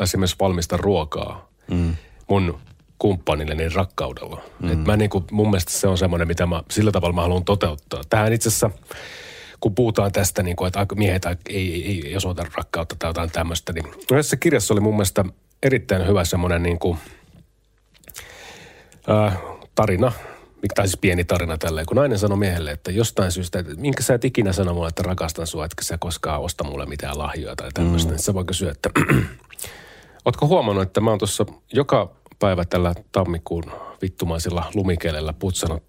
esimerkiksi 0.00 0.36
valmistan 0.40 0.80
ruokaa 0.80 1.50
mm. 1.70 1.94
mun 2.28 2.58
kumppanille 2.98 3.54
niin 3.54 3.72
rakkaudella. 3.72 4.42
Mm. 4.62 4.72
Et 4.72 4.84
mä 4.84 4.96
niin 4.96 5.10
kuin, 5.10 5.24
mun 5.30 5.50
mielestä 5.50 5.72
se 5.72 5.88
on 5.88 5.98
semmoinen, 5.98 6.28
mitä 6.28 6.46
mä 6.46 6.62
sillä 6.70 6.92
tavalla 6.92 7.14
mä 7.14 7.22
haluan 7.22 7.44
toteuttaa. 7.44 8.02
Tähän 8.10 8.32
itse 8.32 8.48
asiassa, 8.48 8.70
kun 9.60 9.74
puhutaan 9.74 10.12
tästä, 10.12 10.42
niin 10.42 10.56
kuin, 10.56 10.68
että 10.68 10.86
miehet 10.94 11.26
ei, 11.48 11.84
ei, 11.86 12.02
ei 12.06 12.16
osoita 12.16 12.46
rakkautta 12.56 12.96
tai 12.98 13.10
jotain 13.10 13.30
tämmöistä, 13.30 13.72
niin 13.72 13.84
yhdessä 14.12 14.36
kirjassa 14.36 14.74
oli 14.74 14.80
mun 14.80 14.94
mielestä 14.94 15.24
erittäin 15.62 16.06
hyvä 16.06 16.24
semmoinen 16.24 16.62
niin 16.62 16.78
kuin, 16.78 16.98
äh, 19.10 19.38
tarina, 19.74 20.12
tai 20.74 20.88
siis 20.88 21.00
pieni 21.00 21.24
tarina 21.24 21.58
tälleen, 21.58 21.86
kun 21.86 21.96
nainen 21.96 22.18
sanoi 22.18 22.38
miehelle, 22.38 22.70
että 22.70 22.90
jostain 22.90 23.32
syystä, 23.32 23.58
että 23.58 23.74
minkä 23.76 24.02
sä 24.02 24.14
et 24.14 24.24
ikinä 24.24 24.52
sano 24.52 24.74
mulle, 24.74 24.88
että 24.88 25.02
rakastan 25.02 25.46
sua, 25.46 25.64
etkä 25.64 25.84
sä 25.84 25.98
koskaan 25.98 26.40
osta 26.40 26.64
mulle 26.64 26.86
mitään 26.86 27.18
lahjoja 27.18 27.56
tai 27.56 27.68
tämmöistä. 27.74 28.08
Mm. 28.08 28.14
Niin 28.14 28.22
sä 28.22 28.34
voi 28.34 28.44
kysyä, 28.44 28.70
että 28.70 28.90
Ootko 30.24 30.46
huomannut, 30.46 30.82
että 30.82 31.00
mä 31.00 31.10
oon 31.10 31.18
tuossa 31.18 31.46
joka 31.72 32.14
päivä 32.38 32.64
tällä 32.64 32.94
tammikuun 33.12 33.64
vittumaisilla 34.02 34.70
lumikelellä 34.74 35.32
putsannut 35.32 35.82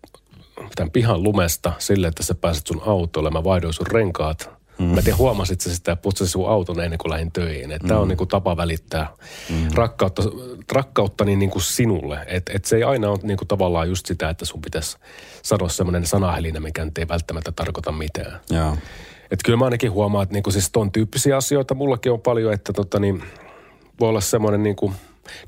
tämän 0.75 0.91
pihan 0.91 1.23
lumesta 1.23 1.73
sille, 1.79 2.07
että 2.07 2.23
sä 2.23 2.35
pääset 2.35 2.67
sun 2.67 2.81
autolle. 2.85 3.29
Mä 3.29 3.43
vaihdoin 3.43 3.73
sun 3.73 3.87
renkaat. 3.87 4.49
Mm. 4.81 4.87
Mä 4.95 5.01
tiedän, 5.01 5.17
huomasit 5.17 5.61
sä 5.61 5.75
sitä, 5.75 5.95
putsasin 5.95 6.31
sun 6.31 6.49
auton 6.49 6.79
ennen 6.79 6.97
kuin 6.97 7.11
lähdin 7.11 7.31
töihin. 7.31 7.71
Että 7.71 7.85
mm. 7.85 7.87
Tämä 7.87 7.99
on 7.99 8.07
niin 8.07 8.17
kuin 8.17 8.27
tapa 8.27 8.57
välittää 8.57 9.07
mm. 9.49 9.67
rakkautta, 9.73 10.23
rakkautta 10.71 11.25
niin, 11.25 11.39
niin 11.39 11.49
kuin 11.49 11.63
sinulle. 11.63 12.19
Että 12.27 12.51
et 12.55 12.65
se 12.65 12.75
ei 12.75 12.83
aina 12.83 13.09
ole 13.09 13.19
niin 13.23 13.37
kuin 13.37 13.47
tavallaan 13.47 13.89
just 13.89 14.05
sitä, 14.05 14.29
että 14.29 14.45
sun 14.45 14.61
pitäisi 14.61 14.97
sanoa 15.43 15.69
semmoinen 15.69 16.05
sanahelinä, 16.05 16.59
mikä 16.59 16.85
nyt 16.85 16.97
ei 16.97 17.07
välttämättä 17.07 17.51
tarkoita 17.51 17.91
mitään. 17.91 18.39
Joo. 18.49 18.77
Että 19.31 19.43
kyllä 19.45 19.57
mä 19.57 19.65
ainakin 19.65 19.91
huomaan, 19.91 20.23
että 20.23 20.33
niinku 20.33 20.51
siis 20.51 20.69
ton 20.71 20.91
tyyppisiä 20.91 21.37
asioita 21.37 21.75
mullakin 21.75 22.11
on 22.11 22.21
paljon, 22.21 22.53
että 22.53 22.73
tota 22.73 22.99
niin, 22.99 23.23
voi 23.99 24.09
olla 24.09 24.21
semmoinen 24.21 24.63
niinku, 24.63 24.93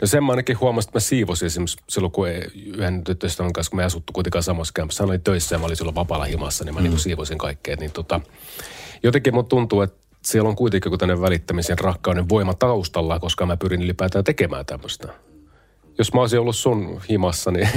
no 0.01 0.07
sen 0.07 0.23
mä 0.23 0.31
ainakin 0.31 0.59
huomasin, 0.59 0.89
että 0.89 0.95
mä 0.95 1.01
siivosin 1.01 1.45
esimerkiksi 1.45 1.77
silloin, 1.89 2.11
kun 2.11 2.27
yhden 2.65 3.03
tyttöystävän 3.03 3.53
kanssa, 3.53 3.69
kun 3.69 3.77
me 3.77 3.83
asuttu 3.83 4.13
kuitenkaan 4.13 4.43
samassa 4.43 4.71
kämpässä, 4.75 5.03
hän 5.03 5.09
oli 5.09 5.19
töissä 5.19 5.55
ja 5.55 5.59
mä 5.59 5.65
olin 5.65 5.77
silloin 5.77 5.95
vapaalla 5.95 6.25
himassa, 6.25 6.65
niin 6.65 6.73
mä 6.73 6.79
niinku 6.79 6.81
mm. 6.81 6.91
niinku 6.91 7.03
siivoisin 7.03 7.37
kaikkea. 7.37 7.75
Niin 7.75 7.91
tota, 7.91 8.21
jotenkin 9.03 9.33
mun 9.33 9.45
tuntuu, 9.45 9.81
että 9.81 9.97
siellä 10.25 10.49
on 10.49 10.55
kuitenkin 10.55 10.87
joku 10.87 10.97
tänne 10.97 11.21
välittämisen 11.21 11.79
rakkauden 11.79 12.29
voima 12.29 12.53
taustalla, 12.53 13.19
koska 13.19 13.45
mä 13.45 13.57
pyrin 13.57 13.81
ylipäätään 13.81 14.23
tekemään 14.23 14.65
tämmöistä 14.65 15.13
jos 15.97 16.13
mä 16.13 16.21
olisin 16.21 16.39
ollut 16.39 16.55
sun 16.55 17.01
himassa, 17.09 17.51
niin 17.51 17.69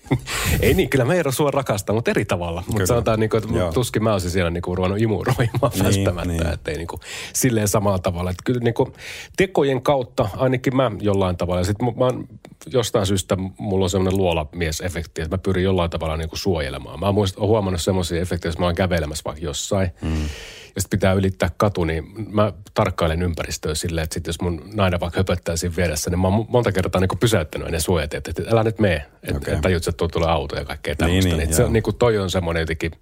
ei 0.62 0.74
niin, 0.74 0.90
kyllä 0.90 1.04
Meiro 1.04 1.32
sua 1.32 1.50
rakastaa, 1.50 1.94
mutta 1.94 2.10
eri 2.10 2.24
tavalla. 2.24 2.64
Mutta 2.66 2.86
sanotaan, 2.86 3.20
niin 3.20 3.30
kuin, 3.30 3.44
että 3.44 3.58
Joo. 3.58 3.72
tuskin 3.72 4.04
mä 4.04 4.12
olisin 4.12 4.30
siellä 4.30 4.50
niin 4.50 4.62
kuin, 4.62 4.76
ruvennut 4.76 5.00
imuroimaan 5.00 5.48
niin, 5.74 5.84
välttämättä, 5.84 6.32
niin. 6.32 6.46
että 6.46 6.70
ei 6.70 6.76
niin 6.76 6.86
kuin, 6.86 7.00
silleen 7.32 7.68
samalla 7.68 7.98
tavalla. 7.98 8.30
Että 8.30 8.42
kyllä 8.44 8.60
niin 8.60 8.74
kuin, 8.74 8.92
tekojen 9.36 9.82
kautta 9.82 10.28
ainakin 10.36 10.76
mä 10.76 10.90
jollain 11.00 11.36
tavalla. 11.36 11.64
Sitten 11.64 11.86
mä, 11.86 11.92
mä 12.04 12.22
jostain 12.66 13.06
syystä 13.06 13.36
mulla 13.58 13.84
on 13.84 13.90
semmoinen 13.90 14.18
luolamiesefekti, 14.18 15.22
että 15.22 15.36
mä 15.36 15.42
pyrin 15.42 15.64
jollain 15.64 15.90
tavalla 15.90 16.16
niin 16.16 16.28
kuin 16.28 16.38
suojelemaan. 16.38 17.00
Mä 17.00 17.06
oon 17.06 17.28
huomannut 17.40 17.80
semmoisia 17.80 18.20
efektejä, 18.20 18.50
että 18.50 18.62
mä 18.62 18.66
oon 18.66 18.74
kävelemässä 18.74 19.22
vaikka 19.24 19.44
jossain. 19.44 19.90
Mm 20.02 20.28
ja 20.74 20.80
sitten 20.80 20.98
pitää 20.98 21.12
ylittää 21.12 21.50
katu, 21.56 21.84
niin 21.84 22.04
mä 22.34 22.52
tarkkailen 22.74 23.22
ympäristöä 23.22 23.74
silleen, 23.74 24.04
että 24.04 24.14
sit 24.14 24.26
jos 24.26 24.40
mun 24.40 24.62
nainen 24.74 25.00
vaikka 25.00 25.20
höpöttää 25.20 25.56
siinä 25.56 25.76
vieressä, 25.76 26.10
niin 26.10 26.20
mä 26.20 26.28
oon 26.28 26.46
monta 26.48 26.72
kertaa 26.72 27.00
niin 27.00 27.18
pysäyttänyt 27.20 27.66
ennen 27.66 27.80
suojat, 27.80 28.14
että, 28.14 28.30
että 28.30 28.50
älä 28.50 28.64
nyt 28.64 28.78
mene, 28.78 29.06
että 29.22 29.36
okay. 29.36 29.54
et 29.54 29.60
tajut, 29.60 29.88
että 29.88 30.08
tulee 30.12 30.28
auto 30.28 30.56
ja 30.56 30.64
kaikkea 30.64 30.96
tämmöistä. 30.96 31.28
Niin, 31.28 31.38
niin, 31.38 31.48
niin, 31.48 31.56
se, 31.56 31.68
niin 31.68 31.82
kuin 31.82 31.96
toi 31.96 32.18
on 32.18 32.30
semmoinen 32.30 32.60
jotenkin 32.60 32.92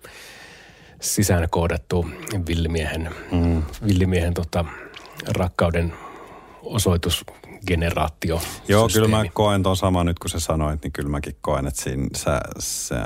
sisään 1.01 1.49
koodattu 1.51 2.07
villimiehen, 2.49 3.11
mm. 3.33 3.63
villimiehen 3.87 4.35
tota, 4.35 4.65
rakkauden 5.29 5.93
osoitusgeneraatio. 6.63 8.41
Joo, 8.69 8.89
kyllä 8.93 9.09
mä 9.09 9.25
koen 9.33 9.63
tuon 9.63 9.77
sama 9.77 10.05
nyt, 10.05 10.19
kun 10.19 10.31
sä 10.31 10.41
sanoit, 10.41 10.83
niin 10.83 10.93
kyllä 10.93 11.09
mäkin 11.09 11.37
koen, 11.41 11.67
että 11.67 11.83
siinä, 11.83 12.07
sä, 12.17 12.41
se, 12.59 12.97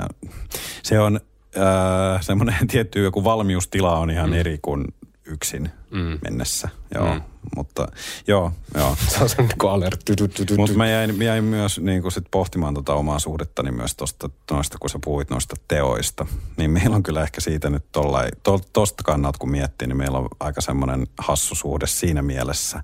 se 0.83 0.99
on 0.99 1.19
äh, 1.57 2.21
semmoinen 2.21 2.67
tietty 2.71 3.03
joku 3.03 3.23
valmiustila 3.23 3.99
on 3.99 4.11
ihan 4.11 4.29
mm. 4.29 4.35
eri 4.35 4.59
kuin 4.61 4.85
yksin 5.25 5.69
mm. 5.91 6.19
mennessä. 6.23 6.69
Joo, 6.95 7.13
mm. 7.13 7.21
mutta 7.55 7.87
joo, 8.27 8.51
joo. 8.75 8.95
Se 9.07 9.23
on 9.23 9.29
se 9.29 9.41
niin 9.41 9.69
alertti. 9.69 10.13
Mutta 10.57 10.77
mä 10.77 10.89
jäin, 10.89 11.21
jäin 11.21 11.43
myös 11.43 11.79
niin 11.79 12.01
kuin 12.01 12.11
sit 12.11 12.25
pohtimaan 12.31 12.73
tota 12.73 12.93
omaa 12.93 13.19
suhdettani 13.19 13.71
myös 13.71 13.95
tosta, 13.95 14.29
noista, 14.51 14.77
kun 14.77 14.89
sä 14.89 14.99
puhuit 15.03 15.29
noista 15.29 15.55
teoista. 15.67 16.25
Niin 16.57 16.71
meillä 16.71 16.95
on 16.95 17.03
kyllä 17.03 17.23
ehkä 17.23 17.41
siitä 17.41 17.69
nyt 17.69 17.85
tollai, 17.91 18.29
to, 18.43 18.61
tosta 18.73 19.03
kannalta 19.03 19.39
kun 19.39 19.51
miettii, 19.51 19.87
niin 19.87 19.97
meillä 19.97 20.17
on 20.17 20.27
aika 20.39 20.61
semmoinen 20.61 21.07
hassu 21.17 21.55
suhde 21.55 21.87
siinä 21.87 22.21
mielessä, 22.21 22.83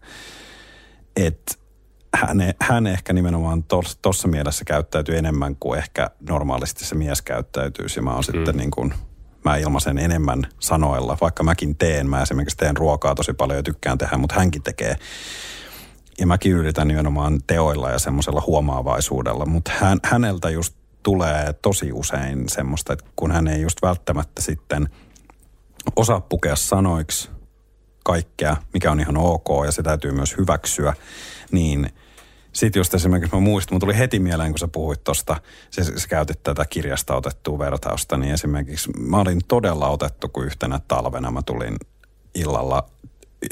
että 1.15 1.58
hän, 2.13 2.37
hän 2.61 2.87
ehkä 2.87 3.13
nimenomaan 3.13 3.63
tuossa 4.01 4.27
mielessä 4.27 4.65
käyttäytyy 4.65 5.17
enemmän 5.17 5.55
kuin 5.59 5.79
ehkä 5.79 6.09
normaalisti 6.29 6.85
se 6.85 6.95
mies 6.95 7.21
käyttäytyisi. 7.21 8.01
Mä 8.01 8.09
oon 8.09 8.19
mm. 8.19 8.23
sitten 8.23 8.57
niin 8.57 8.71
kuin, 8.71 8.93
mä 9.45 9.57
ilmaisen 9.57 9.97
enemmän 9.97 10.41
sanoilla, 10.59 11.17
vaikka 11.21 11.43
mäkin 11.43 11.75
teen. 11.75 12.09
Mä 12.09 12.21
esimerkiksi 12.21 12.57
teen 12.57 12.77
ruokaa 12.77 13.15
tosi 13.15 13.33
paljon 13.33 13.59
ja 13.59 13.63
tykkään 13.63 13.97
tehdä, 13.97 14.17
mutta 14.17 14.35
hänkin 14.35 14.63
tekee. 14.63 14.95
Ja 16.19 16.27
mäkin 16.27 16.51
yritän 16.51 16.87
nimenomaan 16.87 17.39
teoilla 17.47 17.89
ja 17.89 17.99
semmoisella 17.99 18.43
huomaavaisuudella, 18.47 19.45
mutta 19.45 19.71
hän, 19.79 19.99
häneltä 20.03 20.49
just 20.49 20.75
tulee 21.03 21.53
tosi 21.53 21.91
usein 21.93 22.49
semmoista, 22.49 22.93
että 22.93 23.05
kun 23.15 23.31
hän 23.31 23.47
ei 23.47 23.61
just 23.61 23.81
välttämättä 23.81 24.41
sitten 24.41 24.89
osaa 25.95 26.21
pukea 26.21 26.55
sanoiksi 26.55 27.29
kaikkea, 28.03 28.57
mikä 28.73 28.91
on 28.91 28.99
ihan 28.99 29.17
ok 29.17 29.47
ja 29.65 29.71
se 29.71 29.83
täytyy 29.83 30.11
myös 30.11 30.37
hyväksyä, 30.37 30.93
niin 31.51 31.89
sitten 32.53 32.79
just 32.79 32.93
esimerkiksi 32.93 33.35
mä 33.35 33.41
muistin, 33.41 33.73
mun 33.73 33.79
tuli 33.79 33.97
heti 33.97 34.19
mieleen, 34.19 34.51
kun 34.51 34.59
sä 34.59 34.67
puhuit 34.67 35.03
tuosta, 35.03 35.35
sä, 35.71 35.83
sä 35.83 36.07
käytit 36.07 36.43
tätä 36.43 36.65
kirjasta 36.69 37.15
otettua 37.15 37.59
vertausta, 37.59 38.17
niin 38.17 38.33
esimerkiksi 38.33 38.89
mä 38.99 39.17
olin 39.17 39.41
todella 39.47 39.87
otettu, 39.87 40.29
kun 40.29 40.45
yhtenä 40.45 40.79
talvena 40.87 41.31
mä 41.31 41.41
tulin 41.45 41.75
illalla 42.35 42.89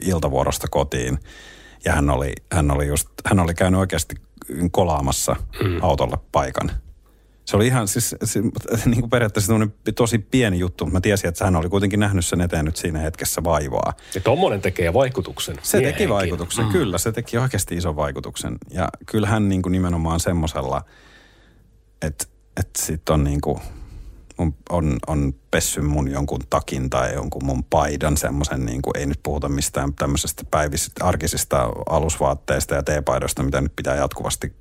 iltavuorosta 0.04 0.68
kotiin 0.68 1.20
ja 1.86 1.93
hän 1.93 2.10
oli, 2.10 2.34
hän 2.52 2.72
oli, 2.72 2.88
just, 2.88 3.10
hän 3.26 3.39
oli 3.39 3.54
käynyt 3.54 3.80
oikeasti 3.80 4.16
kolaamassa 4.72 5.36
mm. 5.64 5.80
autolle 5.82 6.18
paikan– 6.32 6.72
se 7.48 7.56
oli 7.56 7.68
ihan 7.68 7.88
siis 7.88 8.16
se, 8.24 8.41
niin 8.86 9.00
kuin 9.00 9.10
periaatteessa 9.10 9.54
tosi 9.95 10.20
pieni 10.20 10.60
juttu, 10.60 10.86
mutta 10.86 10.98
mä 10.98 11.02
tiesin, 11.02 11.28
että 11.28 11.45
hän 11.45 11.56
oli 11.56 11.70
kuitenkin 11.70 12.00
nähnyt 12.00 12.26
sen 12.26 12.41
eteen 12.41 12.66
nyt 12.66 12.76
siinä 12.76 13.00
hetkessä 13.00 13.43
vaivaa. 13.43 13.93
Ja 14.16 14.22
tommonen 14.22 14.62
tekee 14.62 14.93
vaikutuksen. 14.93 15.56
Se 15.62 15.78
miehenkin. 15.78 15.98
teki 15.98 16.14
vaikutuksen, 16.14 16.66
mm. 16.66 16.72
kyllä. 16.72 16.98
Se 16.98 17.12
teki 17.12 17.38
oikeasti 17.38 17.76
ison 17.76 17.95
vaikutuksen. 17.95 18.58
Ja 18.70 18.89
kyllä 19.06 19.28
hän 19.28 19.50
niin 19.50 19.62
kuin 19.62 19.72
nimenomaan 19.72 20.20
semmoisella, 20.20 20.82
että, 22.02 22.26
että 22.60 22.82
sitten 22.82 23.14
on 23.14 23.24
niin 23.24 23.41
kuin, 23.41 23.60
on, 24.38 24.54
on, 24.70 24.98
on 25.08 25.34
pessy 25.52 25.82
mun 25.82 26.12
jonkun 26.12 26.42
takin 26.50 26.90
tai 26.90 27.14
jonkun 27.14 27.46
mun 27.46 27.64
paidan 27.64 28.18
semmoisen, 28.18 28.66
niin 28.66 28.82
kuin, 28.82 28.98
ei 28.98 29.06
nyt 29.06 29.20
puhuta 29.24 29.50
mistään 29.50 29.94
tämmöisestä 29.94 30.44
päivisistä, 30.52 31.06
arkisista 31.06 31.72
alusvaatteista 31.90 32.76
ja 32.76 32.84
teepaidoista, 32.84 33.44
mitä 33.44 33.62
nyt 33.62 33.76
pitää 33.76 33.96
jatkuvasti 33.96 34.56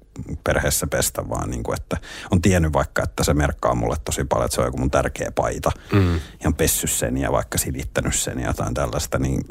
perheessä 0.45 0.87
pestä, 0.87 1.29
vaan 1.29 1.51
niin 1.51 1.63
kuin, 1.63 1.81
että 1.81 1.97
on 2.31 2.43
tiennyt 2.43 2.73
vaikka, 2.73 3.03
että 3.03 3.25
se 3.25 3.35
merkkaa 3.35 3.75
mulle 3.75 3.97
tosi 4.05 4.25
paljon, 4.25 4.45
että 4.45 4.55
se 4.55 4.61
on 4.61 4.67
joku 4.67 4.79
mun 4.79 4.91
tärkeä 4.91 5.31
paita. 5.31 5.71
Mm. 5.93 6.15
Ja 6.15 6.21
on 6.47 6.55
pessy 6.55 6.87
sen 6.87 7.17
ja 7.17 7.33
vaikka 7.33 7.59
silittänyt 7.59 8.15
sen 8.15 8.41
ja 8.41 8.47
jotain 8.47 8.75
tällaista, 8.75 9.19
niin 9.19 9.45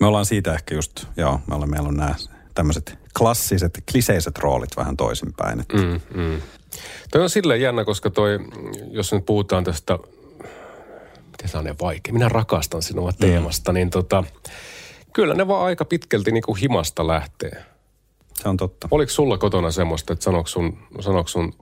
me 0.00 0.06
ollaan 0.06 0.26
siitä 0.26 0.54
ehkä 0.54 0.74
just, 0.74 1.06
joo, 1.16 1.40
me 1.46 1.54
ollaan, 1.54 1.70
meillä 1.70 1.88
on 1.88 1.96
nämä 1.96 2.14
tämmöiset 2.54 2.98
klassiset, 3.18 3.82
kliseiset 3.92 4.38
roolit 4.38 4.76
vähän 4.76 4.96
toisinpäin. 4.96 5.60
Että. 5.60 5.76
Mm, 5.76 6.00
mm. 6.14 6.40
Toi 7.12 7.22
on 7.22 7.30
silleen 7.30 7.60
jännä, 7.60 7.84
koska 7.84 8.10
toi, 8.10 8.38
jos 8.90 9.12
nyt 9.12 9.26
puhutaan 9.26 9.64
tästä, 9.64 9.98
miten 11.30 11.48
se 11.48 11.58
on 11.58 11.74
vaikea, 11.80 12.12
minä 12.12 12.28
rakastan 12.28 12.82
sinua 12.82 13.10
mm. 13.10 13.16
teemasta, 13.20 13.72
niin 13.72 13.90
tota, 13.90 14.24
kyllä 15.12 15.34
ne 15.34 15.48
vaan 15.48 15.64
aika 15.64 15.84
pitkälti 15.84 16.32
niin 16.32 16.42
kuin 16.42 16.58
himasta 16.58 17.06
lähtee. 17.06 17.64
Se 18.34 18.48
on 18.48 18.56
totta. 18.56 18.88
Oliko 18.90 19.10
sulla 19.10 19.38
kotona 19.38 19.70
semmoista, 19.70 20.12
että 20.12 20.22
sanoiko 20.22 20.48
sun, 20.48 20.78
sanoiko 21.00 21.28
sun 21.28 21.54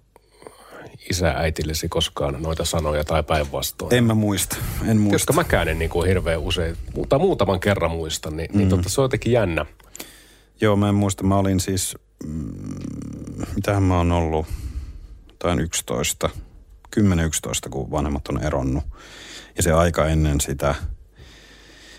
isä 1.10 1.30
äitillesi 1.30 1.88
koskaan 1.88 2.42
noita 2.42 2.64
sanoja 2.64 3.04
tai 3.04 3.22
päinvastoin? 3.22 3.94
En 3.94 4.04
mä 4.04 4.14
muista, 4.14 4.56
en 4.86 4.96
muista. 4.96 5.14
Koska 5.14 5.32
mäkään 5.32 5.68
en 5.68 5.78
niin 5.78 5.90
kuin 5.90 6.08
hirveän 6.08 6.40
usein, 6.40 6.76
tai 7.08 7.18
muutaman 7.18 7.60
kerran 7.60 7.90
muista, 7.90 8.30
niin, 8.30 8.36
niin 8.36 8.50
mm. 8.52 8.58
niin 8.58 8.68
totta, 8.68 8.88
se 8.88 9.00
on 9.00 9.04
jotenkin 9.04 9.32
jännä. 9.32 9.66
Joo, 10.60 10.76
mä 10.76 10.88
en 10.88 10.94
muista. 10.94 11.24
Mä 11.24 11.38
olin 11.38 11.60
siis, 11.60 11.96
mm, 12.26 13.44
mitähän 13.54 13.82
mä 13.82 13.96
oon 13.96 14.12
ollut, 14.12 14.46
jotain 15.44 15.60
11, 15.60 16.30
10-11, 17.00 17.68
kun 17.70 17.90
vanhemmat 17.90 18.28
on 18.28 18.42
eronnut. 18.42 18.84
Ja 19.56 19.62
se 19.62 19.72
aika 19.72 20.06
ennen 20.06 20.40
sitä– 20.40 20.74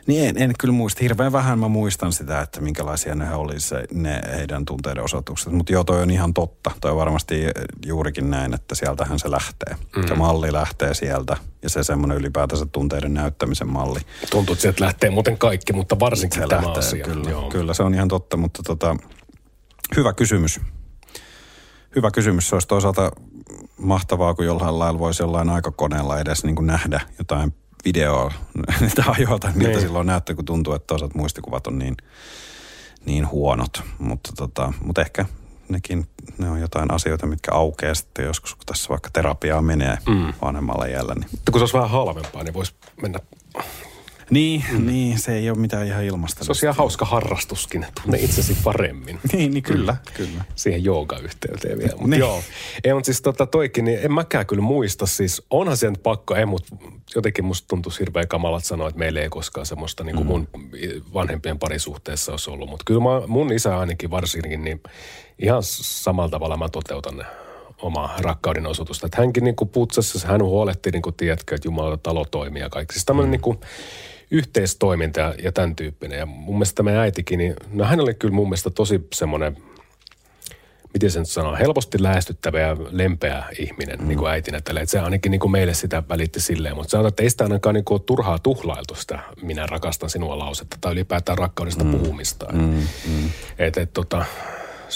niin 0.07 0.29
en, 0.29 0.37
en 0.37 0.53
kyllä 0.59 0.73
muista. 0.73 0.99
Hirveän 1.01 1.31
vähän 1.31 1.59
mä 1.59 1.67
muistan 1.67 2.13
sitä, 2.13 2.41
että 2.41 2.61
minkälaisia 2.61 3.15
ne 3.15 3.35
oli 3.35 3.59
se, 3.59 3.83
ne 3.93 4.21
heidän 4.37 4.65
tunteiden 4.65 5.03
osoitukset. 5.03 5.53
Mutta 5.53 5.73
joo, 5.73 5.83
toi 5.83 6.01
on 6.01 6.11
ihan 6.11 6.33
totta. 6.33 6.71
Toi 6.81 6.91
on 6.91 6.97
varmasti 6.97 7.43
juurikin 7.85 8.29
näin, 8.29 8.53
että 8.53 8.75
sieltähän 8.75 9.19
se 9.19 9.31
lähtee. 9.31 9.75
Mm. 9.95 10.07
Se 10.07 10.15
malli 10.15 10.53
lähtee 10.53 10.93
sieltä 10.93 11.37
ja 11.61 11.69
se 11.69 11.83
semmoinen 11.83 12.17
ylipäätänsä 12.17 12.65
tunteiden 12.65 13.13
näyttämisen 13.13 13.69
malli. 13.69 13.99
Tuntuu, 14.29 14.53
että 14.53 14.61
sieltä 14.61 14.83
lähtee 14.83 15.09
muuten 15.09 15.37
kaikki, 15.37 15.73
mutta 15.73 15.99
varsinkin 15.99 16.41
se 16.41 16.47
tämä 16.47 16.61
lähtee, 16.61 16.79
asia. 16.79 17.05
Kyllä, 17.05 17.29
joo. 17.29 17.49
kyllä, 17.49 17.73
se 17.73 17.83
on 17.83 17.93
ihan 17.93 18.07
totta, 18.07 18.37
mutta 18.37 18.63
tota, 18.63 18.95
hyvä 19.95 20.13
kysymys. 20.13 20.61
Hyvä 21.95 22.11
kysymys. 22.11 22.49
Se 22.49 22.55
olisi 22.55 22.67
toisaalta 22.67 23.11
mahtavaa, 23.77 24.33
kun 24.33 24.45
jollain 24.45 24.79
lailla 24.79 24.99
voisi 24.99 25.23
jollain 25.23 25.49
aikakoneella 25.49 26.19
edes 26.19 26.43
niin 26.43 26.55
kuin 26.55 26.67
nähdä 26.67 27.01
jotain 27.19 27.53
videoa 27.85 28.33
niitä 28.81 29.03
ajoilta, 29.07 29.51
miltä 29.55 29.69
niin. 29.69 29.81
silloin 29.81 30.07
näyttää, 30.07 30.35
kun 30.35 30.45
tuntuu, 30.45 30.73
että 30.73 30.87
toisaalta 30.87 31.17
muistikuvat 31.17 31.67
on 31.67 31.79
niin, 31.79 31.97
niin 33.05 33.29
huonot. 33.29 33.83
Mutta, 33.99 34.31
tota, 34.37 34.73
mutta 34.83 35.01
ehkä 35.01 35.25
nekin, 35.69 36.07
ne 36.37 36.49
on 36.49 36.59
jotain 36.59 36.93
asioita, 36.93 37.25
mitkä 37.25 37.51
aukeaa 37.53 37.95
sitten 37.95 38.25
joskus, 38.25 38.55
kun 38.55 38.65
tässä 38.65 38.89
vaikka 38.89 39.09
terapiaa 39.13 39.61
menee 39.61 39.97
mm. 40.07 40.33
vanhemmalla 40.41 40.87
jällä. 40.87 41.15
Niin. 41.15 41.29
Kun 41.29 41.59
se 41.59 41.63
olisi 41.63 41.73
vähän 41.73 41.89
halvempaa, 41.89 42.43
niin 42.43 42.53
voisi 42.53 42.75
mennä 43.01 43.19
Niin, 44.29 44.63
mm. 44.71 44.85
niin, 44.85 45.19
se 45.19 45.35
ei 45.35 45.49
ole 45.49 45.57
mitään 45.57 45.87
ihan 45.87 46.03
ilmasta. 46.03 46.43
Se 46.43 46.51
on 46.51 46.55
ihan 46.63 46.75
hauska 46.75 47.05
harrastuskin, 47.05 47.85
tunne 48.01 48.17
itsesi 48.17 48.57
paremmin. 48.63 49.19
niin, 49.33 49.51
niin 49.51 49.63
kyllä, 49.63 49.91
mm. 49.91 50.13
kyllä. 50.13 50.43
Siihen 50.55 50.83
jooga-yhteyteen 50.83 51.77
vielä. 51.77 51.91
Mutta 51.91 52.07
niin. 52.07 52.19
joo, 52.19 52.41
ei, 52.83 52.93
mutta 52.93 53.05
siis 53.05 53.21
tota 53.21 53.45
toikin, 53.45 53.85
niin 53.85 53.99
en 54.01 54.13
mäkään 54.13 54.45
kyllä 54.45 54.61
muista. 54.61 55.05
Siis 55.05 55.41
onhan 55.49 55.77
sen 55.77 55.97
pakko, 56.03 56.35
ei, 56.35 56.45
mutta 56.45 56.75
jotenkin 57.15 57.45
musta 57.45 57.67
tuntuu 57.67 57.91
hirveän 57.99 58.27
kamalat 58.27 58.65
sanoa, 58.65 58.87
että 58.87 58.99
meillä 58.99 59.21
ei 59.21 59.29
koskaan 59.29 59.65
semmoista 59.65 60.03
niin 60.03 60.15
kuin 60.15 60.27
mm. 60.27 60.31
mun 60.31 60.47
vanhempien 61.13 61.59
parisuhteessa 61.59 62.31
olisi 62.31 62.49
ollut. 62.49 62.69
Mutta 62.69 62.83
kyllä 62.85 63.01
mä, 63.01 63.27
mun 63.27 63.53
isä 63.53 63.79
ainakin 63.79 64.11
varsinkin, 64.11 64.63
niin 64.63 64.83
ihan 65.39 65.63
samalla 65.63 66.29
tavalla 66.29 66.57
mä 66.57 66.69
toteutan 66.69 67.25
omaa 67.81 68.15
rakkauden 68.19 68.67
osoitusta. 68.67 69.05
Että 69.05 69.21
hänkin 69.21 69.43
niin 69.43 69.55
kuin 69.55 69.69
putsassa, 69.69 70.27
hän 70.27 70.43
huolehti, 70.43 70.91
niin 70.91 71.01
kuin 71.01 71.15
tiedätkö, 71.15 71.55
että 71.55 71.67
Jumala 71.67 71.97
talo 71.97 72.25
toimii 72.25 72.61
ja 72.61 72.69
kaikki. 72.69 72.93
Siis 72.93 73.05
tämmöinen 73.05 73.29
mm. 73.29 73.31
niin 73.31 73.41
kuin 73.41 73.59
yhteistoiminta 74.31 75.19
ja, 75.19 75.35
ja 75.43 75.51
tämän 75.51 75.75
tyyppinen. 75.75 76.19
Ja 76.19 76.25
mun 76.25 76.55
mielestä 76.55 76.75
tämä 76.75 77.01
äitikin, 77.01 77.37
niin 77.37 77.53
no 77.73 77.85
hän 77.85 77.99
oli 77.99 78.13
kyllä 78.13 78.33
mun 78.33 78.47
mielestä 78.47 78.69
tosi 78.69 79.07
semmoinen, 79.13 79.57
miten 80.93 81.11
sen 81.11 81.25
sanoo, 81.25 81.55
helposti 81.55 82.03
lähestyttävä 82.03 82.59
ja 82.59 82.77
lempeä 82.89 83.43
ihminen 83.59 83.99
mm. 83.99 84.07
niin 84.07 84.17
kuin 84.17 84.31
äitinä 84.31 84.61
tälle. 84.61 84.79
Että 84.79 84.91
se 84.91 84.99
ainakin 84.99 85.31
niin 85.31 85.39
kuin 85.39 85.51
meille 85.51 85.73
sitä 85.73 86.03
välitti 86.09 86.41
silleen. 86.41 86.75
Mutta 86.75 86.91
sanotaan, 86.91 87.09
että 87.09 87.23
ei 87.23 87.29
sitä 87.29 87.43
ainakaan 87.43 87.73
niin 87.73 87.85
kuin 87.85 88.03
turhaa 88.03 88.39
tuhlailtu 88.39 88.95
sitä 88.95 89.19
minä 89.41 89.65
rakastan 89.65 90.09
sinua 90.09 90.39
lausetta 90.39 90.77
tai 90.81 90.91
ylipäätään 90.93 91.37
rakkaudesta 91.37 91.83
mm. 91.83 91.91
puhumista. 91.91 92.45
Mm. 92.53 92.87
Mm. 93.07 93.29
Että 93.57 93.81
et, 93.81 93.93
tota, 93.93 94.25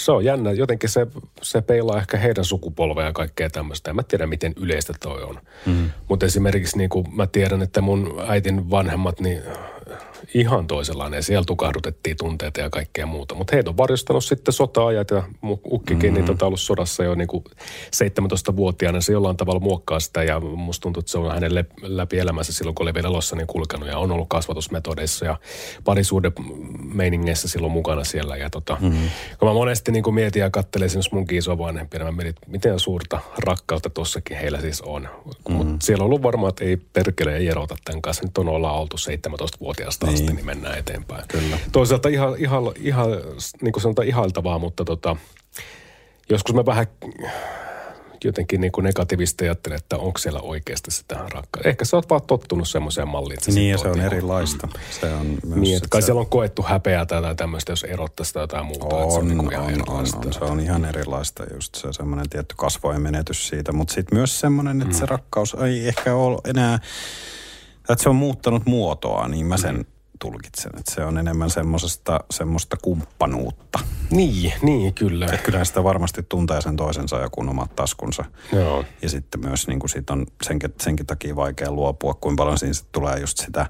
se 0.04 0.12
on 0.12 0.24
jännä. 0.24 0.52
Jotenkin 0.52 0.88
se, 0.88 1.06
se 1.42 1.60
peilaa 1.60 1.98
ehkä 1.98 2.18
heidän 2.18 2.44
sukupolvea 2.44 3.06
ja 3.06 3.12
kaikkea 3.12 3.50
tämmöistä. 3.50 3.90
En 3.90 3.96
mä 3.96 4.02
tiedä, 4.02 4.26
miten 4.26 4.52
yleistä 4.56 4.92
toi 5.00 5.22
on. 5.22 5.40
Mm. 5.66 5.90
Mutta 6.08 6.26
esimerkiksi 6.26 6.78
niin 6.78 6.90
kuin 6.90 7.16
mä 7.16 7.26
tiedän, 7.26 7.62
että 7.62 7.80
mun 7.80 8.22
äitin 8.28 8.70
vanhemmat, 8.70 9.20
niin 9.20 9.42
ihan 10.34 10.66
toisenlainen. 10.66 11.22
Siellä 11.22 11.44
tukahdutettiin 11.44 12.16
tunteita 12.16 12.60
ja 12.60 12.70
kaikkea 12.70 13.06
muuta. 13.06 13.34
Mutta 13.34 13.56
heitä 13.56 13.70
on 13.70 13.76
varjostanut 13.76 14.24
sitten 14.24 14.54
sota-ajat 14.54 15.10
ja 15.10 15.22
ukkikin 15.72 15.96
mm-hmm. 15.96 16.14
niin 16.14 16.24
tota 16.24 16.46
ollut 16.46 16.60
sodassa 16.60 17.04
jo 17.04 17.14
niin 17.14 17.28
kuin 17.28 17.44
17-vuotiaana. 17.96 19.00
Se 19.00 19.12
jollain 19.12 19.36
tavalla 19.36 19.60
muokkaa 19.60 20.00
sitä 20.00 20.22
ja 20.22 20.40
musta 20.40 20.82
tuntuu, 20.82 21.00
että 21.00 21.12
se 21.12 21.18
on 21.18 21.32
hänelle 21.32 21.64
läpi 21.82 22.18
elämässä 22.18 22.52
silloin, 22.52 22.74
kun 22.74 22.84
oli 22.84 22.94
vielä 22.94 23.08
elossa 23.08 23.36
niin 23.36 23.46
kulkenut 23.46 23.88
ja 23.88 23.98
on 23.98 24.12
ollut 24.12 24.28
kasvatusmetodeissa 24.28 25.24
ja 25.24 25.38
parisuuden 25.84 26.32
meiningeissä 26.94 27.48
silloin 27.48 27.72
mukana 27.72 28.04
siellä. 28.04 28.36
Ja 28.36 28.50
tota, 28.50 28.76
mm-hmm. 28.80 29.08
kun 29.38 29.48
mä 29.48 29.54
monesti 29.54 29.92
niin 29.92 30.02
kuin 30.02 30.14
mietin 30.14 30.40
ja 30.40 30.50
katselen 30.50 30.86
esimerkiksi 30.86 31.14
mun 31.14 31.26
isovanhempia, 31.30 32.04
mä 32.04 32.12
mietin, 32.12 32.34
miten 32.46 32.78
suurta 32.80 33.20
rakkautta 33.38 33.90
tossakin 33.90 34.36
heillä 34.36 34.60
siis 34.60 34.80
on. 34.80 35.02
Mm-hmm. 35.02 35.54
Mutta 35.54 35.86
siellä 35.86 36.02
on 36.02 36.06
ollut 36.06 36.22
varmaan, 36.22 36.48
että 36.48 36.64
ei 36.64 36.76
perkele 36.76 37.36
ei 37.36 37.48
erota 37.48 37.76
tämän 37.84 38.02
kanssa. 38.02 38.24
Nyt 38.24 38.38
on 38.38 38.48
olla 38.48 38.72
oltu 38.72 38.96
17-vuotiaasta 38.96 40.06
niin 40.12 40.22
asti, 40.22 40.36
niin 40.36 40.46
mennään 40.46 40.78
eteenpäin. 40.78 41.24
Kyllä. 41.28 41.58
Toisaalta 41.72 42.08
ihan, 42.08 42.34
ihan, 42.38 42.62
ihan 42.78 43.10
niin 43.62 43.72
kuin 43.72 43.82
sanotaan 43.82 44.08
ihailtavaa, 44.08 44.58
mutta 44.58 44.84
tota, 44.84 45.16
joskus 46.30 46.54
mä 46.54 46.66
vähän 46.66 46.86
jotenkin 48.24 48.60
niin 48.60 48.72
kuin 48.72 48.84
negatiivisesti 48.84 49.44
ajattelen, 49.44 49.76
että 49.76 49.96
onko 49.96 50.18
siellä 50.18 50.40
oikeasti 50.40 50.90
sitä 50.90 51.14
rakkautta. 51.14 51.68
Ehkä 51.68 51.84
sä 51.84 51.96
oot 51.96 52.10
vaan 52.10 52.22
tottunut 52.22 52.68
semmoiseen 52.68 53.08
malliin. 53.08 53.38
Että 53.38 53.52
niin, 53.52 53.78
se 53.78 53.88
on 53.88 53.94
niin 53.94 54.06
erilaista. 54.06 54.66
Mm. 54.66 54.72
Se 55.00 55.14
on 55.14 55.26
myös 55.26 55.60
niin, 55.60 55.76
että 55.76 55.88
kai 55.90 56.02
se... 56.02 56.06
siellä 56.06 56.20
on 56.20 56.26
koettu 56.26 56.62
häpeää 56.62 57.06
tai 57.06 57.34
tämmöistä, 57.34 57.72
jos 57.72 57.84
erottaisi 57.84 58.32
tai 58.32 58.42
jotain 58.42 58.66
muuta. 58.66 58.96
On, 58.96 59.12
se 59.12 59.18
on, 59.18 59.28
niin 59.28 59.58
on, 59.58 59.82
on, 59.88 60.06
on, 60.26 60.32
se 60.32 60.44
on 60.44 60.60
ihan 60.60 60.84
erilaista, 60.84 61.44
just 61.54 61.74
se 61.74 61.92
semmoinen 61.92 62.28
tietty 62.28 62.54
kasvojen 62.58 63.02
menetys 63.02 63.48
siitä. 63.48 63.72
Mutta 63.72 63.94
sitten 63.94 64.18
myös 64.18 64.40
semmoinen, 64.40 64.82
että 64.82 64.94
mm. 64.94 64.98
se 64.98 65.06
rakkaus 65.06 65.56
ei 65.64 65.88
ehkä 65.88 66.14
ole 66.14 66.38
enää, 66.44 66.74
että 67.88 68.02
se 68.02 68.08
on 68.08 68.16
muuttanut 68.16 68.66
muotoa, 68.66 69.28
niin 69.28 69.46
mä 69.46 69.56
sen 69.56 69.76
mm 69.76 69.84
tulkitsen. 70.20 70.72
Että 70.78 70.94
se 70.94 71.04
on 71.04 71.18
enemmän 71.18 71.50
semmoisesta, 71.50 72.20
semmoista 72.30 72.76
kumppanuutta. 72.82 73.78
Niin, 74.10 74.52
niin 74.62 74.94
kyllä. 74.94 75.26
Että 75.26 75.38
kyllähän 75.38 75.66
sitä 75.66 75.84
varmasti 75.84 76.22
tuntee 76.28 76.60
sen 76.60 76.76
toisensa 76.76 77.16
ja 77.16 77.28
kun 77.30 77.48
omat 77.48 77.76
taskunsa. 77.76 78.24
Joo. 78.52 78.84
Ja 79.02 79.08
sitten 79.08 79.40
myös 79.40 79.68
niin 79.68 79.80
kuin 79.80 79.90
siitä 79.90 80.12
on 80.12 80.26
senkin, 80.42 80.74
senkin 80.80 81.06
takia 81.06 81.36
vaikea 81.36 81.72
luopua, 81.72 82.14
kuinka 82.14 82.42
paljon 82.42 82.58
siinä 82.58 82.74
sitten 82.74 82.92
tulee 82.92 83.20
just 83.20 83.38
sitä 83.38 83.66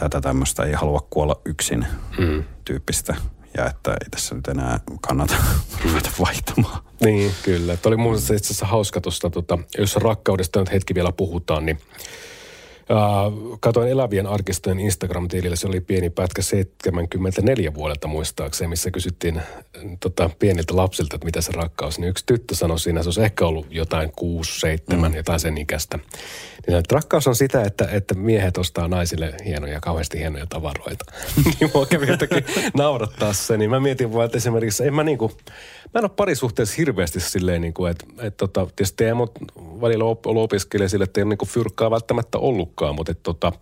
tätä 0.00 0.20
tämmöistä 0.20 0.62
ei 0.62 0.72
halua 0.72 1.06
kuolla 1.10 1.40
yksin 1.44 1.86
mm. 2.18 2.44
tyyppistä. 2.64 3.16
Ja 3.56 3.66
että 3.66 3.90
ei 3.90 4.10
tässä 4.10 4.34
nyt 4.34 4.48
enää 4.48 4.80
kannata 5.00 5.34
ruveta 5.84 6.10
vaihtamaan. 6.20 6.82
Niin, 7.00 7.32
kyllä. 7.42 7.76
Tuo 7.76 7.90
oli 7.90 7.96
mun 7.96 8.14
itse 8.14 8.34
asiassa 8.34 8.66
hauska 8.66 9.00
tuosta, 9.00 9.30
tota, 9.30 9.58
jos 9.78 9.96
rakkaudesta 9.96 10.60
nyt 10.60 10.72
hetki 10.72 10.94
vielä 10.94 11.12
puhutaan, 11.12 11.66
niin 11.66 11.78
Uh, 12.90 13.58
katoin 13.60 13.88
Elävien 13.88 14.26
arkistojen 14.26 14.80
Instagram-tilillä, 14.80 15.56
se 15.56 15.66
oli 15.66 15.80
pieni 15.80 16.10
pätkä 16.10 16.42
74 16.42 17.74
vuodelta 17.74 18.08
muistaakseni, 18.08 18.68
missä 18.68 18.90
kysyttiin 18.90 19.42
tota, 20.00 20.30
pieniltä 20.38 20.76
lapsilta, 20.76 21.16
että 21.16 21.24
mitä 21.24 21.40
se 21.40 21.52
rakkaus. 21.52 21.98
Niin 21.98 22.08
yksi 22.08 22.26
tyttö 22.26 22.54
sanoi 22.54 22.78
siinä, 22.78 23.02
se 23.02 23.08
olisi 23.08 23.22
ehkä 23.22 23.46
ollut 23.46 23.66
jotain 23.70 24.12
6, 24.16 24.60
7, 24.60 25.10
mm. 25.10 25.16
jotain 25.16 25.40
sen 25.40 25.58
ikästä. 25.58 25.98
Niin 26.66 26.78
että 26.78 26.94
rakkaus 26.94 27.26
on 27.26 27.36
sitä, 27.36 27.62
että, 27.62 27.88
että 27.92 28.14
miehet 28.14 28.58
ostaa 28.58 28.88
naisille 28.88 29.34
hienoja, 29.44 29.80
kauheasti 29.80 30.18
hienoja 30.18 30.46
tavaroita. 30.46 31.04
niin 31.60 31.70
mua 31.74 31.86
kävi 31.86 32.06
jotenkin 32.06 32.44
naurattaa 32.76 33.32
se, 33.32 33.56
niin 33.56 33.70
mä 33.70 33.80
mietin 33.80 34.12
vaan, 34.12 34.24
että 34.24 34.38
esimerkiksi, 34.38 34.86
en 34.86 34.94
mä 34.94 35.04
niinku, 35.04 35.32
mä 35.94 35.98
en 35.98 36.04
ole 36.04 36.10
parisuhteessa 36.16 36.74
hirveästi 36.78 37.20
silleen, 37.20 37.60
niin 37.60 37.74
kuin, 37.74 37.90
että, 37.90 38.04
että 38.18 38.46
tota, 38.46 38.66
tietysti 38.76 39.04
ei 39.04 39.14
mut 39.14 39.32
välillä 39.80 40.04
ollut 40.04 40.26
opiskelija 40.26 40.88
sille, 40.88 41.04
että 41.04 41.20
ei 41.20 41.22
ole 41.22 41.34
niin 41.34 41.48
fyrkkaa 41.48 41.90
välttämättä 41.90 42.38
ollutkaan, 42.38 42.94
mutta 42.94 43.12
että, 43.12 43.22
tota, 43.22 43.52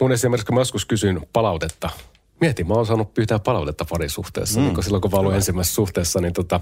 mun 0.00 0.12
esimerkiksi 0.12 0.46
kun 0.46 0.54
mä 0.54 0.60
joskus 0.60 0.86
kysyin 0.86 1.28
palautetta 1.32 1.90
Mietin, 2.40 2.68
mä 2.68 2.74
oon 2.74 2.86
saanut 2.86 3.14
pyytää 3.14 3.38
palautetta 3.38 3.84
parisuhteessa, 3.84 4.60
mm. 4.60 4.66
niin 4.66 4.82
silloin 4.82 5.00
kun 5.00 5.10
mä 5.10 5.18
ollut 5.18 5.34
ensimmäisessä 5.34 5.74
suhteessa, 5.74 6.20
niin 6.20 6.32
tota, 6.32 6.60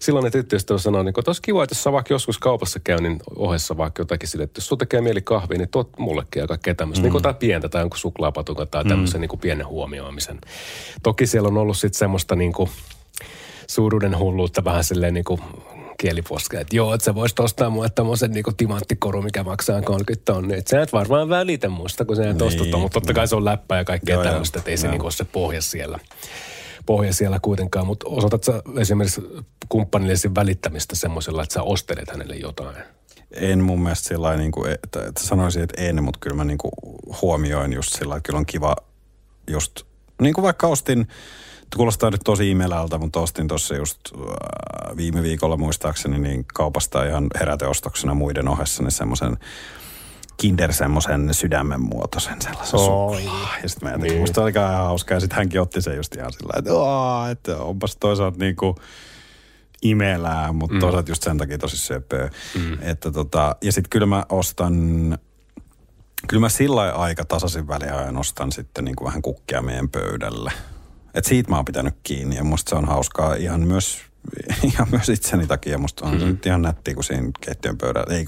silloin 0.00 0.24
ne 0.24 0.30
tyttöystävä 0.30 0.78
sanoi, 0.78 1.04
niin 1.04 1.14
että 1.18 1.28
olisi 1.28 1.42
kiva, 1.42 1.64
että 1.64 1.72
jos 1.72 1.82
sä 1.82 1.92
vaikka 1.92 2.14
joskus 2.14 2.38
kaupassa 2.38 2.80
käynnin 2.80 3.20
ohessa 3.36 3.76
vaikka 3.76 4.00
jotakin 4.00 4.28
sille, 4.28 4.44
että 4.44 4.58
jos 4.58 4.68
sun 4.68 4.78
tekee 4.78 5.00
mieli 5.00 5.22
kahvia, 5.22 5.58
niin 5.58 5.68
tuot 5.68 5.98
mullekin 5.98 6.40
ja 6.40 6.46
kaikkea 6.46 6.74
tämmöistä, 6.74 7.06
mm. 7.06 7.12
niin 7.12 7.22
kuin 7.22 7.34
pientä 7.34 7.68
tai 7.68 7.82
jonkun 7.82 7.98
suklaapatukan 7.98 8.68
tai 8.68 8.84
tämmöisen 8.84 9.18
mm. 9.18 9.20
niin 9.20 9.28
kuin 9.28 9.40
pienen 9.40 9.66
huomioimisen. 9.66 10.38
Toki 11.02 11.26
siellä 11.26 11.48
on 11.48 11.56
ollut 11.56 11.76
sitten 11.76 11.98
semmoista 11.98 12.36
niin 12.36 12.52
kuin, 12.52 12.70
suuruuden 13.68 14.18
hulluutta 14.18 14.64
vähän 14.64 14.84
silleen 14.84 15.14
niin 15.14 15.24
kuin 15.24 15.40
kieliposkea, 15.98 16.60
että 16.60 16.76
joo, 16.76 16.94
että 16.94 17.04
sä 17.04 17.14
voisit 17.14 17.40
ostaa 17.40 17.70
mulle 17.70 17.88
tämmöisen 17.94 18.30
niin 18.30 18.44
timanttikoru, 18.56 19.22
mikä 19.22 19.44
maksaa 19.44 19.82
30 19.82 20.32
tonnia. 20.32 20.56
Että 20.56 20.70
sä 20.70 20.82
et 20.82 20.92
varmaan 20.92 21.28
välitä 21.28 21.68
musta, 21.68 22.04
kun 22.04 22.16
sä 22.16 22.30
et 22.30 22.36
niin, 22.36 22.42
ostutta, 22.42 22.76
mutta 22.76 22.94
totta 22.94 23.14
kai 23.14 23.28
se 23.28 23.36
on 23.36 23.44
läppä 23.44 23.76
ja 23.76 23.84
kaikkea 23.84 24.22
tämmöistä, 24.22 24.58
että 24.58 24.70
ei 24.70 24.76
se 24.76 24.88
niin 24.88 25.02
ole 25.02 25.10
se 25.10 25.24
pohja 25.24 25.62
siellä 25.62 25.98
pohja 26.86 27.12
siellä 27.12 27.38
kuitenkaan, 27.42 27.86
mutta 27.86 28.08
osoitat 28.08 28.44
sä 28.44 28.62
esimerkiksi 28.78 29.22
kumppanille 29.68 30.14
välittämistä 30.34 30.96
semmoisella, 30.96 31.42
että 31.42 31.52
sä 31.52 31.62
ostelet 31.62 32.10
hänelle 32.10 32.36
jotain? 32.36 32.76
En 33.30 33.64
mun 33.64 33.82
mielestä 33.82 34.08
sillä 34.08 34.36
niin 34.36 34.52
kuin, 34.52 34.72
että, 34.72 35.06
että 35.06 35.22
sanoisin, 35.22 35.62
että 35.62 35.82
en, 35.82 36.04
mutta 36.04 36.20
kyllä 36.20 36.36
mä 36.36 36.44
niin 36.44 36.58
kuin 36.58 36.72
huomioin 37.22 37.72
just 37.72 37.92
sillä 37.92 38.16
että 38.16 38.26
kyllä 38.26 38.38
on 38.38 38.46
kiva 38.46 38.76
just, 39.50 39.82
niin 40.20 40.34
kuin 40.34 40.42
vaikka 40.42 40.66
ostin 40.66 41.08
Kuulostaa 41.76 42.10
nyt 42.10 42.20
tosi 42.24 42.50
imelältä, 42.50 42.98
mutta 42.98 43.20
ostin 43.20 43.48
tuossa 43.48 43.76
just 43.76 43.98
äh, 44.14 44.96
viime 44.96 45.22
viikolla 45.22 45.56
muistaakseni 45.56 46.18
niin 46.18 46.44
kaupasta 46.54 47.04
ihan 47.04 47.26
heräteostoksena 47.40 48.14
muiden 48.14 48.48
ohessa 48.48 48.82
niin 48.82 48.90
semmoisen 48.90 49.38
Kinder 50.36 50.72
semmoisen 50.72 51.34
sydämen 51.34 51.80
muotoisen 51.80 52.42
sellaisen 52.42 52.80
Oi. 52.80 53.24
Ja 53.62 53.68
sitten 53.68 53.90
mä 53.90 53.96
niin. 53.96 54.20
musta 54.20 54.42
oli 54.42 54.50
ihan 54.50 54.74
hauska. 54.74 55.14
Ja 55.14 55.20
sitten 55.20 55.36
hänkin 55.36 55.60
otti 55.60 55.82
sen 55.82 55.96
just 55.96 56.14
ihan 56.16 56.32
sillä 56.32 56.52
että, 56.58 56.70
että 57.30 57.62
onpas 57.62 57.96
toisaalta 57.96 58.38
niinku 58.38 58.74
imelää, 59.82 60.52
mutta 60.52 60.74
mm. 60.74 60.80
toisaalta 60.80 61.10
just 61.10 61.22
sen 61.22 61.38
takia 61.38 61.58
tosi 61.58 61.76
söpöä. 61.76 62.30
Mm. 62.54 62.78
Että 62.80 63.10
tota, 63.10 63.56
ja 63.62 63.72
sitten 63.72 63.90
kyllä 63.90 64.06
mä 64.06 64.24
ostan, 64.28 64.74
kyllä 66.28 66.40
mä 66.40 66.48
sillä 66.48 66.92
aika 66.92 67.24
tasaisin 67.24 67.68
väliajan 67.68 68.16
ostan 68.16 68.52
sitten 68.52 68.84
niinku 68.84 69.04
vähän 69.04 69.22
kukkia 69.22 69.62
meidän 69.62 69.88
pöydälle. 69.88 70.52
Et 71.14 71.24
siitä 71.24 71.50
mä 71.50 71.56
oon 71.56 71.64
pitänyt 71.64 71.94
kiinni 72.02 72.36
ja 72.36 72.44
musta 72.44 72.70
se 72.70 72.76
on 72.76 72.84
hauskaa 72.84 73.34
ihan 73.34 73.60
myös, 73.60 73.98
ihan 74.72 74.88
myös 74.90 75.08
itseni 75.08 75.46
takia. 75.46 75.78
Musta 75.78 76.06
on 76.06 76.14
mm-hmm. 76.14 76.28
nyt 76.28 76.46
ihan 76.46 76.62
nätti, 76.62 76.94
kun 76.94 77.04
siinä 77.04 77.30
keittiön 77.40 77.78
pöydällä, 77.78 78.14
ei 78.14 78.26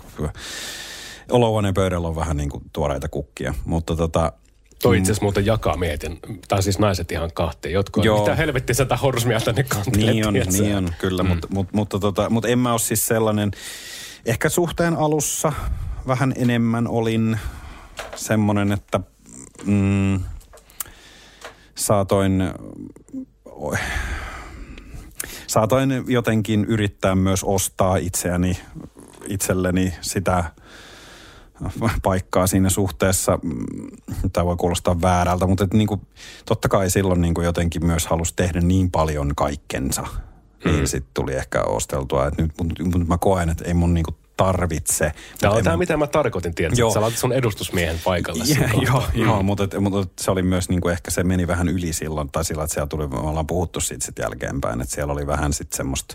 olohuoneen 1.30 1.74
pöydällä 1.74 2.08
on 2.08 2.16
vähän 2.16 2.36
niin 2.36 2.50
kuin 2.50 2.64
tuoreita 2.72 3.08
kukkia. 3.08 3.54
Mutta 3.64 3.96
tota, 3.96 4.32
Toi 4.82 4.98
itse 4.98 5.12
asiassa 5.12 5.24
muuten 5.24 5.46
jakaa 5.46 5.76
mietin, 5.76 6.18
tai 6.48 6.62
siis 6.62 6.78
naiset 6.78 7.12
ihan 7.12 7.30
kahteen, 7.34 7.74
jotka 7.74 8.00
on, 8.00 8.20
mitä 8.20 8.34
helvetti 8.34 8.74
sitä 8.74 8.96
horsmia 8.96 9.40
tänne 9.40 9.62
kantelee. 9.62 10.12
Niin 10.12 10.26
on, 10.26 10.34
niin 10.34 10.76
on 10.76 10.92
kyllä, 10.98 11.22
mm. 11.22 11.28
mutta, 11.28 11.48
mutta, 11.50 11.76
mutta, 11.76 11.98
tota, 11.98 12.30
mutta 12.30 12.48
en 12.48 12.58
mä 12.58 12.70
ole 12.70 12.78
siis 12.78 13.06
sellainen, 13.06 13.50
ehkä 14.26 14.48
suhteen 14.48 14.96
alussa 14.96 15.52
vähän 16.06 16.32
enemmän 16.36 16.88
olin 16.88 17.38
semmoinen, 18.16 18.72
että 18.72 19.00
mm, 19.64 20.20
saatoin, 21.78 22.42
saatoin 25.46 26.04
jotenkin 26.06 26.64
yrittää 26.64 27.14
myös 27.14 27.44
ostaa 27.44 27.96
itseäni, 27.96 28.58
itselleni 29.28 29.94
sitä 30.00 30.44
paikkaa 32.02 32.46
siinä 32.46 32.70
suhteessa. 32.70 33.38
Tämä 34.32 34.44
voi 34.44 34.56
kuulostaa 34.56 35.00
väärältä, 35.00 35.46
mutta 35.46 35.68
niin 35.72 35.88
kuin, 35.88 36.00
totta 36.46 36.68
kai 36.68 36.90
silloin 36.90 37.20
niin 37.20 37.34
kuin 37.34 37.44
jotenkin 37.44 37.86
myös 37.86 38.06
halusi 38.06 38.32
tehdä 38.36 38.60
niin 38.60 38.90
paljon 38.90 39.32
kaikkensa. 39.36 40.02
Mm. 40.64 40.70
Niin 40.70 40.88
sitten 40.88 41.10
tuli 41.14 41.34
ehkä 41.34 41.62
osteltua, 41.62 42.26
että 42.26 42.42
nyt, 42.42 42.52
mutta, 42.58 42.84
mutta 42.84 42.98
mä 42.98 43.18
koen, 43.18 43.48
että 43.48 43.64
ei 43.64 43.74
mun 43.74 43.94
niin 43.94 44.04
kuin 44.04 44.16
tarvitse. 44.36 45.12
Tämä 45.38 45.52
on 45.52 45.64
tämä, 45.64 45.76
mitä 45.76 45.96
mä 45.96 46.06
tarkoitin, 46.06 46.54
tiedätkö? 46.54 46.80
Joo. 46.80 46.92
Sä 46.92 47.00
laitat 47.00 47.18
sun 47.18 47.32
edustusmiehen 47.32 48.00
paikalle. 48.04 48.44
Yeah, 48.56 48.72
joo, 48.82 49.04
mm. 49.14 49.22
joo 49.22 49.42
mutta, 49.42 49.80
mutta, 49.80 50.22
se 50.22 50.30
oli 50.30 50.42
myös 50.42 50.68
niin 50.68 50.80
kuin 50.80 50.92
ehkä 50.92 51.10
se 51.10 51.24
meni 51.24 51.46
vähän 51.46 51.68
yli 51.68 51.92
silloin, 51.92 52.28
tai 52.32 52.44
sillä, 52.44 52.62
että 52.62 52.74
siellä 52.74 52.86
tuli, 52.86 53.08
me 53.08 53.16
ollaan 53.16 53.46
puhuttu 53.46 53.80
siitä 53.80 54.04
sitten 54.04 54.22
jälkeenpäin, 54.22 54.80
että 54.80 54.94
siellä 54.94 55.12
oli 55.12 55.26
vähän 55.26 55.52
sitten 55.52 55.76
semmoista, 55.76 56.14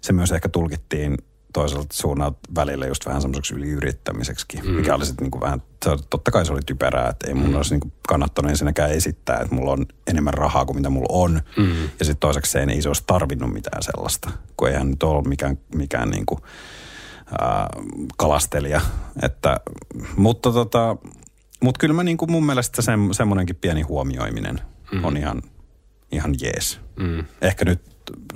se 0.00 0.12
myös 0.12 0.32
ehkä 0.32 0.48
tulkittiin 0.48 1.16
toiselta 1.52 1.86
suunnalta 1.92 2.38
välillä 2.54 2.86
just 2.86 3.06
vähän 3.06 3.22
semmoiseksi 3.22 3.54
yliyrittämiseksi, 3.54 4.46
mm. 4.62 4.70
mikä 4.70 4.94
oli 4.94 5.06
sitten 5.06 5.24
niinku 5.24 5.40
vähän, 5.40 5.62
totta 6.10 6.30
kai 6.30 6.46
se 6.46 6.52
oli 6.52 6.60
typerää, 6.66 7.08
että 7.08 7.28
ei 7.28 7.34
mun 7.34 7.48
mm. 7.48 7.56
olisi 7.56 7.74
niinku 7.74 7.92
kannattanut 8.08 8.50
ensinnäkään 8.50 8.90
esittää, 8.90 9.38
että 9.40 9.54
mulla 9.54 9.72
on 9.72 9.86
enemmän 10.06 10.34
rahaa 10.34 10.64
kuin 10.64 10.76
mitä 10.76 10.90
mulla 10.90 11.08
on. 11.10 11.40
Mm. 11.56 11.82
Ja 11.82 12.04
sitten 12.04 12.20
toiseksi 12.20 12.52
se 12.52 12.66
ei 12.70 12.82
se 12.82 12.88
olisi 12.88 13.02
tarvinnut 13.06 13.52
mitään 13.52 13.82
sellaista, 13.82 14.30
kun 14.56 14.68
eihän 14.68 14.90
nyt 14.90 15.02
ole 15.02 15.28
mikään, 15.28 15.58
mikään 15.74 16.10
niinku, 16.10 16.40
ää, 17.40 17.68
kalastelija. 18.16 18.80
Että, 19.22 19.60
mutta 20.16 20.52
tota, 20.52 20.96
mut 21.62 21.78
kyllä 21.78 21.94
mä 21.94 22.02
niinku 22.02 22.26
mun 22.26 22.46
mielestä 22.46 22.82
se, 22.82 22.92
semmoinenkin 23.12 23.56
pieni 23.56 23.82
huomioiminen 23.82 24.60
mm. 24.92 25.04
on 25.04 25.16
ihan, 25.16 25.42
ihan 26.12 26.34
jees. 26.40 26.80
Mm. 26.96 27.24
Ehkä 27.42 27.64
nyt 27.64 27.80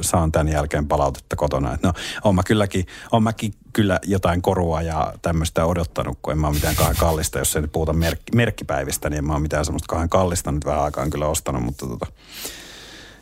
saan 0.00 0.32
tämän 0.32 0.48
jälkeen 0.48 0.88
palautetta 0.88 1.36
kotona. 1.36 1.74
Että 1.74 1.88
no, 1.88 1.94
on 2.24 2.34
mä 2.34 2.42
kylläkin, 2.46 2.86
on 3.12 3.22
mäkin 3.22 3.54
kyllä 3.72 4.00
jotain 4.02 4.42
korua 4.42 4.82
ja 4.82 5.14
tämmöistä 5.22 5.66
odottanut, 5.66 6.18
kun 6.22 6.32
en 6.32 6.38
mä 6.38 6.46
ole 6.46 6.54
mitään 6.54 6.76
kahden 6.76 6.96
kallista, 6.96 7.38
jos 7.38 7.56
ei 7.56 7.62
nyt 7.62 7.72
puhuta 7.72 7.92
merk- 7.92 8.34
merkkipäivistä, 8.34 9.10
niin 9.10 9.18
en 9.18 9.26
mä 9.26 9.32
ole 9.32 9.42
mitään 9.42 9.64
semmoista 9.64 9.86
kahden 9.88 10.08
kallista 10.08 10.52
nyt 10.52 10.64
vähän 10.64 10.82
aikaan 10.82 11.10
kyllä 11.10 11.26
ostanut, 11.26 11.62
mutta 11.62 11.86
tota, 11.86 12.06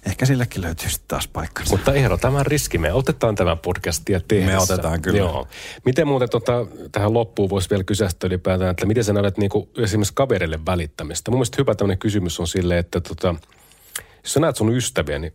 ehkä 0.06 0.26
sillekin 0.26 0.62
löytyy 0.62 0.88
sitten 0.88 1.08
taas 1.08 1.28
paikkansa. 1.28 1.76
Mutta 1.76 1.94
Eero, 1.94 2.16
tämän 2.16 2.46
riski, 2.46 2.78
me 2.78 2.92
otetaan 2.92 3.34
tämä 3.34 3.56
podcastia 3.56 4.20
tehdessä. 4.28 4.52
Me 4.52 4.58
otetaan 4.58 5.02
kyllä. 5.02 5.18
Joo. 5.18 5.48
Miten 5.84 6.06
muuten 6.06 6.30
tota, 6.30 6.66
tähän 6.92 7.14
loppuun 7.14 7.50
voisi 7.50 7.70
vielä 7.70 7.84
kysästä 7.84 8.26
ylipäätään, 8.26 8.70
että 8.70 8.86
miten 8.86 9.04
sä 9.04 9.12
näet 9.12 9.38
niinku 9.38 9.68
esimerkiksi 9.78 10.14
kaverille 10.14 10.60
välittämistä? 10.66 11.30
Mun 11.30 11.38
mielestä 11.38 11.56
hyvä 11.58 11.74
tämmöinen 11.74 11.98
kysymys 11.98 12.40
on 12.40 12.48
silleen, 12.48 12.80
että 12.80 13.00
tota, 13.00 13.34
jos 14.22 14.32
sä 14.32 14.40
näet 14.40 14.56
sun 14.56 14.76
ystäviä, 14.76 15.18
niin 15.18 15.34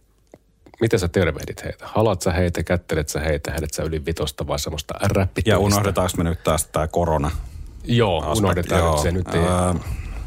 miten 0.82 1.00
sä 1.00 1.08
tervehdit 1.08 1.64
heitä? 1.64 1.86
Halat 1.88 2.22
sä 2.22 2.32
heitä, 2.32 2.64
kättelet 2.64 3.10
sä 3.10 3.20
heitä, 3.20 3.52
heidät 3.52 3.74
sä 3.74 3.84
yli 3.84 4.06
vitosta 4.06 4.48
vai 4.48 4.60
semmoista 4.60 4.94
räppitölistä? 5.02 5.50
Ja 5.50 5.60
unohdetaanko 5.60 6.14
me 6.18 6.24
nyt 6.24 6.44
taas 6.44 6.66
tämä 6.66 6.88
korona? 6.88 7.32
Joo, 7.84 8.18
aspekt, 8.18 8.38
unohdetaan 8.38 8.82
joo. 8.82 8.98
se 8.98 9.12
nyt 9.12 9.28
ei, 9.28 9.42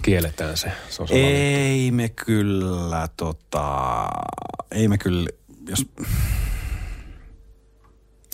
kielletään 0.09 0.57
se. 0.57 0.73
se 0.89 1.03
on 1.03 1.09
ei 1.11 1.91
me 1.91 2.09
kyllä, 2.09 3.09
tota, 3.17 4.09
ei 4.71 4.89
me 4.89 4.99
kyllä, 4.99 5.29
jos, 5.69 5.87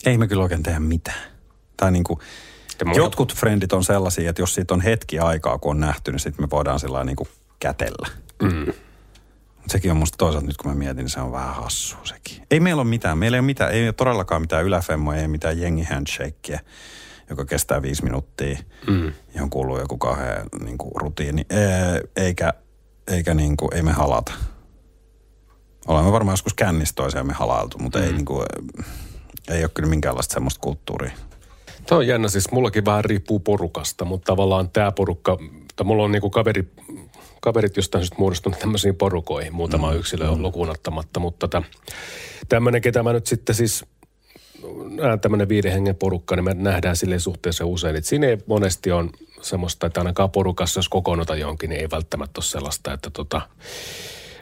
ei 0.06 0.18
me 0.18 0.28
kyllä 0.28 0.42
oikein 0.42 0.62
tehdä 0.62 0.80
mitään. 0.80 1.30
Tai 1.76 1.92
niinku, 1.92 2.20
jotkut 2.94 3.34
frendit 3.34 3.72
on 3.72 3.84
sellaisia, 3.84 4.30
että 4.30 4.42
jos 4.42 4.54
siitä 4.54 4.74
on 4.74 4.80
hetki 4.80 5.18
aikaa, 5.18 5.58
kun 5.58 5.70
on 5.70 5.80
nähty, 5.80 6.12
niin 6.12 6.20
sitten 6.20 6.44
me 6.44 6.50
voidaan 6.50 6.80
sillä 6.80 7.04
niinku 7.04 7.28
kätellä. 7.60 8.08
Mm 8.42 8.72
sekin 9.66 9.90
on 9.90 9.96
musta 9.96 10.18
toisaalta 10.18 10.46
nyt 10.46 10.56
kun 10.56 10.70
mä 10.70 10.74
mietin, 10.74 10.96
niin 10.96 11.08
se 11.08 11.20
on 11.20 11.32
vähän 11.32 11.54
hassu 11.54 11.96
sekin. 12.04 12.46
Ei 12.50 12.60
meillä 12.60 12.82
ole 12.82 12.88
mitään, 12.88 13.18
meillä 13.18 13.36
ei 13.36 13.40
ole 13.40 13.46
mitään, 13.46 13.72
ei 13.72 13.86
ole 13.86 13.92
todellakaan 13.92 14.42
mitään 14.42 14.64
yläfemmoja, 14.64 15.20
ei 15.20 15.28
mitään 15.28 15.60
jengi 15.60 15.82
handshakeä, 15.82 16.60
joka 17.30 17.44
kestää 17.44 17.82
viisi 17.82 18.04
minuuttia, 18.04 18.58
mm. 18.86 19.12
johon 19.34 19.50
kuuluu 19.50 19.78
joku 19.78 19.98
kahden 19.98 20.46
niin 20.64 20.78
kuin, 20.78 20.92
rutiini, 20.96 21.46
eikä, 22.16 22.52
eikä 23.06 23.34
niin 23.34 23.56
kuin, 23.56 23.74
ei 23.74 23.82
me 23.82 23.92
halata. 23.92 24.32
Olemme 25.86 26.12
varmaan 26.12 26.32
joskus 26.32 26.54
kännissä 26.54 26.94
toisiamme 26.94 27.32
halailtu, 27.32 27.78
mutta 27.78 27.98
mm. 27.98 28.04
ei, 28.04 28.12
niin 28.12 28.24
kuin, 28.24 28.46
ei 29.48 29.64
ole 29.64 29.70
kyllä 29.74 29.88
minkäänlaista 29.88 30.34
semmoista 30.34 30.60
kulttuuria. 30.60 31.12
Tämä 31.86 31.98
on 31.98 32.06
jännä, 32.06 32.28
siis 32.28 32.50
mullakin 32.52 32.84
vähän 32.84 33.04
riippuu 33.04 33.40
porukasta, 33.40 34.04
mutta 34.04 34.26
tavallaan 34.32 34.70
tämä 34.70 34.92
porukka, 34.92 35.38
tai 35.76 35.86
mulla 35.86 36.04
on 36.04 36.12
niinku 36.12 36.30
kaveri 36.30 36.72
kaverit 37.44 37.76
jostain 37.76 38.02
syystä 38.02 38.16
muodostunut 38.18 38.58
tämmöisiin 38.58 38.96
porukoihin, 38.96 39.54
muutama 39.54 39.90
mm. 39.90 39.98
yksilö 39.98 40.28
on 40.28 40.38
mm. 40.38 40.42
lukuun 40.42 40.70
ottamatta, 40.70 41.20
mutta 41.20 41.62
tämmöinen, 42.48 42.82
ketä 42.82 43.02
mä 43.02 43.12
nyt 43.12 43.26
sitten 43.26 43.54
siis 43.54 43.84
tämmöinen 45.20 45.48
viiden 45.48 45.72
hengen 45.72 45.96
porukka, 45.96 46.36
niin 46.36 46.44
me 46.44 46.54
nähdään 46.54 46.96
sille 46.96 47.18
suhteessa 47.18 47.66
usein, 47.66 47.96
että 47.96 48.08
siinä 48.08 48.26
ei 48.26 48.38
monesti 48.46 48.92
on 48.92 49.10
semmoista, 49.42 49.86
että 49.86 50.00
ainakaan 50.00 50.30
porukassa, 50.30 50.78
jos 50.78 50.88
kokoonnuta 50.88 51.36
jonkin, 51.36 51.70
niin 51.70 51.80
ei 51.80 51.90
välttämättä 51.90 52.38
ole 52.38 52.44
sellaista, 52.44 52.92
että 52.92 53.10
tota, 53.10 53.40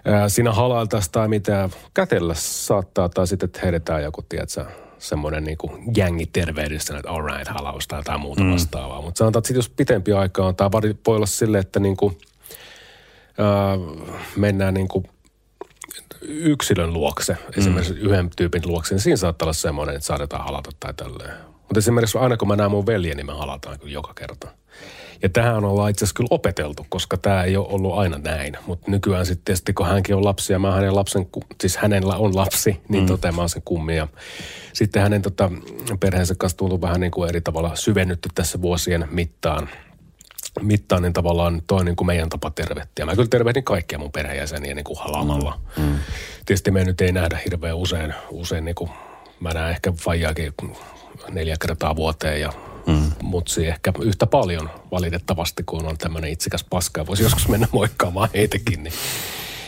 ää, 0.05 0.29
siinä 0.29 0.53
halailtaisiin 0.53 1.13
tai 1.13 1.29
mitään 1.29 1.71
kätellä 1.95 2.35
saattaa, 2.37 3.09
tai 3.09 3.27
sitten, 3.27 3.47
että 3.47 3.61
heitetään 3.63 4.03
joku, 4.03 4.23
tiedätkö, 4.29 4.65
semmoinen 4.99 5.45
niin 5.45 5.59
jängi 5.97 6.27
tervehdessä, 6.27 6.97
että 6.97 7.11
all 7.11 7.27
right, 7.27 7.49
halausta 7.49 7.89
tai 7.89 7.99
jotain 7.99 8.21
muuta 8.21 8.43
mm. 8.43 8.53
vastaavaa. 8.53 9.03
Mutta 9.03 9.19
sanotaan, 9.19 9.41
että 9.41 9.49
sit 9.49 9.57
jos 9.57 9.69
pitempi 9.69 10.13
aika 10.13 10.47
on, 10.47 10.57
tai 10.57 10.71
voi 11.07 11.17
olla 11.17 11.27
silleen, 11.27 11.61
että 11.61 11.81
niin 11.81 11.97
kuin– 11.97 12.19
mennään 14.37 14.75
niin 14.75 14.89
kuin 14.89 15.05
yksilön 16.29 16.93
luokse, 16.93 17.37
esimerkiksi 17.57 17.95
mm. 17.95 18.01
yhden 18.01 18.31
tyypin 18.37 18.63
luokse, 18.67 18.95
niin 18.95 19.03
siinä 19.03 19.17
saattaa 19.17 19.47
olla 19.47 19.53
semmoinen, 19.53 19.95
että 19.95 20.07
saadetaan 20.07 20.45
halata 20.45 20.71
tai 20.81 20.95
tälleen. 20.95 21.35
Mutta 21.55 21.79
esimerkiksi 21.79 22.19
aina 22.19 22.37
kun 22.37 22.49
mä 22.49 22.57
näen 22.57 22.71
mun 22.71 22.87
veljeni, 22.87 23.17
niin 23.17 23.27
me 23.27 23.33
halataan 23.33 23.79
kyllä 23.79 23.93
joka 23.93 24.15
kerta. 24.15 24.49
Ja 25.23 25.29
tähän 25.29 25.65
ollaan 25.65 25.91
itse 25.91 26.05
asiassa 26.05 26.17
kyllä 26.17 26.29
opeteltu, 26.31 26.87
koska 26.89 27.17
tämä 27.17 27.45
ei 27.45 27.57
ole 27.57 27.67
ollut 27.69 27.99
aina 27.99 28.19
näin. 28.19 28.57
Mutta 28.67 28.91
nykyään 28.91 29.27
sitten 29.27 29.45
tietysti, 29.45 29.73
kun 29.73 29.87
hänkin 29.87 30.17
on 30.17 30.25
lapsi 30.25 30.53
ja 30.53 30.59
mä 30.59 30.73
hänen 30.73 30.97
lapsen, 30.97 31.27
siis 31.61 31.77
hänellä 31.77 32.17
on 32.17 32.37
lapsi, 32.37 32.81
niin 32.89 33.05
mm. 33.05 33.07
tota, 33.07 33.33
mä 33.33 33.43
oon 33.43 33.49
sen 33.49 33.63
kummi. 33.65 33.97
Ja 33.97 34.09
sitten 34.73 35.03
hänen 35.03 35.23
tota, 35.23 35.51
perheensä 36.01 36.35
kanssa 36.39 36.59
tullut 36.59 36.81
vähän 36.81 37.01
niin 37.01 37.11
kuin 37.11 37.29
eri 37.29 37.41
tavalla 37.41 37.77
syvennytty 37.77 38.29
tässä 38.35 38.63
vuosien 38.63 39.09
mittaan– 39.11 39.69
mittaan, 40.61 41.03
niin 41.03 41.13
tavallaan 41.13 41.63
toi 41.67 41.85
niin 41.85 41.97
kuin 41.97 42.07
meidän 42.07 42.29
tapa 42.29 42.51
tervehtiä. 42.51 43.07
Mä 43.07 43.15
kyllä 43.15 43.29
tervehdin 43.29 43.65
kaikkia 43.65 43.99
mun 43.99 44.13
perheenjäseniä 44.13 44.75
niin 44.75 44.85
kuin 44.85 44.99
halamalla. 44.99 45.61
Mm. 45.77 45.85
Mm. 45.85 45.99
Tietysti 46.47 46.71
me 46.71 46.85
nyt 46.85 47.01
ei 47.01 47.13
nähdä 47.13 47.39
hirveän 47.45 47.77
usein, 47.77 48.15
usein 48.31 48.65
niin 48.65 48.75
kuin, 48.75 48.91
mä 49.41 49.51
näen 49.51 49.71
ehkä 49.71 49.93
faijaakin 49.93 50.53
neljä 51.31 51.57
kertaa 51.61 51.97
vuoteen 51.97 52.41
ja 52.41 52.53
mm. 52.87 53.13
mutsi 53.23 53.67
ehkä 53.67 53.93
yhtä 54.01 54.27
paljon 54.27 54.71
valitettavasti, 54.91 55.63
kun 55.63 55.87
on 55.87 55.99
tämmöinen 55.99 56.31
itsikäs 56.31 56.65
paska 56.71 57.07
voisi 57.07 57.23
joskus 57.23 57.49
mennä 57.49 57.69
moikkaamaan 57.73 58.29
heitäkin. 58.35 58.83
Niin 58.83 58.95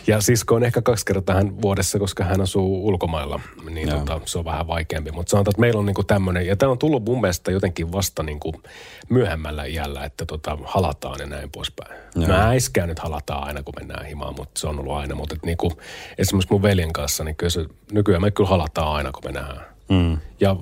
ja 0.06 0.20
sisko 0.20 0.54
on 0.54 0.64
ehkä 0.64 0.82
kaksi 0.82 1.06
kertaa 1.06 1.36
hän 1.36 1.62
vuodessa, 1.62 1.98
koska 1.98 2.24
hän 2.24 2.40
asuu 2.40 2.86
ulkomailla, 2.86 3.40
niin 3.70 3.88
tota, 3.88 4.20
se 4.24 4.38
on 4.38 4.44
vähän 4.44 4.66
vaikeampi. 4.66 5.10
Mutta 5.10 5.30
sanotaan, 5.30 5.52
että 5.52 5.60
meillä 5.60 5.78
on 5.78 5.86
niinku 5.86 6.04
tämmöinen, 6.04 6.46
ja 6.46 6.56
tämä 6.56 6.72
on 6.72 6.78
tullut 6.78 7.04
mun 7.04 7.20
mielestä 7.20 7.50
jotenkin 7.50 7.92
vasta 7.92 8.22
niinku 8.22 8.62
myöhemmällä 9.08 9.64
iällä, 9.64 10.04
että 10.04 10.26
tota, 10.26 10.58
halataan 10.64 11.20
ja 11.20 11.26
näin 11.26 11.50
poispäin. 11.50 11.96
Joo. 12.14 12.28
Mä 12.28 12.48
äiskään 12.48 12.88
nyt 12.88 12.98
halataan 12.98 13.46
aina, 13.46 13.62
kun 13.62 13.74
mennään 13.78 14.06
himaan, 14.06 14.34
mutta 14.36 14.60
se 14.60 14.66
on 14.66 14.80
ollut 14.80 14.94
aina. 14.94 15.14
Mutta 15.14 15.36
niinku, 15.44 15.72
esimerkiksi 16.18 16.52
mun 16.52 16.62
veljen 16.62 16.92
kanssa, 16.92 17.24
niin 17.24 17.36
kyllä 17.36 17.50
se, 17.50 17.66
nykyään 17.92 18.22
me 18.22 18.30
kyllä 18.30 18.50
halataan 18.50 18.92
aina, 18.92 19.12
kun 19.12 19.22
me 19.24 19.32
nähdään. 19.32 19.66
Mm. 19.88 20.18
Ja 20.40 20.56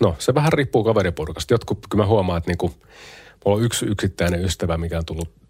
no, 0.00 0.16
se 0.18 0.34
vähän 0.34 0.52
riippuu 0.52 0.84
kaveriporukasta. 0.84 1.54
Jotkut, 1.54 1.78
kyllä 1.90 2.04
mä 2.04 2.08
huomaan, 2.08 2.38
että 2.38 2.50
niinku, 2.50 2.74
mulla 3.44 3.58
on 3.58 3.62
yksi 3.62 3.86
yksittäinen 3.86 4.44
ystävä, 4.44 4.78
mikä 4.78 4.98
on 4.98 5.04
tullut 5.04 5.41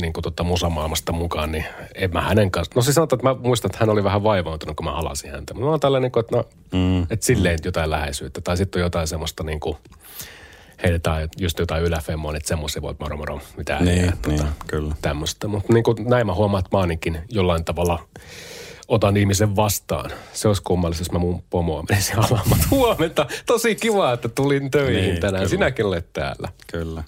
niin 0.00 0.12
kuin 0.12 0.22
tota 0.22 0.42
musamaailmasta 0.42 1.12
mukaan, 1.12 1.52
niin 1.52 1.64
en 1.94 2.10
mä 2.12 2.20
hänen 2.20 2.50
kanssa. 2.50 2.72
No 2.74 2.82
siis 2.82 2.94
sanotaan, 2.94 3.18
että 3.18 3.28
mä 3.28 3.48
muistan, 3.48 3.68
että 3.68 3.78
hän 3.80 3.90
oli 3.90 4.04
vähän 4.04 4.22
vaivautunut, 4.22 4.76
kun 4.76 4.84
mä 4.84 4.92
halasin 4.92 5.30
häntä. 5.30 5.54
Mutta 5.54 5.64
mä 5.64 5.70
oon 5.70 5.80
tällainen, 5.80 6.10
että 6.20 6.36
no, 6.36 6.44
mm. 6.72 7.02
että 7.02 7.26
silleen 7.26 7.58
jotain 7.64 7.90
läheisyyttä. 7.90 8.40
Tai 8.40 8.56
sitten 8.56 8.80
on 8.80 8.84
jotain 8.84 9.08
semmoista 9.08 9.44
niin 9.44 9.60
kuin, 9.60 9.76
heitetään 10.82 11.28
just 11.38 11.58
jotain 11.58 11.84
yläfemmoa, 11.84 12.36
että 12.36 12.48
semmoisia 12.48 12.82
voit 12.82 13.00
moro 13.00 13.16
moro, 13.16 13.40
mitä 13.56 13.78
niin, 13.80 14.04
jää, 14.04 14.12
niin, 14.26 14.38
tota, 14.38 14.52
kyllä. 14.66 14.94
tämmöistä. 15.02 15.48
Mutta 15.48 15.72
niin 15.72 15.84
kuin 15.84 15.96
näin 16.04 16.26
mä 16.26 16.34
huomaan, 16.34 16.64
että 16.64 16.76
mä 16.76 16.80
ainakin 16.80 17.18
jollain 17.28 17.64
tavalla 17.64 18.04
otan 18.88 19.16
ihmisen 19.16 19.56
vastaan. 19.56 20.10
Se 20.32 20.48
olisi 20.48 20.62
kummallista, 20.62 21.00
jos 21.00 21.12
mä 21.12 21.18
mun 21.18 21.42
pomoa 21.50 21.84
menisin 21.88 22.16
halaamaan. 22.22 22.60
Huomenta, 22.70 23.26
tosi 23.46 23.74
kiva, 23.74 24.12
että 24.12 24.28
tulin 24.28 24.70
töihin 24.70 25.10
niin, 25.10 25.20
tänään. 25.20 25.40
Kyllä. 25.40 25.48
Sinäkin 25.48 25.86
olet 25.86 26.12
täällä. 26.12 26.48
Kyllä. 26.72 27.04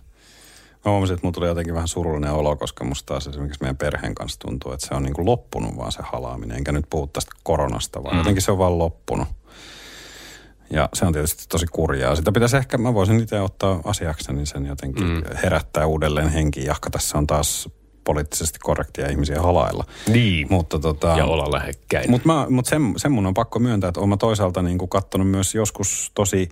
Mä 0.85 0.91
huomasin, 0.91 1.15
että 1.15 1.27
mulla 1.27 1.35
tuli 1.35 1.47
jotenkin 1.47 1.75
vähän 1.75 1.89
surullinen 1.89 2.33
olo, 2.33 2.57
koska 2.57 2.85
musta 2.85 3.07
taas 3.07 3.27
esimerkiksi 3.27 3.61
meidän 3.61 3.77
perheen 3.77 4.15
kanssa 4.15 4.39
tuntuu, 4.39 4.73
että 4.73 4.87
se 4.87 4.95
on 4.95 5.03
niin 5.03 5.15
kuin 5.15 5.27
loppunut 5.27 5.77
vaan 5.77 5.93
se 5.93 6.03
halaaminen. 6.03 6.57
Enkä 6.57 6.73
nyt 6.73 6.87
puhu 6.91 7.07
tästä 7.07 7.33
koronasta, 7.43 8.03
vaan 8.03 8.15
mm. 8.15 8.19
jotenkin 8.19 8.43
se 8.43 8.53
on 8.53 8.59
vaan 8.59 8.79
loppunut. 8.79 9.29
Ja 10.71 10.89
se 10.95 11.07
on 11.07 11.13
tietysti 11.13 11.45
tosi 11.49 11.67
kurjaa. 11.67 12.17
Sitä 12.17 12.33
pitäisi 12.33 12.57
ehkä, 12.57 12.79
mä 12.79 12.95
voisin 12.95 13.21
itse 13.21 13.41
ottaa 13.41 13.81
asiakseni 13.85 14.47
sen 14.47 14.67
jotenkin 14.67 15.07
mm. 15.07 15.23
herättää 15.43 15.87
uudelleen 15.87 16.29
henki, 16.29 16.65
jahka 16.65 16.91
tässä 16.91 17.19
on 17.19 17.27
taas 17.27 17.69
poliittisesti 18.05 18.59
korrektia 18.63 19.09
ihmisiä 19.09 19.43
halailla. 19.43 19.85
Niin, 20.09 20.47
mutta 20.51 20.79
tota, 20.79 21.15
ja 21.19 21.25
olla 21.25 21.53
lähekkäin. 21.53 22.11
Mutta 22.11 22.47
mut 22.51 22.67
sen, 22.67 22.95
sen 22.97 23.13
mun 23.13 23.27
on 23.27 23.35
pakko 23.35 23.59
myöntää, 23.59 23.89
että 23.89 24.01
olen 24.01 24.19
toisaalta 24.19 24.63
niin 24.63 24.79
kuin 24.79 24.89
kattonut 24.89 25.31
myös 25.31 25.55
joskus 25.55 26.11
tosi 26.15 26.49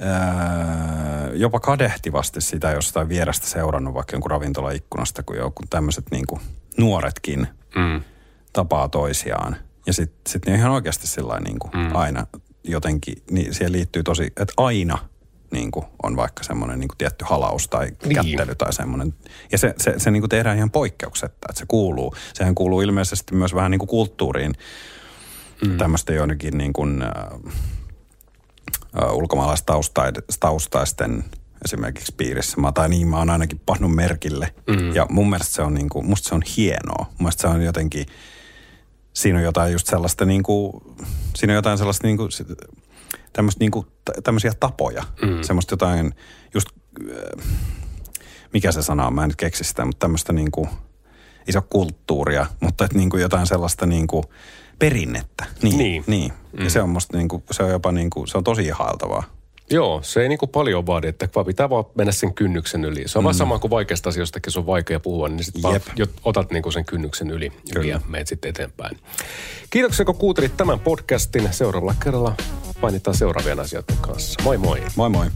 öö, 0.00 1.36
jopa 1.36 1.60
kadehtivasti 1.60 2.40
sitä 2.40 2.70
jostain 2.70 3.08
vierestä 3.08 3.46
seurannut 3.46 3.94
vaikka 3.94 4.14
jonkun 4.14 4.30
ravintolaikkunasta, 4.30 5.22
kun 5.22 5.36
joku 5.36 5.62
tämmöiset 5.70 6.04
niin 6.10 6.24
nuoretkin 6.78 7.48
mm. 7.76 8.02
tapaa 8.52 8.88
toisiaan. 8.88 9.56
Ja 9.86 9.92
sitten 9.92 10.32
sit 10.32 10.46
ne 10.46 10.54
ihan 10.54 10.70
oikeasti 10.70 11.06
sillä 11.06 11.40
niin 11.40 11.58
kuin 11.58 11.72
mm. 11.74 11.96
aina 11.96 12.26
jotenkin, 12.64 13.22
niin 13.30 13.54
siihen 13.54 13.72
liittyy 13.72 14.02
tosi, 14.02 14.24
että 14.24 14.54
aina 14.56 14.98
niin 15.50 15.70
kuin 15.70 15.86
on 16.02 16.16
vaikka 16.16 16.42
semmoinen 16.42 16.80
niin 16.80 16.88
kuin 16.88 16.98
tietty 16.98 17.24
halaus 17.28 17.68
tai 17.68 17.90
niin. 18.04 18.14
kättely 18.14 18.54
tai 18.54 18.72
semmoinen. 18.72 19.14
Ja 19.52 19.58
se, 19.58 19.74
se, 19.78 19.94
se 19.96 20.10
niin 20.10 20.22
kuin 20.22 20.30
tehdään 20.30 20.56
ihan 20.56 20.70
poikkeuksetta, 20.70 21.46
että 21.50 21.58
se 21.58 21.64
kuuluu. 21.68 22.14
Sehän 22.34 22.54
kuuluu 22.54 22.80
ilmeisesti 22.80 23.34
myös 23.34 23.54
vähän 23.54 23.70
niin 23.70 23.78
kuin 23.78 23.88
kulttuuriin 23.88 24.52
mm. 25.66 25.76
tämmöistä 25.76 26.12
joidenkin 26.12 26.58
niin 26.58 26.72
kuin, 26.72 27.02
äh, 27.02 27.52
ulkomaalaistaustaisten 29.12 31.24
esimerkiksi 31.64 32.14
piirissä. 32.16 32.60
Mä, 32.60 32.72
tai 32.72 32.88
niin 32.88 33.08
mä 33.08 33.18
oon 33.18 33.30
ainakin 33.30 33.60
pannut 33.66 33.94
merkille. 33.94 34.54
Mm. 34.66 34.94
Ja 34.94 35.06
mun 35.10 35.30
mielestä 35.30 35.54
se 35.54 35.62
on, 35.62 35.74
niin 35.74 35.88
kuin, 35.88 36.06
musta 36.06 36.28
se 36.28 36.34
on 36.34 36.42
hienoa. 36.56 37.06
Mun 37.08 37.16
mielestä 37.18 37.40
se 37.40 37.48
on 37.48 37.62
jotenkin, 37.62 38.06
siinä 39.12 39.38
on 39.38 39.44
jotain 39.44 39.72
just 39.72 39.86
sellaista 39.86 40.24
niin 40.24 40.42
kuin, 40.42 40.72
siinä 41.36 41.52
on 41.52 41.56
jotain 41.56 41.78
sellaista 41.78 42.06
niin 42.06 42.16
kuin, 42.16 42.30
tämmöistä 43.32 43.60
niin 43.60 43.70
kuin, 43.70 43.86
tämmöisiä 44.24 44.52
tapoja. 44.60 45.04
Mm. 45.22 45.42
Semmoista 45.42 45.72
jotain 45.72 46.14
just, 46.54 46.68
mikä 48.52 48.72
se 48.72 48.82
sana 48.82 49.06
on, 49.06 49.14
mä 49.14 49.22
en 49.22 49.28
nyt 49.28 49.36
keksi 49.36 49.64
sitä, 49.64 49.84
mutta 49.84 50.04
tämmöistä 50.04 50.32
niin 50.32 50.50
kuin, 50.50 50.68
iso 51.46 51.62
kulttuuria, 51.62 52.46
mutta 52.60 52.84
että 52.84 52.98
niin 52.98 53.10
kuin 53.10 53.20
jotain 53.20 53.46
sellaista 53.46 53.86
niin 53.86 54.06
kuin, 54.06 54.24
perinnettä. 54.78 55.46
Niin. 55.62 55.78
niin. 55.78 56.04
niin. 56.06 56.32
Mm. 56.52 56.64
Ja 56.64 56.70
se 56.70 56.82
on 56.82 56.88
musta 56.88 57.16
niin 57.16 57.28
kuin, 57.28 57.42
se 57.50 57.62
on 57.62 57.70
jopa 57.70 57.92
niin 57.92 58.10
kuin, 58.10 58.28
se 58.28 58.38
on 58.38 58.44
tosi 58.44 58.64
ihailtavaa. 58.64 59.22
Joo, 59.70 60.00
se 60.02 60.22
ei 60.22 60.28
niin 60.28 60.38
kuin 60.38 60.50
paljon 60.50 60.86
vaadi, 60.86 61.08
että 61.08 61.28
vaan 61.34 61.46
pitää 61.46 61.70
vaan 61.70 61.84
mennä 61.94 62.12
sen 62.12 62.34
kynnyksen 62.34 62.84
yli. 62.84 63.08
Se 63.08 63.18
on 63.18 63.22
mm. 63.22 63.24
vaan 63.24 63.34
sama 63.34 63.58
kuin 63.58 63.70
vaikeasta 63.70 64.08
asioistakin, 64.08 64.52
se 64.52 64.58
on 64.58 64.66
vaikea 64.66 65.00
puhua, 65.00 65.28
niin 65.28 65.44
sitten 65.44 65.62
vaan 65.62 65.80
otat 66.24 66.50
niin 66.50 66.62
kuin 66.62 66.72
sen 66.72 66.84
kynnyksen 66.84 67.30
yli 67.30 67.52
Kyllä. 67.72 67.86
ja 67.86 68.00
menet 68.08 68.26
sitten 68.26 68.48
eteenpäin. 68.48 68.98
Kiitoksia, 69.70 70.04
kun 70.04 70.14
kuuntelit 70.14 70.56
tämän 70.56 70.80
podcastin. 70.80 71.48
Seuraavalla 71.50 71.94
kerralla 72.04 72.34
painitaan 72.80 73.16
seuraavien 73.16 73.60
asioiden 73.60 73.96
kanssa. 74.00 74.42
Moi 74.42 74.58
moi. 74.58 74.82
Moi 74.96 75.10
moi. 75.10 75.26